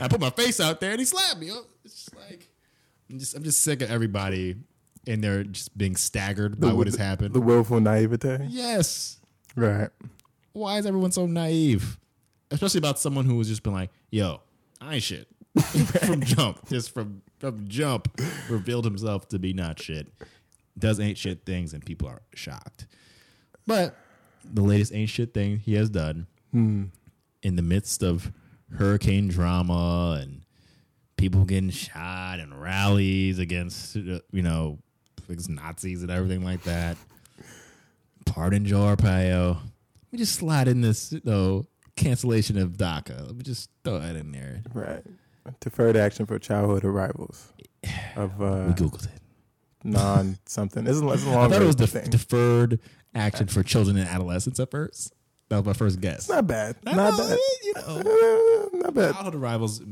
I 0.00 0.08
put 0.08 0.20
my 0.20 0.30
face 0.30 0.60
out 0.60 0.80
there, 0.80 0.90
and 0.90 0.98
he 0.98 1.04
slapped 1.04 1.38
me. 1.38 1.50
Oh, 1.52 1.64
it's 1.84 2.04
just 2.04 2.16
like 2.16 2.48
I'm 3.10 3.18
just. 3.18 3.34
I'm 3.34 3.42
just 3.42 3.62
sick 3.62 3.82
of 3.82 3.90
everybody 3.90 4.56
in 5.06 5.20
there 5.20 5.44
just 5.44 5.76
being 5.76 5.96
staggered 5.96 6.60
by 6.60 6.72
what 6.72 6.86
has 6.86 6.96
happened. 6.96 7.34
The 7.34 7.40
willful 7.40 7.80
naivete. 7.80 8.46
yes. 8.48 9.20
Right. 9.56 9.90
Why 10.52 10.78
is 10.78 10.86
everyone 10.86 11.12
so 11.12 11.26
naive? 11.26 11.98
Especially 12.50 12.78
about 12.78 12.98
someone 12.98 13.24
who 13.24 13.38
has 13.38 13.48
just 13.48 13.62
been 13.62 13.72
like, 13.72 13.90
"Yo, 14.10 14.40
I 14.80 14.94
ain't 14.94 15.02
shit." 15.02 15.28
from 16.04 16.20
jump, 16.22 16.68
just 16.68 16.92
from 16.92 17.22
from 17.38 17.68
jump, 17.68 18.08
revealed 18.48 18.84
himself 18.84 19.28
to 19.28 19.38
be 19.38 19.52
not 19.52 19.80
shit. 19.80 20.08
Does 20.76 20.98
ain't 20.98 21.18
shit 21.18 21.44
things, 21.46 21.72
and 21.72 21.84
people 21.84 22.08
are 22.08 22.22
shocked. 22.34 22.86
But 23.66 23.96
the 24.52 24.62
latest 24.62 24.92
ancient 24.94 25.32
thing 25.34 25.58
he 25.58 25.74
has 25.74 25.90
done 25.90 26.26
Hmm. 26.52 26.84
in 27.42 27.56
the 27.56 27.62
midst 27.62 28.02
of 28.02 28.32
hurricane 28.76 29.28
drama 29.28 30.18
and 30.20 30.42
people 31.16 31.44
getting 31.44 31.70
shot 31.70 32.38
and 32.40 32.60
rallies 32.60 33.38
against 33.38 33.96
you 33.96 34.20
know 34.32 34.78
against 35.28 35.48
Nazis 35.48 36.02
and 36.02 36.10
everything 36.10 36.44
like 36.44 36.62
that. 36.64 36.96
Pardon 38.26 38.64
Joe 38.64 38.94
Arpaio. 38.96 39.58
We 40.10 40.18
just 40.18 40.34
slide 40.36 40.68
in 40.68 40.80
this 40.80 41.12
you 41.12 41.20
know, 41.24 41.66
cancellation 41.96 42.56
of 42.58 42.72
DACA. 42.76 43.26
Let 43.26 43.36
me 43.36 43.42
just 43.42 43.68
throw 43.84 43.98
that 44.00 44.16
in 44.16 44.32
there. 44.32 44.62
Right. 44.72 45.02
Deferred 45.60 45.96
action 45.96 46.24
for 46.26 46.38
childhood 46.38 46.84
arrivals 46.84 47.52
of 48.16 48.40
uh, 48.40 48.64
We 48.68 48.72
googled 48.74 49.04
it. 49.06 49.20
non 49.82 50.38
something. 50.46 50.84
This 50.84 50.96
is, 50.96 51.02
this 51.02 51.22
is 51.22 51.26
a 51.26 51.30
I 51.32 51.34
long 51.34 51.50
thought 51.50 51.62
it 51.62 51.66
was 51.66 51.74
def- 51.76 52.08
deferred 52.10 52.80
action 53.14 53.46
for 53.46 53.62
children 53.62 53.96
and 53.96 54.08
adolescents 54.08 54.60
at 54.60 54.70
first. 54.70 55.14
That 55.48 55.58
was 55.58 55.66
my 55.66 55.72
first 55.72 56.00
guess. 56.00 56.28
Not 56.28 56.46
bad. 56.46 56.76
Not 56.84 56.96
know, 56.96 57.16
bad. 57.16 57.38
you 57.62 57.74
know. 57.74 58.70
Not 58.80 58.94
bad. 58.94 59.14
Childhood 59.14 59.34
arrivals, 59.34 59.82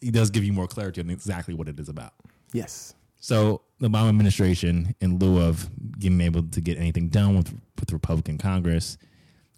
he 0.00 0.10
does 0.10 0.30
give 0.30 0.44
you 0.44 0.52
more 0.52 0.66
clarity 0.66 1.00
on 1.00 1.10
exactly 1.10 1.54
what 1.54 1.68
it 1.68 1.78
is 1.78 1.88
about. 1.88 2.12
Yes. 2.52 2.94
So 3.20 3.62
the 3.80 3.88
Obama 3.88 4.08
administration, 4.08 4.94
in 5.00 5.18
lieu 5.18 5.40
of 5.42 5.68
being 5.98 6.20
able 6.20 6.42
to 6.42 6.60
get 6.60 6.78
anything 6.78 7.08
done 7.08 7.36
with 7.36 7.52
with 7.78 7.92
Republican 7.92 8.38
Congress, 8.38 8.98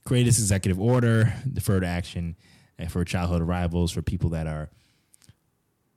created 0.04 0.28
this 0.28 0.38
executive 0.38 0.80
order, 0.80 1.32
deferred 1.50 1.84
action 1.84 2.36
uh, 2.78 2.86
for 2.86 3.04
childhood 3.04 3.42
arrivals 3.42 3.92
for 3.92 4.02
people 4.02 4.30
that 4.30 4.46
are 4.46 4.70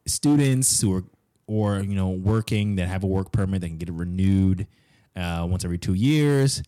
students 0.05 0.81
who 0.81 0.93
are 0.93 1.03
or 1.47 1.79
you 1.79 1.95
know 1.95 2.09
working 2.09 2.75
that 2.75 2.87
have 2.87 3.03
a 3.03 3.07
work 3.07 3.31
permit 3.31 3.61
that 3.61 3.67
can 3.67 3.77
get 3.77 3.89
it 3.89 3.93
renewed 3.93 4.67
uh, 5.15 5.45
once 5.49 5.63
every 5.63 5.77
two 5.77 5.93
years 5.93 6.63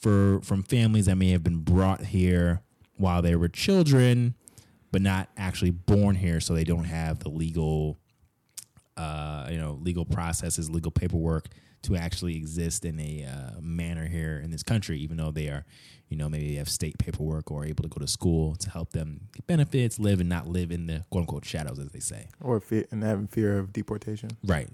for 0.00 0.40
from 0.42 0.62
families 0.62 1.06
that 1.06 1.16
may 1.16 1.30
have 1.30 1.42
been 1.42 1.60
brought 1.60 2.00
here 2.06 2.62
while 2.96 3.22
they 3.22 3.36
were 3.36 3.48
children 3.48 4.34
but 4.92 5.00
not 5.00 5.28
actually 5.36 5.70
born 5.70 6.16
here 6.16 6.40
so 6.40 6.54
they 6.54 6.64
don't 6.64 6.84
have 6.84 7.20
the 7.20 7.28
legal 7.28 7.98
uh, 9.00 9.48
you 9.50 9.58
know, 9.58 9.78
legal 9.80 10.04
processes, 10.04 10.68
legal 10.68 10.90
paperwork 10.90 11.48
to 11.82 11.96
actually 11.96 12.36
exist 12.36 12.84
in 12.84 13.00
a 13.00 13.24
uh, 13.24 13.58
manner 13.60 14.06
here 14.06 14.38
in 14.44 14.50
this 14.50 14.62
country, 14.62 14.98
even 14.98 15.16
though 15.16 15.30
they 15.30 15.48
are, 15.48 15.64
you 16.08 16.16
know, 16.18 16.28
maybe 16.28 16.50
they 16.50 16.56
have 16.56 16.68
state 16.68 16.98
paperwork 16.98 17.50
or 17.50 17.64
able 17.64 17.82
to 17.82 17.88
go 17.88 17.98
to 17.98 18.06
school 18.06 18.54
to 18.56 18.68
help 18.68 18.92
them 18.92 19.28
get 19.32 19.46
benefits, 19.46 19.98
live 19.98 20.20
and 20.20 20.28
not 20.28 20.46
live 20.46 20.70
in 20.70 20.86
the 20.86 21.04
quote 21.08 21.22
unquote 21.22 21.46
shadows, 21.46 21.78
as 21.78 21.88
they 21.92 22.00
say. 22.00 22.28
Or 22.42 22.60
fear, 22.60 22.84
and 22.90 23.02
having 23.02 23.26
fear 23.26 23.58
of 23.58 23.72
deportation. 23.72 24.30
Right. 24.44 24.68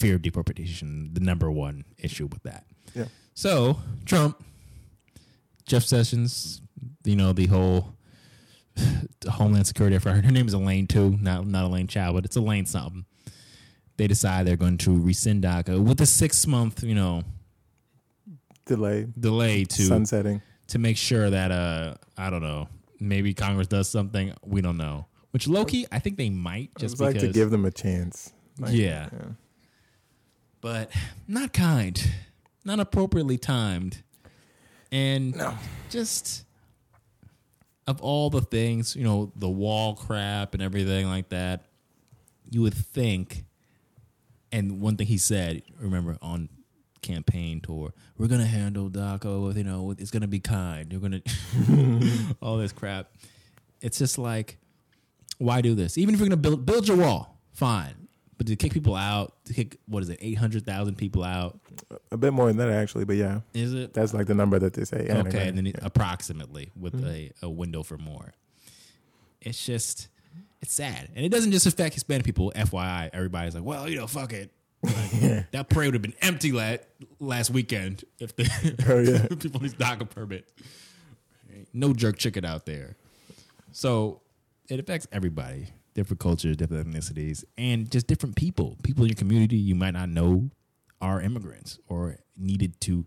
Fear 0.00 0.16
of 0.16 0.22
deportation, 0.22 1.10
the 1.12 1.20
number 1.20 1.48
one 1.48 1.84
issue 1.98 2.26
with 2.26 2.42
that. 2.42 2.64
Yeah. 2.92 3.04
So, 3.34 3.78
Trump, 4.04 4.42
Jeff 5.66 5.82
Sessions, 5.84 6.60
you 7.04 7.16
know, 7.16 7.32
the 7.32 7.46
whole 7.46 7.94
Homeland 9.28 9.66
Security, 9.66 9.96
her, 9.96 10.20
her 10.22 10.30
name 10.30 10.46
is 10.46 10.54
Elaine 10.54 10.86
too, 10.86 11.16
not 11.20 11.46
not 11.46 11.64
Elaine 11.64 11.86
Chao, 11.86 12.12
but 12.12 12.24
it's 12.24 12.36
Elaine 12.36 12.66
something. 12.66 13.04
They 13.96 14.06
decide 14.06 14.46
they're 14.46 14.56
going 14.56 14.78
to 14.78 14.98
rescind 15.00 15.44
DACA 15.44 15.82
with 15.82 16.00
a 16.00 16.06
six 16.06 16.46
month, 16.46 16.82
you 16.82 16.94
know, 16.94 17.22
Delay. 18.66 19.08
delay 19.18 19.64
to 19.64 19.82
Sunsetting. 19.82 20.40
to 20.68 20.78
make 20.78 20.96
sure 20.96 21.30
that 21.30 21.50
uh 21.50 21.94
I 22.16 22.30
don't 22.30 22.42
know, 22.42 22.68
maybe 23.00 23.34
Congress 23.34 23.66
does 23.66 23.88
something. 23.88 24.32
We 24.44 24.60
don't 24.60 24.76
know. 24.76 25.06
Which 25.32 25.48
Loki, 25.48 25.86
I 25.90 25.98
think 25.98 26.16
they 26.18 26.30
might 26.30 26.70
just 26.78 27.00
like 27.00 27.14
because 27.14 27.28
to 27.30 27.32
give 27.32 27.50
them 27.50 27.64
a 27.64 27.70
chance. 27.70 28.32
Like, 28.58 28.74
Yeah. 28.74 29.08
but 30.60 30.90
not 31.26 31.52
kind, 31.54 32.02
not 32.64 32.80
appropriately 32.80 33.38
timed, 33.38 34.02
and 34.90 35.40
just 35.90 36.44
of 37.86 38.00
all 38.00 38.30
the 38.30 38.40
things, 38.40 38.94
you 38.94 39.04
know, 39.04 39.32
the 39.36 39.48
wall 39.48 39.94
crap 39.94 40.54
and 40.54 40.62
everything 40.62 41.06
like 41.06 41.28
that, 41.30 41.64
you 42.50 42.62
would 42.62 42.74
think. 42.74 43.44
And 44.52 44.80
one 44.80 44.96
thing 44.96 45.06
he 45.06 45.18
said, 45.18 45.62
remember 45.78 46.16
on 46.20 46.48
campaign 47.00 47.60
tour, 47.60 47.92
we're 48.16 48.28
gonna 48.28 48.46
handle 48.46 48.88
DACA 48.90 49.44
with 49.44 49.56
you 49.56 49.64
know, 49.64 49.82
with, 49.82 50.00
it's 50.00 50.10
gonna 50.10 50.28
be 50.28 50.40
kind. 50.40 50.92
You're 50.92 51.00
gonna 51.00 51.22
all 52.42 52.58
this 52.58 52.72
crap. 52.72 53.12
It's 53.80 53.98
just 53.98 54.18
like, 54.18 54.58
why 55.38 55.60
do 55.60 55.74
this? 55.74 55.98
Even 55.98 56.14
if 56.14 56.20
you're 56.20 56.28
gonna 56.28 56.36
build 56.36 56.64
build 56.64 56.86
your 56.86 56.98
wall, 56.98 57.40
fine. 57.52 58.01
But 58.42 58.48
to 58.48 58.56
kick 58.56 58.72
people 58.72 58.96
out, 58.96 59.34
to 59.44 59.54
kick 59.54 59.76
what 59.86 60.02
is 60.02 60.08
it, 60.08 60.18
eight 60.20 60.36
hundred 60.36 60.66
thousand 60.66 60.96
people 60.96 61.22
out? 61.22 61.60
A 62.10 62.16
bit 62.16 62.32
more 62.32 62.48
than 62.48 62.56
that 62.56 62.70
actually, 62.70 63.04
but 63.04 63.14
yeah. 63.14 63.42
Is 63.54 63.72
it? 63.72 63.94
That's 63.94 64.12
like 64.12 64.26
the 64.26 64.34
number 64.34 64.58
that 64.58 64.72
they 64.72 64.82
say. 64.82 64.96
Okay, 64.96 65.10
anyway. 65.10 65.46
and 65.46 65.56
then 65.58 65.66
Yeah. 65.66 65.74
approximately 65.80 66.72
with 66.76 66.92
mm-hmm. 66.94 67.06
a, 67.06 67.30
a 67.42 67.48
window 67.48 67.84
for 67.84 67.98
more. 67.98 68.32
It's 69.40 69.64
just, 69.64 70.08
it's 70.60 70.72
sad, 70.72 71.10
and 71.14 71.24
it 71.24 71.28
doesn't 71.28 71.52
just 71.52 71.66
affect 71.66 71.94
Hispanic 71.94 72.24
people. 72.24 72.52
FYI, 72.56 73.10
everybody's 73.12 73.54
like, 73.54 73.62
well, 73.62 73.88
you 73.88 73.94
know, 73.94 74.08
fuck 74.08 74.32
it. 74.32 74.50
Like, 74.82 75.50
that 75.52 75.68
parade 75.68 75.92
would 75.92 75.94
have 75.94 76.02
been 76.02 76.14
empty 76.20 76.50
last 76.50 76.80
last 77.20 77.50
weekend 77.50 78.04
if 78.18 78.34
the 78.34 78.50
Oh, 78.88 78.98
yeah. 78.98 79.36
people 79.38 79.62
need 79.62 79.78
DACA 79.78 80.10
permit. 80.10 80.48
No 81.72 81.92
jerk 81.92 82.18
chicken 82.18 82.44
out 82.44 82.66
there. 82.66 82.96
So 83.70 84.20
it 84.68 84.80
affects 84.80 85.06
everybody, 85.12 85.68
different 85.94 86.20
cultures, 86.20 86.56
different 86.56 86.86
ethnicities, 86.86 87.44
and 87.56 87.90
just 87.90 88.06
different 88.06 88.36
people. 88.36 88.76
People 88.82 89.04
in 89.04 89.10
your 89.10 89.16
community 89.16 89.56
you 89.56 89.74
might 89.74 89.92
not 89.94 90.08
know 90.08 90.50
are 91.00 91.20
immigrants 91.20 91.78
or 91.88 92.18
needed 92.36 92.80
to 92.80 93.06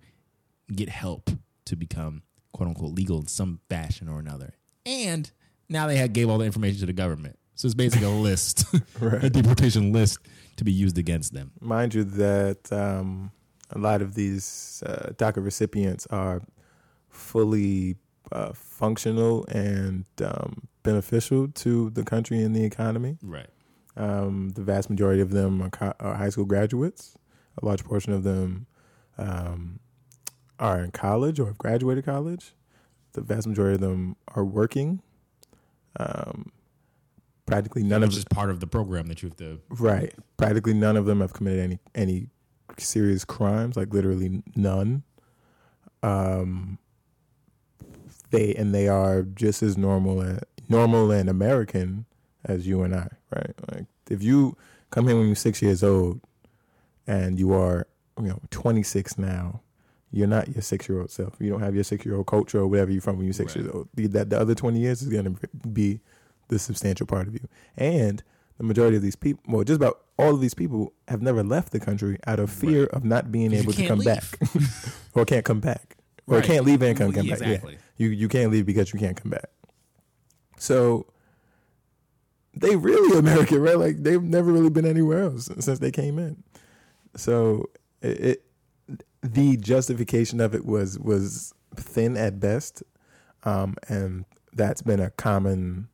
get 0.73 0.89
help 0.89 1.29
to 1.65 1.75
become 1.75 2.23
quote 2.53 2.69
unquote 2.69 2.93
legal 2.93 3.19
in 3.19 3.27
some 3.27 3.59
fashion 3.69 4.07
or 4.07 4.19
another. 4.19 4.53
And 4.85 5.29
now 5.69 5.87
they 5.87 5.97
had 5.97 6.13
gave 6.13 6.29
all 6.29 6.37
the 6.37 6.45
information 6.45 6.79
to 6.81 6.85
the 6.85 6.93
government. 6.93 7.37
So 7.55 7.67
it's 7.67 7.75
basically 7.75 8.07
a 8.07 8.09
list, 8.11 8.65
a 9.01 9.29
deportation 9.29 9.91
list 9.91 10.19
to 10.57 10.63
be 10.63 10.71
used 10.71 10.97
against 10.97 11.33
them. 11.33 11.51
Mind 11.59 11.93
you, 11.93 12.03
that 12.03 12.71
um, 12.71 13.31
a 13.69 13.79
lot 13.79 14.01
of 14.01 14.13
these 14.13 14.83
uh, 14.85 15.11
DACA 15.15 15.43
recipients 15.43 16.05
are 16.07 16.41
fully 17.09 17.95
uh, 18.31 18.53
functional 18.53 19.45
and 19.45 20.05
um, 20.23 20.67
beneficial 20.83 21.47
to 21.49 21.89
the 21.91 22.03
country 22.03 22.41
and 22.41 22.55
the 22.55 22.63
economy. 22.63 23.17
Right. 23.21 23.49
Um, 23.97 24.49
the 24.55 24.61
vast 24.61 24.89
majority 24.89 25.21
of 25.21 25.31
them 25.31 25.61
are, 25.61 25.69
co- 25.69 25.93
are 25.99 26.15
high 26.15 26.29
school 26.29 26.45
graduates. 26.45 27.17
A 27.61 27.65
large 27.65 27.83
portion 27.83 28.11
of 28.11 28.23
them 28.23 28.67
um, 29.17 29.79
are 30.59 30.83
in 30.83 30.91
college 30.91 31.39
or 31.39 31.45
have 31.45 31.57
graduated 31.57 32.05
college. 32.05 32.53
The 33.13 33.21
vast 33.21 33.47
majority 33.47 33.75
of 33.75 33.81
them 33.81 34.17
are 34.27 34.43
working. 34.43 35.01
Um, 35.97 36.51
practically 37.45 37.83
none 37.83 38.03
of 38.03 38.09
Which 38.09 38.17
is 38.17 38.25
part 38.25 38.49
of 38.49 38.59
the 38.59 38.67
program 38.67 39.07
that 39.07 39.21
you 39.21 39.29
have 39.29 39.37
to 39.37 39.61
right. 39.69 40.13
Practically 40.35 40.73
none 40.73 40.97
of 40.97 41.05
them 41.05 41.21
have 41.21 41.31
committed 41.31 41.59
any 41.59 41.79
any 41.93 42.27
serious 42.77 43.23
crimes. 43.23 43.77
Like 43.77 43.93
literally 43.93 44.43
none. 44.55 45.03
Um, 46.03 46.79
they 48.31 48.53
and 48.55 48.73
they 48.73 48.87
are 48.87 49.23
just 49.23 49.61
as 49.63 49.77
normal 49.77 50.21
and 50.21 50.41
normal 50.69 51.11
and 51.11 51.29
American 51.29 52.05
as 52.43 52.67
you 52.67 52.81
and 52.83 52.95
I. 52.95 53.07
Right. 53.33 53.53
Like 53.71 53.85
if 54.09 54.21
you 54.23 54.55
come 54.91 55.07
here 55.07 55.17
when 55.17 55.27
you're 55.27 55.35
six 55.35 55.61
years 55.61 55.83
old 55.83 56.21
and 57.07 57.39
you 57.39 57.53
are 57.53 57.87
you 58.19 58.27
know 58.29 58.39
26 58.51 59.17
now 59.17 59.59
you're 60.11 60.27
not 60.27 60.47
your 60.49 60.61
six 60.61 60.87
year 60.87 61.01
old 61.01 61.11
self 61.11 61.33
you 61.39 61.49
don't 61.49 61.59
have 61.59 61.75
your 61.75 61.83
six 61.83 62.05
year 62.05 62.15
old 62.15 62.25
culture 62.27 62.59
or 62.59 62.67
whatever 62.67 62.91
you're 62.91 63.01
from 63.01 63.17
when 63.17 63.25
you're 63.25 63.33
six 63.33 63.55
Right. 63.55 63.63
years 63.65 63.75
old 63.75 63.89
the, 63.93 64.07
that 64.07 64.29
the 64.29 64.39
other 64.39 64.55
20 64.55 64.79
years 64.79 65.01
is 65.01 65.09
going 65.09 65.25
to 65.35 65.47
be 65.67 65.99
the 66.47 66.57
substantial 66.57 67.05
part 67.05 67.27
of 67.27 67.33
you 67.33 67.47
and 67.75 68.23
the 68.57 68.63
majority 68.63 68.95
of 68.95 69.03
these 69.03 69.15
people 69.17 69.43
well 69.49 69.63
just 69.65 69.75
about 69.77 70.01
all 70.17 70.33
of 70.33 70.39
these 70.39 70.53
people 70.53 70.93
have 71.09 71.21
never 71.21 71.43
left 71.43 71.73
the 71.73 71.79
country 71.79 72.17
out 72.25 72.39
of 72.39 72.49
fear 72.49 72.81
Right. 72.83 72.91
of 72.91 73.03
not 73.03 73.31
being 73.31 73.53
able 73.53 73.73
to 73.73 73.85
come 73.87 73.99
leave. 73.99 74.05
back 74.05 74.39
or 75.13 75.25
can't 75.25 75.43
come 75.43 75.59
back 75.59 75.94
or 76.27 76.37
Right. 76.37 76.43
can't 76.43 76.65
leave 76.65 76.81
and 76.81 76.97
come, 76.97 77.11
yeah, 77.11 77.21
back 77.21 77.39
yeah 77.41 77.47
exactly. 77.47 77.77
you 77.97 78.09
you 78.09 78.27
can't 78.27 78.51
leave 78.51 78.65
because 78.65 78.93
you 78.93 78.99
can't 78.99 79.15
come 79.15 79.31
back 79.31 79.49
so 80.57 81.05
they 82.55 82.75
really 82.75 83.17
American, 83.17 83.61
right? 83.61 83.77
Like 83.77 84.01
they've 84.01 84.21
never 84.21 84.51
really 84.51 84.69
been 84.69 84.85
anywhere 84.85 85.23
else 85.23 85.49
since 85.59 85.79
they 85.79 85.91
came 85.91 86.17
in. 86.17 86.43
So 87.15 87.69
it, 88.01 88.19
it 88.19 88.45
the 89.21 89.57
justification 89.57 90.39
of 90.39 90.55
it 90.55 90.65
was 90.65 90.97
was 90.99 91.53
thin 91.75 92.15
at 92.15 92.39
best, 92.39 92.83
um, 93.43 93.75
and 93.89 94.25
that's 94.53 94.81
been 94.81 94.99
a 94.99 95.09
common 95.11 95.89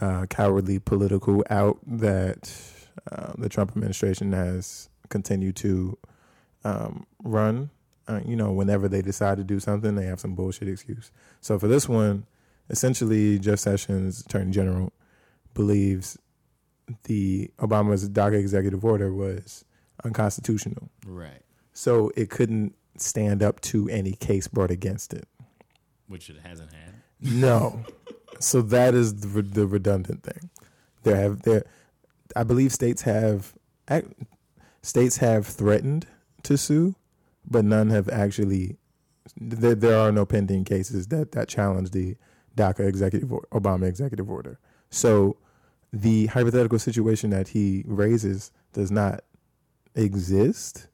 uh, 0.00 0.26
cowardly 0.26 0.78
political 0.78 1.44
out 1.50 1.78
that 1.86 2.52
uh, 3.12 3.32
the 3.38 3.48
Trump 3.48 3.70
administration 3.70 4.32
has 4.32 4.88
continued 5.08 5.56
to 5.56 5.96
um, 6.64 7.06
run. 7.22 7.70
Uh, 8.06 8.20
you 8.24 8.36
know, 8.36 8.52
whenever 8.52 8.88
they 8.88 9.00
decide 9.00 9.38
to 9.38 9.44
do 9.44 9.58
something, 9.58 9.94
they 9.94 10.04
have 10.04 10.20
some 10.20 10.34
bullshit 10.34 10.68
excuse. 10.68 11.10
So 11.40 11.58
for 11.58 11.68
this 11.68 11.88
one, 11.88 12.26
essentially, 12.68 13.38
Jeff 13.38 13.58
Sessions, 13.58 14.20
Attorney 14.20 14.50
General, 14.50 14.92
believes 15.54 16.18
the 17.04 17.50
Obama's 17.58 18.08
DACA 18.08 18.38
executive 18.38 18.84
order 18.84 19.12
was 19.12 19.64
unconstitutional. 20.04 20.90
Right. 21.06 21.42
So 21.72 22.12
it 22.16 22.30
couldn't 22.30 22.74
stand 22.96 23.42
up 23.42 23.60
to 23.62 23.88
any 23.88 24.12
case 24.12 24.48
brought 24.48 24.70
against 24.70 25.14
it. 25.14 25.26
Which 26.06 26.28
it 26.28 26.36
hasn't 26.44 26.72
had. 26.72 26.94
No. 27.20 27.84
so 28.38 28.62
that 28.62 28.94
is 28.94 29.20
the, 29.20 29.42
the 29.42 29.66
redundant 29.66 30.22
thing. 30.22 30.50
There 31.02 31.16
have 31.16 31.42
there, 31.42 31.64
I 32.34 32.44
believe 32.44 32.72
states 32.72 33.02
have 33.02 33.54
states 34.82 35.18
have 35.18 35.46
threatened 35.46 36.06
to 36.44 36.56
sue, 36.56 36.94
but 37.48 37.64
none 37.64 37.90
have 37.90 38.08
actually. 38.08 38.76
There, 39.40 39.74
there 39.74 39.98
are 39.98 40.12
no 40.12 40.26
pending 40.26 40.64
cases 40.64 41.08
that 41.08 41.32
that 41.32 41.48
challenge 41.48 41.90
the 41.90 42.16
DACA 42.56 42.86
executive 42.86 43.32
or- 43.32 43.46
Obama 43.52 43.88
executive 43.88 44.30
order. 44.30 44.58
So 44.90 45.36
the 45.92 46.26
hypothetical 46.26 46.78
situation 46.78 47.30
that 47.30 47.48
he 47.48 47.84
raises 47.86 48.50
does 48.72 48.90
not 48.90 49.22
exist. 49.94 50.88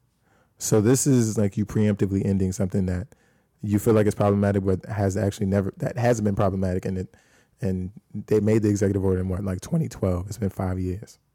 So 0.58 0.80
this 0.80 1.06
is 1.06 1.38
like 1.38 1.56
you 1.56 1.64
preemptively 1.64 2.24
ending 2.24 2.52
something 2.52 2.86
that 2.86 3.08
you 3.62 3.78
feel 3.78 3.94
like 3.94 4.06
it's 4.06 4.14
problematic, 4.14 4.64
but 4.64 4.84
has 4.86 5.16
actually 5.16 5.46
never 5.46 5.72
that 5.78 5.98
hasn't 5.98 6.24
been 6.24 6.36
problematic, 6.36 6.84
and 6.84 6.98
it 6.98 7.16
and 7.60 7.90
they 8.14 8.40
made 8.40 8.62
the 8.62 8.68
executive 8.68 9.04
order 9.04 9.20
in 9.20 9.28
what 9.28 9.44
like 9.44 9.60
2012. 9.60 10.28
It's 10.28 10.38
been 10.38 10.50
five 10.50 10.78
years. 10.78 11.18